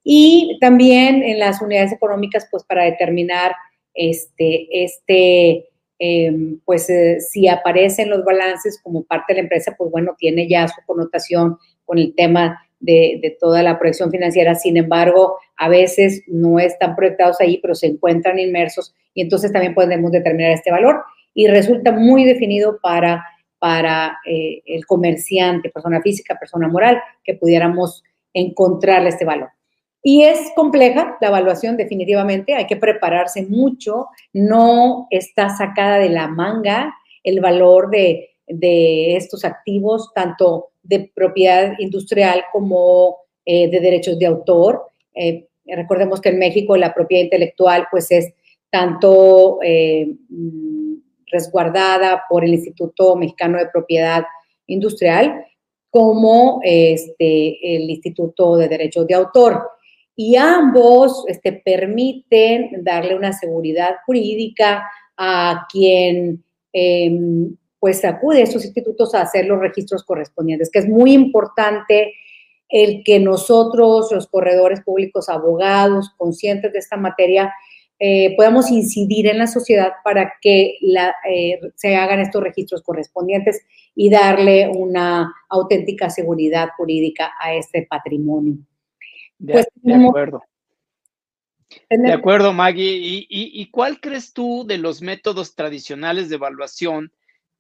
y 0.03 0.57
también 0.61 1.23
en 1.23 1.39
las 1.39 1.61
unidades 1.61 1.93
económicas, 1.93 2.49
pues 2.51 2.65
para 2.65 2.85
determinar 2.85 3.53
este, 3.95 4.69
este 4.85 5.69
em, 5.99 6.61
pues 6.65 6.89
si 7.31 7.49
aparecen 7.49 8.11
los 8.11 8.25
balances 8.25 8.81
como 8.83 9.05
parte 9.05 9.33
de 9.33 9.35
la 9.35 9.43
empresa, 9.45 9.75
pues 9.77 9.91
bueno, 9.91 10.15
tiene 10.19 10.49
ya 10.49 10.69
su 10.69 10.81
connotación 10.87 11.59
con 11.85 11.99
el 11.99 12.15
tema 12.15 12.61
de, 12.81 13.37
toda 13.41 13.63
la 13.63 13.79
proyección 13.79 14.11
financiera. 14.11 14.55
Sin 14.55 14.77
embargo, 14.77 15.39
a 15.57 15.69
veces 15.69 16.23
no 16.27 16.59
están 16.59 16.95
proyectados 16.97 17.41
ahí, 17.41 17.59
pero 17.59 17.75
se 17.75 17.87
encuentran 17.87 18.39
inmersos 18.39 18.95
y 19.15 19.23
entonces 19.23 19.53
también 19.53 19.75
podemos 19.75 20.13
determinar 20.13 20.53
este 20.53 20.71
valor 20.71 21.03
y 21.35 21.47
resulta 21.49 21.93
muy 21.93 22.25
definido 22.25 22.79
para, 22.83 23.25
para 23.59 24.19
eh, 24.27 24.63
el 24.67 24.87
comerciante, 24.87 25.71
persona 25.71 26.01
física, 26.01 26.37
persona 26.39 26.69
moral, 26.69 27.01
que 27.25 27.35
pudiéramos 27.35 28.03
encontrarle 28.33 29.09
este 29.09 29.25
valor. 29.25 29.51
Y 30.03 30.23
es 30.23 30.53
compleja 30.55 31.17
la 31.21 31.29
evaluación 31.29 31.77
definitivamente, 31.77 32.55
hay 32.55 32.67
que 32.67 32.77
prepararse 32.77 33.45
mucho, 33.47 34.07
no 34.33 35.07
está 35.11 35.49
sacada 35.51 35.99
de 35.99 36.09
la 36.09 36.29
manga 36.29 36.95
el 37.25 37.41
valor 37.41 37.91
de, 37.91 38.31
de 38.47 39.17
estos 39.17 39.45
activos, 39.45 40.13
tanto 40.15 40.71
de 40.83 41.11
propiedad 41.15 41.75
industrial 41.79 42.45
como 42.53 43.17
eh, 43.45 43.71
de 43.71 43.81
derechos 43.81 44.19
de 44.19 44.27
autor. 44.27 44.89
Eh, 45.15 45.49
recordemos 45.67 46.21
que 46.21 46.31
en 46.31 46.39
México 46.39 46.77
la 46.77 46.95
propiedad 46.95 47.25
intelectual 47.25 47.87
pues 47.91 48.11
es 48.11 48.33
tanto 48.71 49.59
eh, 49.63 50.07
mm, 50.29 50.95
resguardada 51.27 52.25
por 52.29 52.45
el 52.45 52.55
Instituto 52.55 53.17
Mexicano 53.17 53.59
de 53.59 53.69
Propiedad 53.73 54.25
Industrial 54.67 55.45
como 55.91 56.61
este, 56.63 57.77
el 57.77 57.89
Instituto 57.89 58.57
de 58.57 58.69
Derechos 58.69 59.07
de 59.07 59.15
Autor. 59.15 59.63
Y 60.21 60.35
ambos 60.35 61.23
este, 61.29 61.53
permiten 61.53 62.83
darle 62.83 63.15
una 63.15 63.33
seguridad 63.33 63.99
jurídica 64.05 64.83
a 65.17 65.65
quien 65.71 66.43
em, 66.73 67.57
pues 67.79 68.05
acude 68.05 68.41
a 68.41 68.43
estos 68.43 68.65
institutos 68.65 69.15
a 69.15 69.21
hacer 69.21 69.47
los 69.47 69.61
registros 69.61 70.03
correspondientes, 70.03 70.71
que 70.73 70.81
es 70.81 70.89
muy 70.89 71.13
importante 71.13 72.15
el 72.69 73.05
que 73.05 73.21
nosotros, 73.21 74.11
los 74.11 74.27
corredores 74.27 74.81
públicos, 74.81 75.29
abogados, 75.29 76.11
conscientes 76.17 76.73
de 76.73 76.81
esta 76.81 76.97
materia, 76.97 77.55
eh, 78.01 78.35
podamos 78.35 78.73
incidir 78.73 79.29
en 79.29 79.39
la 79.39 79.47
sociedad 79.47 79.93
para 80.03 80.33
que 80.43 80.79
eh, 81.31 81.61
se 81.77 81.95
hagan 81.95 82.19
estos 82.19 82.43
registros 82.43 82.83
correspondientes 82.83 83.65
y 83.95 84.11
darle 84.11 84.69
una 84.69 85.33
auténtica 85.49 86.11
seguridad 86.11 86.71
jurídica 86.77 87.31
a 87.41 87.55
este 87.55 87.87
patrimonio. 87.89 88.57
De, 89.39 89.53
pues, 89.53 89.67
acuerdo. 90.07 90.43
De 91.91 92.13
acuerdo, 92.13 92.53
Maggie. 92.53 93.27
¿Y 93.29 93.71
cuál 93.71 94.01
crees 94.01 94.33
tú 94.33 94.65
de 94.67 94.79
los 94.79 95.03
métodos 95.03 95.55
tradicionales 95.55 96.29
de 96.29 96.37
evaluación 96.37 97.13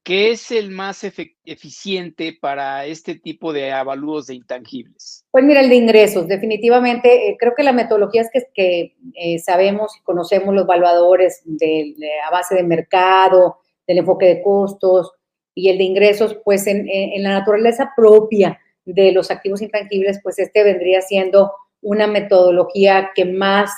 ¿Qué 0.08 0.30
es 0.30 0.50
el 0.52 0.70
más 0.70 1.04
eficiente 1.04 2.36
para 2.40 2.86
este 2.86 3.16
tipo 3.16 3.52
de 3.52 3.72
avalúos 3.72 4.28
de 4.28 4.36
intangibles? 4.36 5.26
Pues 5.30 5.44
mira, 5.44 5.60
el 5.60 5.68
de 5.68 5.74
ingresos, 5.74 6.26
definitivamente. 6.26 7.28
Eh, 7.28 7.36
creo 7.38 7.54
que 7.54 7.62
la 7.62 7.74
metodología 7.74 8.22
es 8.22 8.46
que, 8.54 8.96
eh, 9.14 9.38
sabemos 9.38 9.94
y 9.98 10.02
conocemos 10.02 10.54
los 10.54 10.64
evaluadores 10.64 11.42
de, 11.44 11.94
a 12.26 12.30
base 12.30 12.54
de 12.54 12.62
mercado, 12.62 13.58
del 13.86 13.98
enfoque 13.98 14.24
de 14.24 14.42
costos 14.42 15.12
y 15.54 15.68
el 15.68 15.76
de 15.76 15.84
ingresos, 15.84 16.38
pues 16.42 16.66
en, 16.68 16.86
la 17.22 17.40
naturaleza 17.40 17.92
propia 17.94 18.58
de 18.86 19.12
los 19.12 19.30
activos 19.30 19.60
intangibles, 19.60 20.20
pues 20.22 20.38
este 20.38 20.64
vendría 20.64 21.02
siendo 21.02 21.52
una 21.80 22.06
metodología 22.06 23.10
que 23.14 23.24
más 23.24 23.70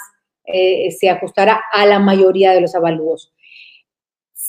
eh, 0.45 0.91
se 0.93 1.11
ajustara 1.11 1.61
a 1.73 1.87
la 1.87 1.99
mayoría 1.99 2.53
de 2.53 2.61
los 2.61 2.75
avalúos. 2.75 3.33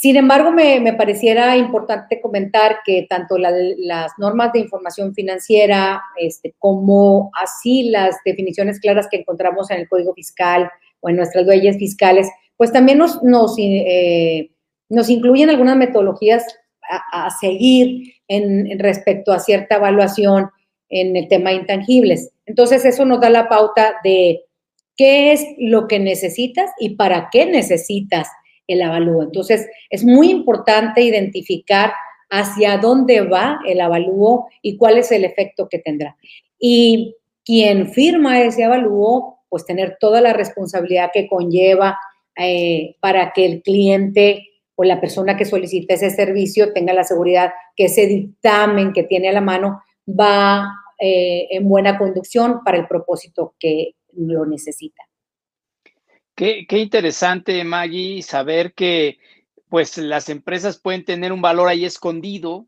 Sin 0.02 0.16
embargo, 0.16 0.52
me, 0.52 0.93
pareciera 0.93 1.56
importante 1.58 2.20
comentar 2.22 2.78
que 2.84 3.06
tanto 3.08 3.38
las 3.38 4.12
normas 4.18 4.52
de 4.52 4.60
información 4.60 5.14
financiera 5.14 6.02
este, 6.18 6.56
como 6.58 7.30
así 7.39 7.91
las 7.91 8.16
definiciones 8.26 8.80
claras 8.80 9.08
que 9.12 9.18
encontramos 9.18 9.70
en 9.70 9.80
el 9.80 9.88
Código 9.88 10.16
Fiscal 10.16 10.72
o 11.02 11.10
en 11.10 11.18
nuestras 11.18 11.45
leyes 11.45 11.78
fiscales, 11.78 12.28
pues 12.58 12.72
también 12.72 12.97
nos, 12.97 13.22
nos, 13.22 13.56
eh, 13.60 14.49
incluyen 14.89 15.52
algunas 15.52 15.78
metodologías 15.78 16.45
a, 17.12 17.30
seguir 17.39 18.16
en, 18.28 18.80
respecto 18.80 19.32
a 19.32 19.39
cierta 19.39 19.76
evaluación 19.76 20.49
en 20.92 21.16
el 21.16 21.28
tema 21.28 21.54
intangibles. 21.54 22.32
Entonces, 22.46 22.86
eso 22.86 23.06
nos 23.06 23.20
da 23.20 23.30
la 23.30 23.50
pauta 23.50 23.96
de 24.04 24.44
qué 24.96 25.32
es 25.32 25.44
lo 25.58 25.88
que 25.88 26.00
necesitas 26.00 26.70
y 26.80 26.96
para 26.96 27.30
qué 27.32 27.48
necesitas 27.48 28.28
el 28.68 28.84
avalúo. 28.84 29.24
Entonces, 29.24 29.68
es 29.89 30.04
muy 30.04 30.30
importante 30.30 31.02
identificar 31.02 31.94
hacia 32.30 32.78
dónde 32.78 33.22
va 33.22 33.60
el 33.68 33.82
avalúo 33.82 34.48
y 34.62 34.78
cuál 34.78 34.98
es 34.98 35.12
el 35.12 35.26
efecto 35.26 35.68
que 35.70 35.80
tendrá. 35.80 36.16
Y 36.60 37.16
quien 37.44 37.92
firma 37.92 38.42
ese 38.42 38.64
avalúo, 38.64 39.39
pues 39.50 39.66
tener 39.66 39.98
toda 40.00 40.22
la 40.22 40.34
responsabilidad 40.34 41.10
que 41.14 41.28
conlleva 41.28 41.98
eh, 42.38 42.96
para 43.00 43.32
que 43.34 43.46
el 43.46 43.62
cliente 43.62 44.48
o 44.76 44.84
la 44.84 45.02
persona 45.02 45.36
que 45.36 45.46
solicita 45.46 45.94
ese 45.94 46.10
servicio 46.10 46.74
tenga 46.74 46.94
la 46.94 47.04
seguridad 47.04 47.52
que 47.76 47.86
ese 47.86 48.08
dictamen 48.08 48.94
que 48.94 49.04
tiene 49.04 49.30
a 49.30 49.34
la 49.34 49.42
mano 49.42 49.82
va 50.08 50.70
eh, 51.04 51.47
en 51.49 51.68
buena 51.68 51.97
conducción 51.97 52.64
para 52.64 52.78
el 52.78 52.88
propósito 52.88 53.56
que 53.60 53.95
lo 54.14 54.45
necesita. 54.45 55.02
Qué, 56.36 56.66
interesante, 56.70 57.64
Maggie, 57.64 58.22
saber 58.22 58.76
que 58.76 59.18
pues 59.68 59.97
las 59.97 60.30
empresas 60.30 60.80
pueden 60.80 61.04
tener 61.04 61.32
un 61.32 61.41
valor 61.41 61.70
ahí 61.70 61.86
escondido 61.86 62.68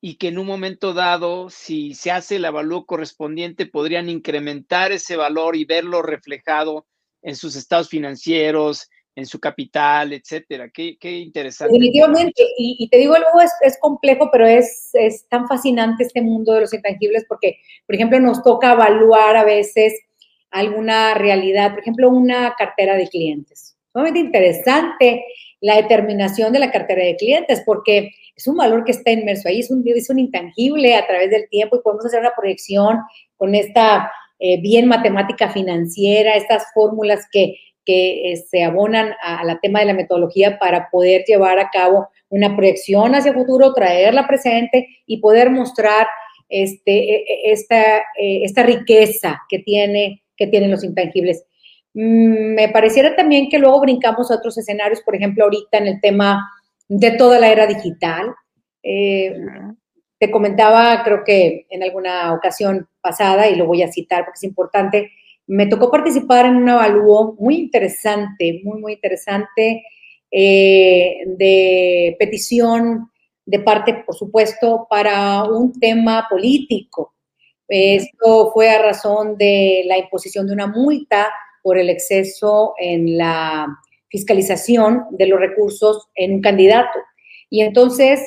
y 0.00 0.16
que 0.16 0.28
en 0.28 0.38
un 0.38 0.46
momento 0.46 0.94
dado, 0.94 1.50
si 1.50 1.92
se 1.92 2.10
hace 2.10 2.36
el 2.36 2.46
avalúo 2.46 2.86
correspondiente, 2.86 3.66
podrían 3.66 4.08
incrementar 4.08 4.90
ese 4.90 5.16
valor 5.16 5.54
y 5.54 5.66
verlo 5.66 6.00
reflejado 6.00 6.86
en 7.20 7.36
sus 7.36 7.54
estados 7.54 7.90
financieros, 7.90 8.88
en 9.18 9.26
su 9.26 9.40
capital, 9.40 10.12
etcétera. 10.12 10.70
Qué, 10.70 10.96
interesante. 11.02 11.72
Definitivamente, 11.72 12.40
y, 12.56 12.88
te 12.88 12.98
digo 12.98 13.16
algo, 13.16 13.40
es, 13.40 13.50
es 13.62 13.76
complejo, 13.80 14.28
pero 14.30 14.46
es, 14.46 14.90
es, 14.92 15.26
tan 15.28 15.48
fascinante 15.48 16.04
este 16.04 16.22
mundo 16.22 16.54
de 16.54 16.60
los 16.60 16.72
intangibles 16.72 17.24
porque, 17.28 17.56
por 17.84 17.96
ejemplo, 17.96 18.20
nos 18.20 18.44
toca 18.44 18.74
evaluar 18.74 19.36
a 19.36 19.44
veces 19.44 19.92
alguna 20.52 21.14
realidad, 21.14 21.72
por 21.72 21.80
ejemplo, 21.80 22.10
una 22.10 22.54
cartera 22.56 22.94
de 22.94 23.08
clientes. 23.08 23.76
Sumamente 23.92 24.20
interesante 24.20 25.24
la 25.60 25.74
determinación 25.74 26.52
de 26.52 26.60
la 26.60 26.70
cartera 26.70 27.02
de 27.04 27.16
clientes, 27.16 27.60
porque 27.66 28.12
es 28.36 28.46
un 28.46 28.56
valor 28.56 28.84
que 28.84 28.92
está 28.92 29.10
inmerso 29.10 29.48
ahí, 29.48 29.58
es 29.58 29.70
un, 29.72 29.82
es 29.84 30.10
un 30.10 30.20
intangible 30.20 30.94
a 30.94 31.04
través 31.08 31.30
del 31.30 31.48
tiempo 31.48 31.76
y 31.76 31.82
podemos 31.82 32.06
hacer 32.06 32.20
una 32.20 32.34
proyección 32.36 32.98
con 33.36 33.56
esta 33.56 34.12
eh, 34.38 34.60
bien 34.60 34.86
matemática 34.86 35.50
financiera, 35.50 36.36
estas 36.36 36.66
fórmulas 36.72 37.26
que, 37.32 37.56
que 37.88 38.32
eh, 38.32 38.36
se 38.36 38.62
abonan 38.62 39.14
a, 39.22 39.42
la 39.44 39.60
tema 39.60 39.80
de 39.80 39.86
la 39.86 39.94
metodología 39.94 40.58
para 40.58 40.90
poder 40.90 41.24
llevar 41.26 41.58
a 41.58 41.70
cabo 41.70 42.10
una 42.28 42.54
proyección 42.54 43.14
hacia 43.14 43.32
futuro, 43.32 43.72
traerla 43.72 44.26
presente 44.26 44.86
y 45.06 45.22
poder 45.22 45.48
mostrar 45.48 46.06
este, 46.50 46.92
e, 46.92 47.14
e, 47.16 47.52
esta, 47.52 47.96
eh, 48.20 48.44
esta 48.44 48.62
riqueza 48.62 49.40
que, 49.48 49.60
tiene, 49.60 50.22
que 50.36 50.46
tienen 50.48 50.70
los 50.70 50.84
intangibles. 50.84 51.46
Mm, 51.94 52.56
me 52.56 52.68
pareciera 52.68 53.16
también 53.16 53.48
que 53.48 53.58
luego 53.58 53.80
brincamos 53.80 54.30
a 54.30 54.34
otros 54.34 54.58
escenarios, 54.58 55.00
por 55.00 55.16
ejemplo, 55.16 55.44
ahorita 55.44 55.78
en 55.78 55.86
el 55.86 56.00
tema 56.02 56.46
de 56.88 57.12
toda 57.12 57.40
la 57.40 57.50
era 57.50 57.66
digital. 57.66 58.34
Eh, 58.82 59.34
te 60.18 60.30
comentaba, 60.30 61.02
creo 61.04 61.24
que 61.24 61.64
en 61.70 61.82
alguna 61.82 62.34
ocasión 62.34 62.86
pasada, 63.00 63.48
y 63.48 63.56
lo 63.56 63.64
voy 63.64 63.82
a 63.82 63.90
citar 63.90 64.26
porque 64.26 64.36
es 64.36 64.44
importante, 64.44 65.10
me 65.48 65.66
tocó 65.66 65.90
participar 65.90 66.46
en 66.46 66.56
un 66.56 66.68
avalúo 66.68 67.34
muy 67.38 67.56
interesante, 67.56 68.60
muy, 68.62 68.80
muy 68.80 68.92
interesante, 68.92 69.82
eh, 70.30 71.16
de 71.26 72.16
petición 72.18 73.10
de 73.46 73.58
parte, 73.60 74.02
por 74.06 74.14
supuesto, 74.14 74.86
para 74.90 75.44
un 75.44 75.72
tema 75.80 76.26
político. 76.28 77.14
Esto 77.66 78.50
fue 78.52 78.70
a 78.70 78.82
razón 78.82 79.36
de 79.38 79.84
la 79.86 79.98
imposición 79.98 80.46
de 80.46 80.52
una 80.52 80.66
multa 80.66 81.28
por 81.62 81.78
el 81.78 81.88
exceso 81.88 82.74
en 82.78 83.16
la 83.16 83.66
fiscalización 84.08 85.04
de 85.10 85.26
los 85.26 85.40
recursos 85.40 86.08
en 86.14 86.34
un 86.34 86.40
candidato. 86.42 86.98
Y 87.48 87.62
entonces 87.62 88.20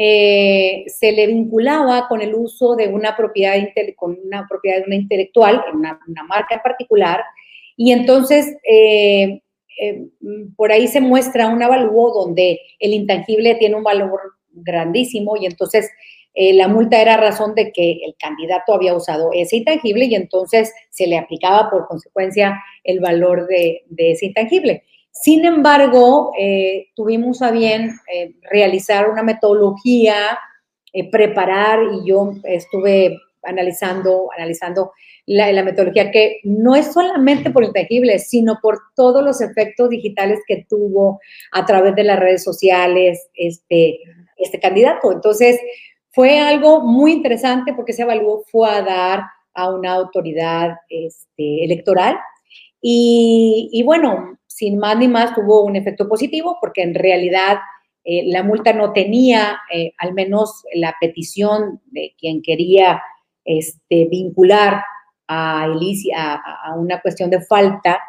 eh, 0.00 0.84
se 0.86 1.10
le 1.10 1.26
vinculaba 1.26 2.06
con 2.06 2.22
el 2.22 2.32
uso 2.32 2.76
de 2.76 2.86
una 2.86 3.16
propiedad, 3.16 3.56
con 3.96 4.16
una 4.24 4.46
propiedad 4.48 4.84
una 4.86 4.94
intelectual, 4.94 5.60
una, 5.74 5.98
una 6.06 6.22
marca 6.22 6.54
en 6.54 6.62
particular, 6.62 7.20
y 7.76 7.90
entonces 7.90 8.56
eh, 8.62 9.40
eh, 9.82 10.06
por 10.56 10.70
ahí 10.70 10.86
se 10.86 11.00
muestra 11.00 11.48
un 11.48 11.64
avalúo 11.64 12.12
donde 12.12 12.60
el 12.78 12.94
intangible 12.94 13.56
tiene 13.56 13.74
un 13.74 13.82
valor 13.82 14.20
grandísimo 14.52 15.36
y 15.36 15.46
entonces 15.46 15.90
la 16.34 16.68
multa 16.68 17.02
era 17.02 17.16
razón 17.16 17.56
de 17.56 17.72
que 17.72 17.98
el 18.04 18.14
candidato 18.16 18.72
había 18.72 18.94
usado 18.94 19.30
ese 19.34 19.56
intangible 19.56 20.04
y 20.04 20.14
entonces 20.14 20.72
se 20.90 21.08
le 21.08 21.18
aplicaba 21.18 21.68
por 21.68 21.88
consecuencia 21.88 22.62
el 22.84 23.00
valor 23.00 23.48
de 23.48 23.82
ese 24.12 24.26
intangible. 24.26 24.84
Sin 25.22 25.44
embargo, 25.44 26.32
eh, 26.38 26.88
tuvimos 26.94 27.42
a 27.42 27.50
bien 27.50 27.92
eh, 28.12 28.34
realizar 28.50 29.08
una 29.10 29.22
metodología, 29.22 30.38
eh, 30.92 31.10
preparar 31.10 31.80
y 31.92 32.08
yo 32.08 32.32
estuve 32.44 33.18
analizando, 33.42 34.28
analizando 34.36 34.92
la, 35.26 35.62
metodología 35.62 36.10
que 36.10 36.40
no 36.44 36.74
es 36.76 36.92
solamente 36.92 37.50
por 37.50 37.64
intangible, 37.64 38.18
sino 38.18 38.58
por 38.62 38.78
todos 38.94 39.24
los 39.24 39.40
efectos 39.40 39.90
digitales 39.90 40.40
que 40.46 40.66
tuvo 40.68 41.20
a 41.52 41.66
través 41.66 41.94
de 41.94 42.04
las 42.04 42.18
redes 42.18 42.44
sociales 42.44 43.28
este, 43.34 44.00
este 44.36 44.60
candidato. 44.60 45.12
Entonces, 45.12 45.58
fue 46.12 46.38
algo 46.38 46.80
muy 46.80 47.12
interesante 47.12 47.72
porque 47.74 47.92
se 47.92 48.02
evaluó 48.02 48.44
fue 48.50 48.70
a 48.70 48.82
dar 48.82 49.22
a 49.54 49.70
una 49.70 49.92
autoridad 49.92 50.76
este, 50.88 51.64
electoral. 51.64 52.16
Y, 52.80 53.82
bueno, 53.84 54.37
sin 54.58 54.76
más 54.76 54.98
ni 54.98 55.06
más 55.06 55.36
tuvo 55.36 55.62
un 55.62 55.76
efecto 55.76 56.08
positivo 56.08 56.58
porque 56.60 56.82
en 56.82 56.92
realidad 56.92 57.58
eh, 58.02 58.24
la 58.26 58.42
multa 58.42 58.72
no 58.72 58.92
tenía 58.92 59.60
eh, 59.72 59.92
al 59.98 60.14
menos 60.14 60.64
la 60.74 60.96
petición 61.00 61.80
de 61.92 62.14
quien 62.18 62.42
quería 62.42 63.00
este, 63.44 64.06
vincular 64.06 64.82
a 65.28 65.66
Elicia 65.66 66.40
a, 66.44 66.74
una 66.74 67.00
cuestión 67.00 67.30
de 67.30 67.40
falta, 67.40 68.00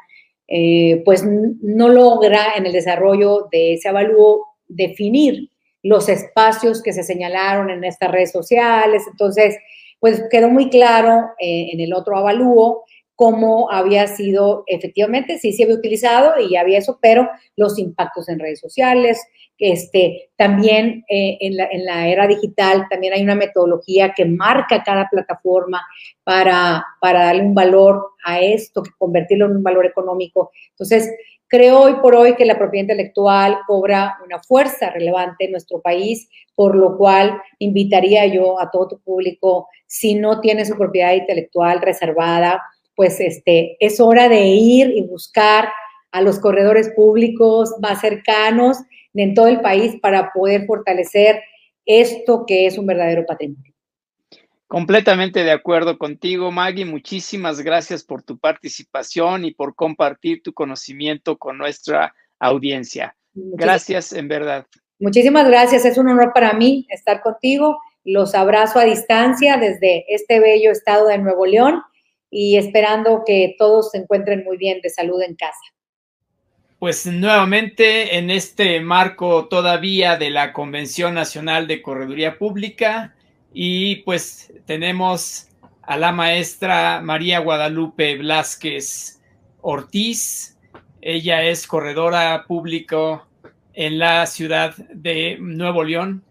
eh, 0.48 1.04
pues 1.06 1.24
no 1.24 1.90
logra 1.90 2.54
en 2.56 2.66
el 2.66 2.72
desarrollo 2.72 3.48
de 3.52 3.74
ese 3.74 3.90
avalúo 3.90 4.48
definir 4.68 5.52
los 5.84 6.10
espacios 6.10 6.82
que 6.82 6.94
se 6.94 7.04
señalaron 7.04 7.70
en 7.70 7.84
estas 7.84 8.10
redes 8.10 8.32
sociales. 8.32 9.04
Entonces, 9.12 9.56
pues 10.00 10.24
quedó 10.32 10.50
muy 10.50 10.70
claro 10.70 11.28
en 11.38 11.80
el 11.80 11.94
otro 11.94 12.18
avalúo 12.18 12.86
cómo 13.20 13.70
había 13.70 14.08
sido 14.08 14.64
efectivamente, 14.66 15.40
sí 15.40 15.52
se 15.52 15.64
había 15.64 15.76
utilizado 15.76 16.40
y 16.40 16.56
había 16.56 16.78
eso, 16.78 17.00
pero 17.02 17.28
los 17.58 17.78
impactos 17.78 18.30
en 18.30 18.40
redes 18.40 18.62
sociales, 18.62 19.22
este, 19.58 20.30
también 20.38 21.04
eh, 21.10 21.38
en, 21.42 21.58
la, 21.86 22.08
era 22.08 22.28
digital, 22.28 22.86
también 22.90 23.12
hay 23.12 23.22
una 23.22 23.36
metodología 23.36 24.14
que 24.16 24.24
marca 24.24 24.84
cada 24.86 25.10
plataforma 25.12 25.82
para, 26.24 26.82
para 27.02 27.26
darle 27.26 27.42
un 27.42 27.54
valor 27.54 28.02
a 28.24 28.40
esto, 28.40 28.84
convertirlo 28.98 29.48
en 29.48 29.58
un 29.58 29.64
valor 29.64 29.86
económico. 29.86 30.52
Entonces, 30.70 31.14
creo 31.50 31.82
hoy 31.82 31.96
por 32.02 32.16
hoy 32.16 32.38
que 32.38 32.46
la 32.46 32.58
propiedad 32.58 32.84
intelectual 32.84 33.58
cobra 33.68 34.18
una 34.24 34.40
fuerza 34.40 34.92
relevante 34.92 35.44
en 35.44 35.52
nuestro 35.52 35.82
país, 35.82 36.30
por 36.56 36.74
lo 36.74 36.98
cual 36.98 37.38
invitaría 37.58 38.26
yo 38.28 38.62
a 38.62 38.72
todo 38.72 38.88
tu 38.88 39.02
público, 39.02 39.68
si 39.88 40.16
no 40.16 40.40
tiene 40.40 40.64
su 40.64 40.78
propiedad 40.78 41.16
intelectual 41.16 41.82
reservada, 41.82 42.62
pues 43.00 43.22
este, 43.22 43.78
es 43.80 44.02
hora 44.02 44.28
de 44.28 44.48
ir 44.48 44.90
y 44.90 45.04
buscar 45.04 45.70
a 46.12 46.22
los 46.22 46.38
corredores 46.38 46.90
públicos 46.98 47.74
más 47.82 48.02
cercanos 48.02 48.76
en 49.14 49.34
todo 49.34 49.48
el 49.48 49.62
país 49.62 49.96
para 50.02 50.34
poder 50.34 50.66
fortalecer 50.66 51.42
esto 51.86 52.44
que 52.46 52.66
es 52.66 52.78
un 52.78 52.86
verdadero 52.86 53.26
patrimonio. 53.26 53.74
Completamente 54.68 55.46
de 55.46 55.52
acuerdo 55.52 55.98
contigo, 55.98 56.52
Maggie. 56.52 56.84
Muchísimas 56.84 57.62
gracias 57.62 58.04
por 58.04 58.22
tu 58.22 58.38
participación 58.38 59.46
y 59.46 59.52
por 59.52 59.76
compartir 59.76 60.44
tu 60.44 60.52
conocimiento 60.52 61.38
con 61.38 61.58
nuestra 61.58 62.14
audiencia. 62.38 63.16
gracias, 63.34 64.12
en 64.12 64.28
verdad. 64.28 64.66
Muchísimas 65.00 65.48
gracias. 65.48 65.86
Es 65.86 65.98
un 65.98 66.10
honor 66.10 66.34
para 66.34 66.52
mí 66.52 66.86
estar 66.90 67.22
contigo. 67.22 67.80
Los 68.04 68.36
abrazo 68.36 68.78
a 68.78 68.84
distancia 68.84 69.56
desde 69.56 70.04
este 70.14 70.42
bello 70.42 70.72
estado 70.72 71.08
de 71.08 71.18
Nuevo 71.18 71.46
León 71.46 71.82
y 72.32 72.58
esperando 72.58 73.24
que 73.26 73.56
todos 73.58 73.92
se 73.92 74.00
encuentren 74.00 74.44
muy 74.44 74.58
bien 74.58 74.80
de 74.82 74.90
salud 74.90 75.22
en 75.22 75.36
casa. 75.36 75.60
Pues 76.80 77.06
nuevamente 77.06 78.18
en 78.18 78.30
este 78.30 78.80
marco 78.80 79.48
todavía 79.48 80.16
de 80.16 80.30
la 80.30 80.54
Convención 80.54 81.14
Nacional 81.14 81.68
de 81.68 81.82
Correduría 81.82 82.38
Pública 82.38 83.16
y 83.54 83.98
pues 83.98 84.54
tenemos 84.66 85.50
a 85.82 85.98
la 85.98 86.12
maestra 86.12 87.02
María 87.02 87.40
Guadalupe 87.40 88.16
Blasquez 88.18 89.20
Ortiz. 89.62 90.58
Ella 91.02 91.44
es 91.44 91.68
corredora 91.68 92.46
público 92.48 93.28
en 93.74 94.00
la 94.00 94.26
ciudad 94.26 94.76
de 94.78 95.38
Nuevo 95.40 95.84
León 95.84 96.24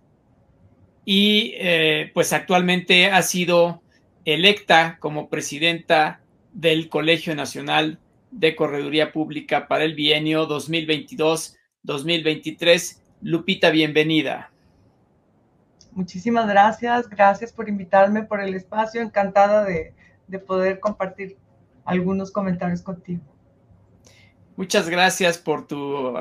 y 1.05 1.53
eh, 1.57 2.11
pues 2.15 2.33
actualmente 2.33 3.07
ha 3.07 3.23
sido 3.23 3.83
electa 4.35 4.99
como 5.01 5.31
presidenta 5.31 6.21
del 6.53 6.91
Colegio 6.91 7.35
Nacional 7.35 7.99
de 8.31 8.55
Correduría 8.55 9.11
Pública 9.11 9.69
para 9.69 9.85
el 9.85 9.95
bienio 9.95 10.47
2022-2023. 10.47 13.01
Lupita, 13.23 13.71
bienvenida. 13.71 14.51
Muchísimas 15.93 16.47
gracias, 16.47 17.09
gracias 17.09 17.55
por 17.55 17.71
invitarme, 17.71 18.23
por 18.23 18.43
el 18.43 18.55
espacio, 18.55 19.01
encantada 19.01 19.65
de, 19.65 19.95
poder 20.47 20.79
compartir 20.79 21.39
algunos 21.87 22.31
comentarios 22.31 22.83
contigo. 22.83 23.23
Muchas 24.57 24.91
gracias 24.91 25.39
por 25.39 25.67
tu 25.67 26.13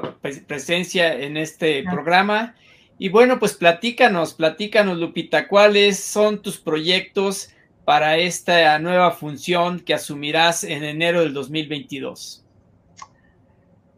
presencia 0.47 1.13
en 1.13 1.35
este 1.35 1.83
programa. 1.83 2.55
Y 2.97 3.09
bueno, 3.09 3.37
pues 3.37 3.53
platícanos, 3.53 4.33
platícanos, 4.33 4.97
Lupita, 4.97 5.49
¿cuáles 5.49 5.99
son 5.99 6.41
tus 6.41 6.57
proyectos 6.57 7.49
para 7.87 8.17
esta 8.17 8.77
nueva 8.79 9.11
función 9.11 9.79
que 9.79 9.93
asumirás 9.93 10.65
en 10.65 10.83
enero 10.83 11.21
del 11.21 11.33
2022? 11.33 12.45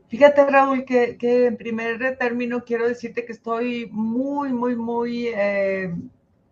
Fíjate, 0.09 0.45
Raúl, 0.45 0.85
que, 0.85 1.17
en 1.19 1.57
primer 1.57 2.15
término 2.19 2.63
quiero 2.63 2.87
decirte 2.87 3.25
que 3.25 3.31
estoy 3.31 3.89
muy, 3.91 4.53
muy, 4.53 4.75
muy 4.75 5.29
eh, 5.29 5.91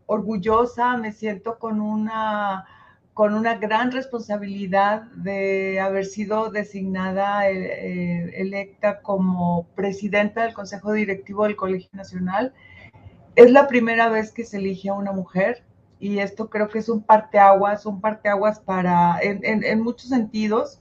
orgullosa, 0.07 0.97
me 0.97 1.11
siento 1.11 1.59
con 1.59 1.79
una, 1.79 2.65
con 3.13 3.35
una 3.35 3.53
gran 3.53 3.91
responsabilidad 3.91 5.03
de 5.11 5.79
haber 5.79 6.05
sido 6.05 6.49
designada, 6.49 7.47
eh, 7.51 7.53
eh, 7.53 8.31
electa 8.38 9.03
como 9.03 9.67
presidenta 9.75 10.41
del 10.41 10.55
Consejo 10.55 10.91
Directivo 10.91 11.43
del 11.43 11.55
Colegio 11.55 11.91
Nacional. 11.93 12.55
Es 13.35 13.51
la 13.51 13.67
primera 13.67 14.09
vez 14.09 14.31
que 14.31 14.43
se 14.43 14.57
elige 14.57 14.89
a 14.89 14.95
una 14.95 15.11
mujer 15.11 15.67
y 16.00 16.20
esto 16.20 16.50
creo 16.50 16.70
que 16.70 16.80
es 16.80 16.89
un 16.89 17.02
parteaguas, 17.02 17.86
un 17.86 18.02
parteaguas 18.02 18.60
para, 18.60 19.20
en, 19.22 19.82
muchos 19.82 20.10
sentidos, 20.10 20.80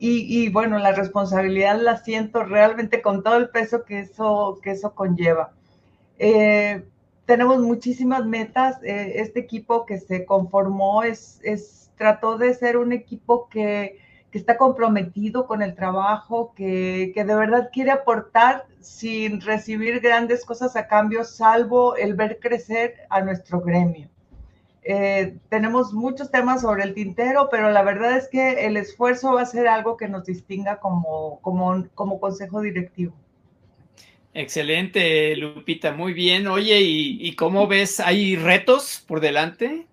y, 0.00 0.48
bueno, 0.50 0.78
la 0.78 0.92
responsabilidad 0.92 1.80
la 1.80 1.96
siento 1.96 2.44
realmente 2.44 3.02
con 3.02 3.24
todo 3.24 3.36
el 3.36 3.48
peso 3.48 3.84
que 3.84 3.98
eso, 4.00 4.60
que 4.62 4.70
eso 4.70 4.94
conlleva. 4.94 5.52
Eh, 6.20 6.84
tenemos 7.28 7.60
muchísimas 7.60 8.24
metas. 8.24 8.82
Eh, 8.82 9.14
este 9.16 9.40
equipo 9.40 9.84
que 9.84 9.98
se 9.98 10.24
conformó 10.24 11.02
es, 11.02 11.90
trató 11.96 12.38
de 12.38 12.54
ser 12.54 12.76
un 12.76 12.92
equipo 12.92 13.48
que, 13.48 13.98
está 14.32 14.56
comprometido 14.56 15.48
con 15.48 15.62
el 15.62 15.74
trabajo, 15.74 16.52
que, 16.54 17.12
de 17.12 17.34
verdad 17.34 17.70
quiere 17.72 17.90
aportar 17.90 18.66
sin 18.78 19.40
recibir 19.40 19.98
grandes 19.98 20.44
cosas 20.44 20.76
a 20.76 20.86
cambio, 20.86 21.24
salvo 21.24 21.96
el 21.96 22.14
ver 22.14 22.38
crecer 22.38 22.94
a 23.10 23.20
nuestro 23.20 23.60
gremio. 23.60 24.08
Eh, 24.90 25.36
tenemos 25.50 25.92
muchos 25.92 26.30
temas 26.30 26.62
sobre 26.62 26.82
el 26.82 26.94
tintero, 26.94 27.50
pero 27.50 27.70
la 27.70 27.82
verdad 27.82 28.16
es 28.16 28.26
que 28.26 28.64
el 28.64 28.78
esfuerzo 28.78 29.34
va 29.34 29.42
a 29.42 29.44
ser 29.44 29.68
algo 29.68 29.98
que 29.98 30.08
nos 30.08 30.24
distinga 30.24 30.80
como, 30.80 31.40
como, 31.42 31.86
como 31.94 32.18
consejo 32.18 32.62
directivo. 32.62 33.12
Excelente, 34.32 35.36
Lupita, 35.36 35.92
muy 35.92 36.14
bien. 36.14 36.46
Oye, 36.46 36.80
¿y, 36.80 37.18
¿y, 37.20 37.36
cómo 37.36 37.66
ves? 37.66 38.00
¿Hay 38.00 38.36
retos 38.36 39.04
por 39.06 39.20
delante? 39.20 39.86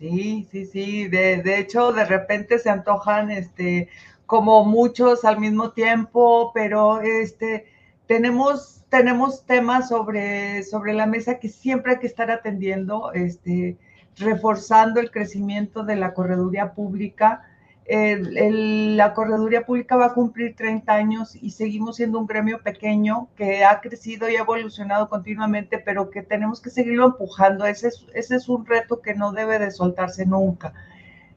Sí, 0.00 0.48
sí, 0.50 0.66
sí. 0.66 1.06
De, 1.06 1.40
de, 1.40 1.60
hecho, 1.60 1.92
de 1.92 2.04
repente 2.04 2.58
se 2.58 2.70
antojan 2.70 3.30
este, 3.30 3.88
como 4.26 4.64
muchos 4.64 5.24
al 5.24 5.38
mismo 5.38 5.70
tiempo, 5.70 6.50
pero 6.52 7.02
este, 7.02 7.66
tenemos, 8.08 8.82
tenemos 8.88 9.46
temas 9.46 9.88
sobre, 9.88 10.64
sobre 10.64 10.92
la 10.92 11.06
mesa 11.06 11.38
que 11.38 11.48
siempre 11.48 11.92
hay 11.92 11.98
que 12.00 12.08
estar 12.08 12.32
atendiendo. 12.32 13.12
Este, 13.12 13.76
reforzando 14.18 15.00
el 15.00 15.10
crecimiento 15.10 15.84
de 15.84 15.96
la 15.96 16.14
correduría 16.14 16.72
pública. 16.72 17.44
la 17.88 19.14
correduría 19.14 19.64
pública 19.64 19.96
va 19.96 20.06
a 20.06 20.14
cumplir 20.14 20.54
30 20.54 20.92
años 20.92 21.34
y 21.34 21.50
seguimos 21.50 21.96
siendo 21.96 22.18
un 22.18 22.26
gremio 22.26 22.62
pequeño 22.62 23.28
que 23.34 23.64
ha 23.64 23.80
crecido 23.80 24.28
y 24.28 24.36
ha 24.36 24.40
evolucionado 24.40 25.08
continuamente, 25.08 25.78
pero 25.78 26.10
que 26.10 26.22
tenemos 26.22 26.60
que 26.60 26.70
seguirlo 26.70 27.06
empujando. 27.06 27.64
Ese 27.64 27.88
es, 28.14 28.48
un 28.48 28.66
reto 28.66 29.00
que 29.00 29.14
no 29.14 29.32
debe 29.32 29.58
de 29.58 29.70
soltarse 29.70 30.26
nunca. 30.26 30.74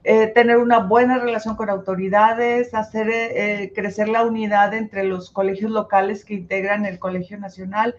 Eh, 0.04 0.28
tener 0.28 0.58
una 0.58 0.80
buena 0.80 1.20
relación 1.20 1.56
con 1.56 1.70
autoridades, 1.70 2.74
hacer 2.74 3.08
eh, 3.12 3.72
crecer 3.76 4.10
la 4.10 4.26
unidad 4.26 4.74
entre 4.74 5.04
los 5.04 5.30
colegios 5.30 5.72
locales 5.72 6.26
que 6.26 6.34
integran 6.34 6.86
el 6.86 7.00
Colegio 7.00 7.38
Nacional. 7.38 7.96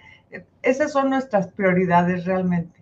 esas 0.62 0.92
son 0.92 1.10
nuestras 1.10 1.48
prioridades 1.48 2.24
realmente. 2.24 2.81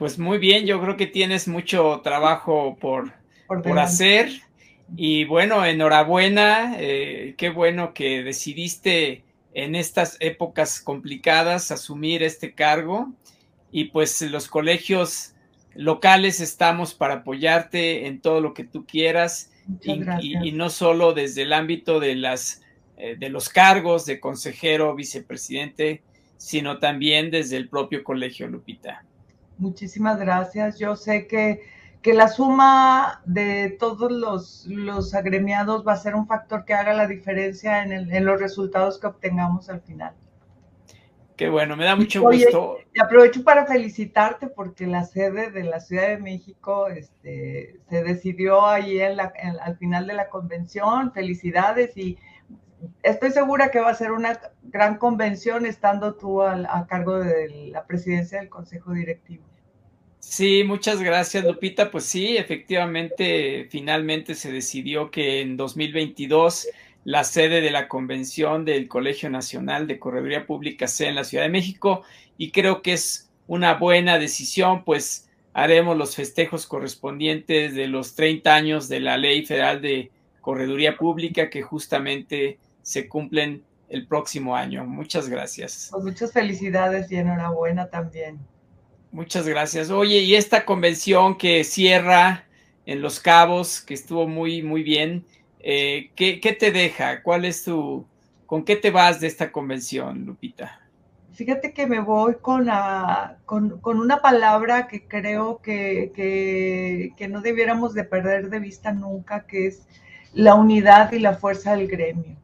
Pues 0.00 0.18
muy 0.18 0.38
bien, 0.38 0.64
yo 0.64 0.80
creo 0.80 0.96
que 0.96 1.06
tienes 1.06 1.46
mucho 1.46 2.00
trabajo 2.02 2.78
por, 2.80 3.12
por, 3.46 3.78
hacer. 3.78 4.30
Y 4.96 5.26
bueno, 5.26 5.62
enhorabuena, 5.62 6.74
eh, 6.78 7.34
qué 7.36 7.50
bueno 7.50 7.92
que 7.92 8.22
decidiste 8.22 9.24
en 9.52 9.74
estas 9.74 10.16
épocas 10.20 10.80
complicadas 10.80 11.70
asumir 11.70 12.22
este 12.22 12.54
cargo. 12.54 13.12
Y 13.70 13.90
pues 13.90 14.22
los 14.22 14.48
colegios 14.48 15.34
locales 15.74 16.40
estamos 16.40 16.94
para 16.94 17.16
apoyarte 17.16 18.06
en 18.06 18.22
todo 18.22 18.40
lo 18.40 18.54
que 18.54 18.64
tú 18.64 18.86
quieras 18.86 19.52
y, 19.82 20.48
y, 20.48 20.52
no 20.52 20.70
solo 20.70 21.12
desde 21.12 21.42
el 21.42 21.52
ámbito 21.52 22.00
de 22.00 22.14
las 22.14 22.62
eh, 22.96 23.16
de 23.18 23.28
los 23.28 23.50
cargos 23.50 24.06
de 24.06 24.18
consejero, 24.18 24.94
vicepresidente, 24.94 26.00
sino 26.38 26.78
también 26.78 27.30
desde 27.30 27.58
el 27.58 27.68
propio 27.68 28.02
colegio 28.02 28.46
Lupita. 28.46 29.04
Muchísimas 29.60 30.18
gracias. 30.18 30.78
Yo 30.78 30.96
sé 30.96 31.26
que, 31.26 31.60
que 32.00 32.14
la 32.14 32.28
suma 32.28 33.20
de 33.26 33.76
todos 33.78 34.10
los, 34.10 34.66
los, 34.66 35.14
agremiados 35.14 35.86
va 35.86 35.92
a 35.92 35.96
ser 35.96 36.14
un 36.14 36.26
factor 36.26 36.64
que 36.64 36.72
haga 36.72 36.94
la 36.94 37.06
diferencia 37.06 37.82
en, 37.82 37.92
el, 37.92 38.10
en, 38.10 38.24
los 38.24 38.40
resultados 38.40 38.98
que 38.98 39.06
obtengamos 39.06 39.68
al 39.68 39.82
final. 39.82 40.14
Qué 41.36 41.50
bueno, 41.50 41.76
me 41.76 41.84
da 41.84 41.94
mucho 41.94 42.22
gusto. 42.22 42.78
Y 42.94 43.00
aprovecho 43.00 43.44
para 43.44 43.66
felicitarte 43.66 44.46
porque 44.46 44.86
la 44.86 45.04
sede 45.04 45.50
de 45.50 45.64
la 45.64 45.80
Ciudad 45.80 46.08
de 46.08 46.18
México 46.18 46.88
este, 46.88 47.80
se 47.90 48.02
decidió 48.02 48.66
ahí 48.66 48.98
en 48.98 49.16
la, 49.16 49.32
en, 49.36 49.60
al 49.60 49.76
final 49.76 50.06
de 50.06 50.14
la 50.14 50.30
convención. 50.30 51.12
Felicidades 51.12 51.94
y 51.98 52.16
estoy 53.02 53.30
segura 53.30 53.70
que 53.70 53.80
va 53.80 53.90
a 53.90 53.94
ser 53.94 54.12
una 54.12 54.40
gran 54.62 54.96
convención 54.96 55.66
estando 55.66 56.14
tú 56.14 56.40
a, 56.40 56.54
a 56.66 56.86
cargo 56.86 57.18
de 57.18 57.68
la 57.70 57.84
presidencia 57.84 58.38
del 58.38 58.48
Consejo 58.48 58.92
Directivo. 58.92 59.49
Sí, 60.20 60.64
muchas 60.64 61.02
gracias, 61.02 61.44
Lupita. 61.44 61.90
Pues 61.90 62.04
sí, 62.04 62.36
efectivamente, 62.36 63.66
finalmente 63.70 64.34
se 64.34 64.52
decidió 64.52 65.10
que 65.10 65.40
en 65.40 65.56
2022 65.56 66.68
la 67.04 67.24
sede 67.24 67.62
de 67.62 67.70
la 67.70 67.88
convención 67.88 68.64
del 68.64 68.86
Colegio 68.86 69.30
Nacional 69.30 69.86
de 69.86 69.98
Correduría 69.98 70.46
Pública 70.46 70.86
sea 70.86 71.08
en 71.08 71.14
la 71.14 71.24
Ciudad 71.24 71.44
de 71.44 71.50
México 71.50 72.02
y 72.36 72.50
creo 72.52 72.82
que 72.82 72.92
es 72.92 73.30
una 73.46 73.74
buena 73.74 74.18
decisión, 74.18 74.84
pues 74.84 75.28
haremos 75.54 75.96
los 75.96 76.14
festejos 76.14 76.66
correspondientes 76.66 77.74
de 77.74 77.88
los 77.88 78.14
30 78.14 78.54
años 78.54 78.88
de 78.88 79.00
la 79.00 79.16
Ley 79.16 79.44
Federal 79.44 79.80
de 79.80 80.10
Correduría 80.40 80.96
Pública 80.96 81.50
que 81.50 81.62
justamente 81.62 82.58
se 82.82 83.08
cumplen 83.08 83.62
el 83.88 84.06
próximo 84.06 84.54
año. 84.54 84.84
Muchas 84.84 85.28
gracias. 85.28 85.88
Pues 85.90 86.04
muchas 86.04 86.32
felicidades 86.32 87.10
y 87.10 87.16
enhorabuena 87.16 87.88
también. 87.88 88.38
Muchas 89.12 89.46
gracias. 89.46 89.90
Oye, 89.90 90.18
y 90.18 90.36
esta 90.36 90.64
convención 90.64 91.36
que 91.36 91.64
cierra 91.64 92.44
en 92.86 93.02
Los 93.02 93.18
Cabos, 93.18 93.80
que 93.80 93.94
estuvo 93.94 94.28
muy, 94.28 94.62
muy 94.62 94.82
bien, 94.82 95.24
eh, 95.58 96.10
¿qué, 96.14 96.40
¿qué, 96.40 96.52
te 96.52 96.70
deja? 96.70 97.22
¿Cuál 97.22 97.44
es 97.44 97.64
tu, 97.64 98.06
con 98.46 98.64
qué 98.64 98.76
te 98.76 98.90
vas 98.90 99.20
de 99.20 99.26
esta 99.26 99.50
convención, 99.50 100.24
Lupita? 100.24 100.80
Fíjate 101.32 101.72
que 101.72 101.86
me 101.86 102.00
voy 102.00 102.36
con, 102.40 102.68
con 103.46 104.00
una 104.00 104.20
palabra 104.20 104.86
que 104.86 105.06
creo 105.06 105.60
que, 105.62 106.12
que, 106.14 107.12
que 107.16 107.28
no 107.28 107.40
debiéramos 107.40 107.94
de 107.94 108.04
perder 108.04 108.50
de 108.50 108.60
vista 108.60 108.92
nunca, 108.92 109.46
que 109.46 109.66
es 109.66 109.86
la 110.34 110.54
unidad 110.54 111.12
y 111.12 111.18
la 111.18 111.34
fuerza 111.34 111.74
del 111.76 111.88
gremio. 111.88 112.36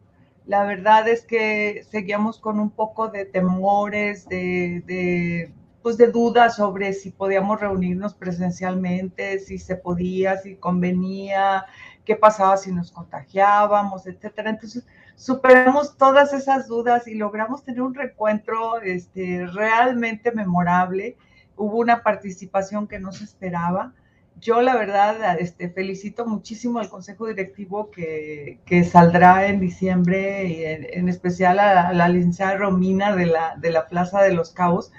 La 0.46 0.64
verdad 0.64 1.08
es 1.08 1.22
que 1.22 1.84
seguíamos 1.90 2.38
con 2.38 2.58
un 2.58 2.70
poco 2.70 3.08
de 3.08 3.24
temores, 3.24 4.28
de, 4.28 4.82
de 4.86 5.52
pues 5.86 5.98
de 5.98 6.08
dudas 6.08 6.56
sobre 6.56 6.92
si 6.94 7.12
podíamos 7.12 7.60
reunirnos 7.60 8.12
presencialmente, 8.12 9.38
si 9.38 9.56
se 9.56 9.76
podía, 9.76 10.36
si 10.36 10.56
convenía, 10.56 11.64
qué 12.04 12.16
pasaba 12.16 12.56
si 12.56 12.72
nos 12.72 12.90
contagiábamos, 12.90 14.04
etcétera. 14.08 14.50
Entonces, 14.50 14.84
superamos 15.14 15.96
todas 15.96 16.32
esas 16.32 16.66
dudas 16.66 17.06
y 17.06 17.14
logramos 17.14 17.62
tener 17.62 17.82
un 17.82 17.94
reencuentro 17.94 18.80
este, 18.80 19.46
realmente 19.46 20.32
memorable. 20.32 21.16
Hubo 21.54 21.78
una 21.78 22.02
participación 22.02 22.88
que 22.88 22.98
no 22.98 23.12
se 23.12 23.22
esperaba. 23.22 23.92
Yo, 24.40 24.62
la 24.62 24.74
verdad, 24.74 25.38
este, 25.38 25.68
felicito 25.68 26.26
muchísimo 26.26 26.80
al 26.80 26.88
Consejo 26.88 27.28
Directivo 27.28 27.92
que, 27.92 28.58
que 28.66 28.82
saldrá 28.82 29.46
en 29.46 29.60
diciembre, 29.60 30.46
y 30.48 30.64
en, 30.64 30.84
en, 30.90 31.08
especial 31.08 31.60
a, 31.60 31.92
la 31.92 32.08
licenciada 32.08 32.56
Romina 32.56 33.14
de 33.14 33.26
la, 33.26 33.54
de 33.56 33.70
la 33.70 33.86
Plaza 33.86 34.20
de 34.22 34.34
los 34.34 34.50
Cabos, 34.50 34.90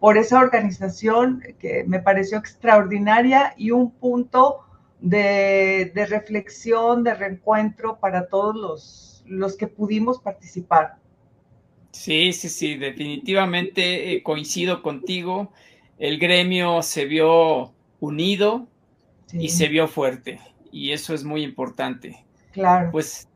por 0.00 0.18
esa 0.18 0.40
organización 0.40 1.42
que 1.58 1.84
me 1.84 2.00
pareció 2.00 2.38
extraordinaria 2.38 3.54
y 3.56 3.70
un 3.70 3.90
punto 3.90 4.60
de, 5.00 5.92
de 5.94 6.06
reflexión, 6.06 7.02
de 7.04 7.14
reencuentro 7.14 7.98
para 7.98 8.28
todos 8.28 8.56
los, 8.56 9.24
los, 9.26 9.56
que 9.56 9.66
pudimos 9.66 10.20
participar. 10.20 10.96
Sí, 11.92 12.32
sí, 12.32 12.48
sí, 12.48 12.76
definitivamente 12.76 14.12
eh, 14.12 14.22
coincido 14.22 14.82
contigo. 14.82 15.52
El 15.98 16.18
gremio 16.18 16.82
se 16.82 17.06
vio 17.06 17.72
unido 18.00 18.66
sí. 19.26 19.38
y 19.44 19.48
se 19.48 19.68
vio 19.68 19.88
fuerte 19.88 20.40
y 20.76 20.92
eso 20.92 21.14
es 21.14 21.24
muy 21.24 21.42
importante. 21.42 22.24
Claro. 22.52 22.90
Pues, 22.92 23.28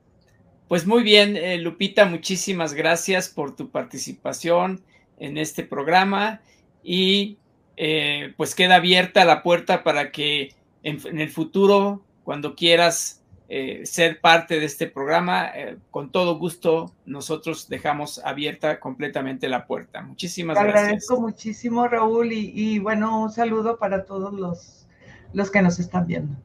pues 0.68 0.86
muy 0.86 1.02
bien, 1.02 1.36
eh, 1.36 1.58
Lupita, 1.58 2.04
muchísimas 2.04 2.74
gracias 2.74 3.28
por 3.28 3.56
tu 3.56 3.70
participación 3.70 4.82
en 5.20 5.38
este 5.38 5.62
programa 5.62 6.40
y 6.82 7.38
eh, 7.76 8.34
pues 8.36 8.56
queda 8.56 8.76
abierta 8.76 9.24
la 9.24 9.44
puerta 9.44 9.84
para 9.84 10.10
que 10.10 10.54
en, 10.82 10.98
en 11.06 11.20
el 11.20 11.30
futuro, 11.30 12.02
cuando 12.24 12.56
quieras 12.56 13.20
eh, 13.52 13.84
ser 13.84 14.20
parte 14.20 14.60
de 14.60 14.66
este 14.66 14.86
programa, 14.86 15.50
eh, 15.54 15.76
con 15.90 16.12
todo 16.12 16.38
gusto 16.38 16.94
nosotros 17.04 17.68
dejamos 17.68 18.20
abierta 18.24 18.78
completamente 18.78 19.48
la 19.48 19.66
puerta. 19.66 20.02
Muchísimas 20.02 20.56
Te 20.56 20.62
gracias. 20.62 20.82
agradezco 20.84 21.20
muchísimo, 21.20 21.88
Raúl, 21.88 22.32
y, 22.32 22.52
y, 22.54 22.78
bueno, 22.78 23.22
un 23.22 23.32
saludo 23.32 23.76
para 23.76 24.04
todos 24.04 24.32
los, 24.32 24.86
los 25.32 25.50
que 25.50 25.62
nos 25.62 25.80
están 25.80 26.06
viendo. 26.06 26.36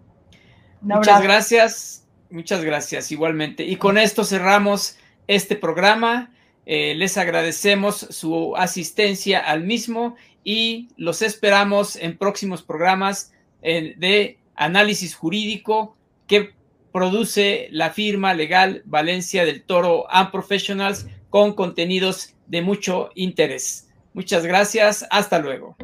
Muchas 0.82 1.22
gracias, 1.22 2.08
muchas 2.32 2.64
gracias 2.64 3.12
igualmente. 3.12 3.64
Y 3.64 3.76
con 3.76 4.00
esto 4.00 4.24
cerramos 4.24 4.98
este 5.28 5.56
programa. 5.56 6.32
Eh, 6.66 6.96
les 6.96 7.18
agradecemos 7.18 7.96
su 8.10 8.56
asistencia 8.56 9.40
al 9.40 9.64
mismo 9.64 10.16
y 10.44 10.90
los 10.98 11.22
esperamos 11.22 11.96
en 11.96 12.18
próximos 12.18 12.64
programas 12.64 13.34
eh, 13.62 13.94
de 13.98 14.40
análisis 14.56 15.16
jurídico 15.16 15.96
que 16.28 16.54
produce 16.92 17.68
la 17.72 17.92
firma 17.92 18.34
legal 18.34 18.82
Valencia 18.86 19.46
del 19.46 19.64
Toro 19.64 20.06
and 20.10 20.32
Professionals 20.32 21.08
con 21.30 21.54
contenidos 21.54 22.34
de 22.48 22.62
mucho 22.62 23.10
interés. 23.16 23.90
Muchas 24.14 24.46
gracias, 24.46 25.06
hasta 25.10 25.40
luego. 25.40 25.76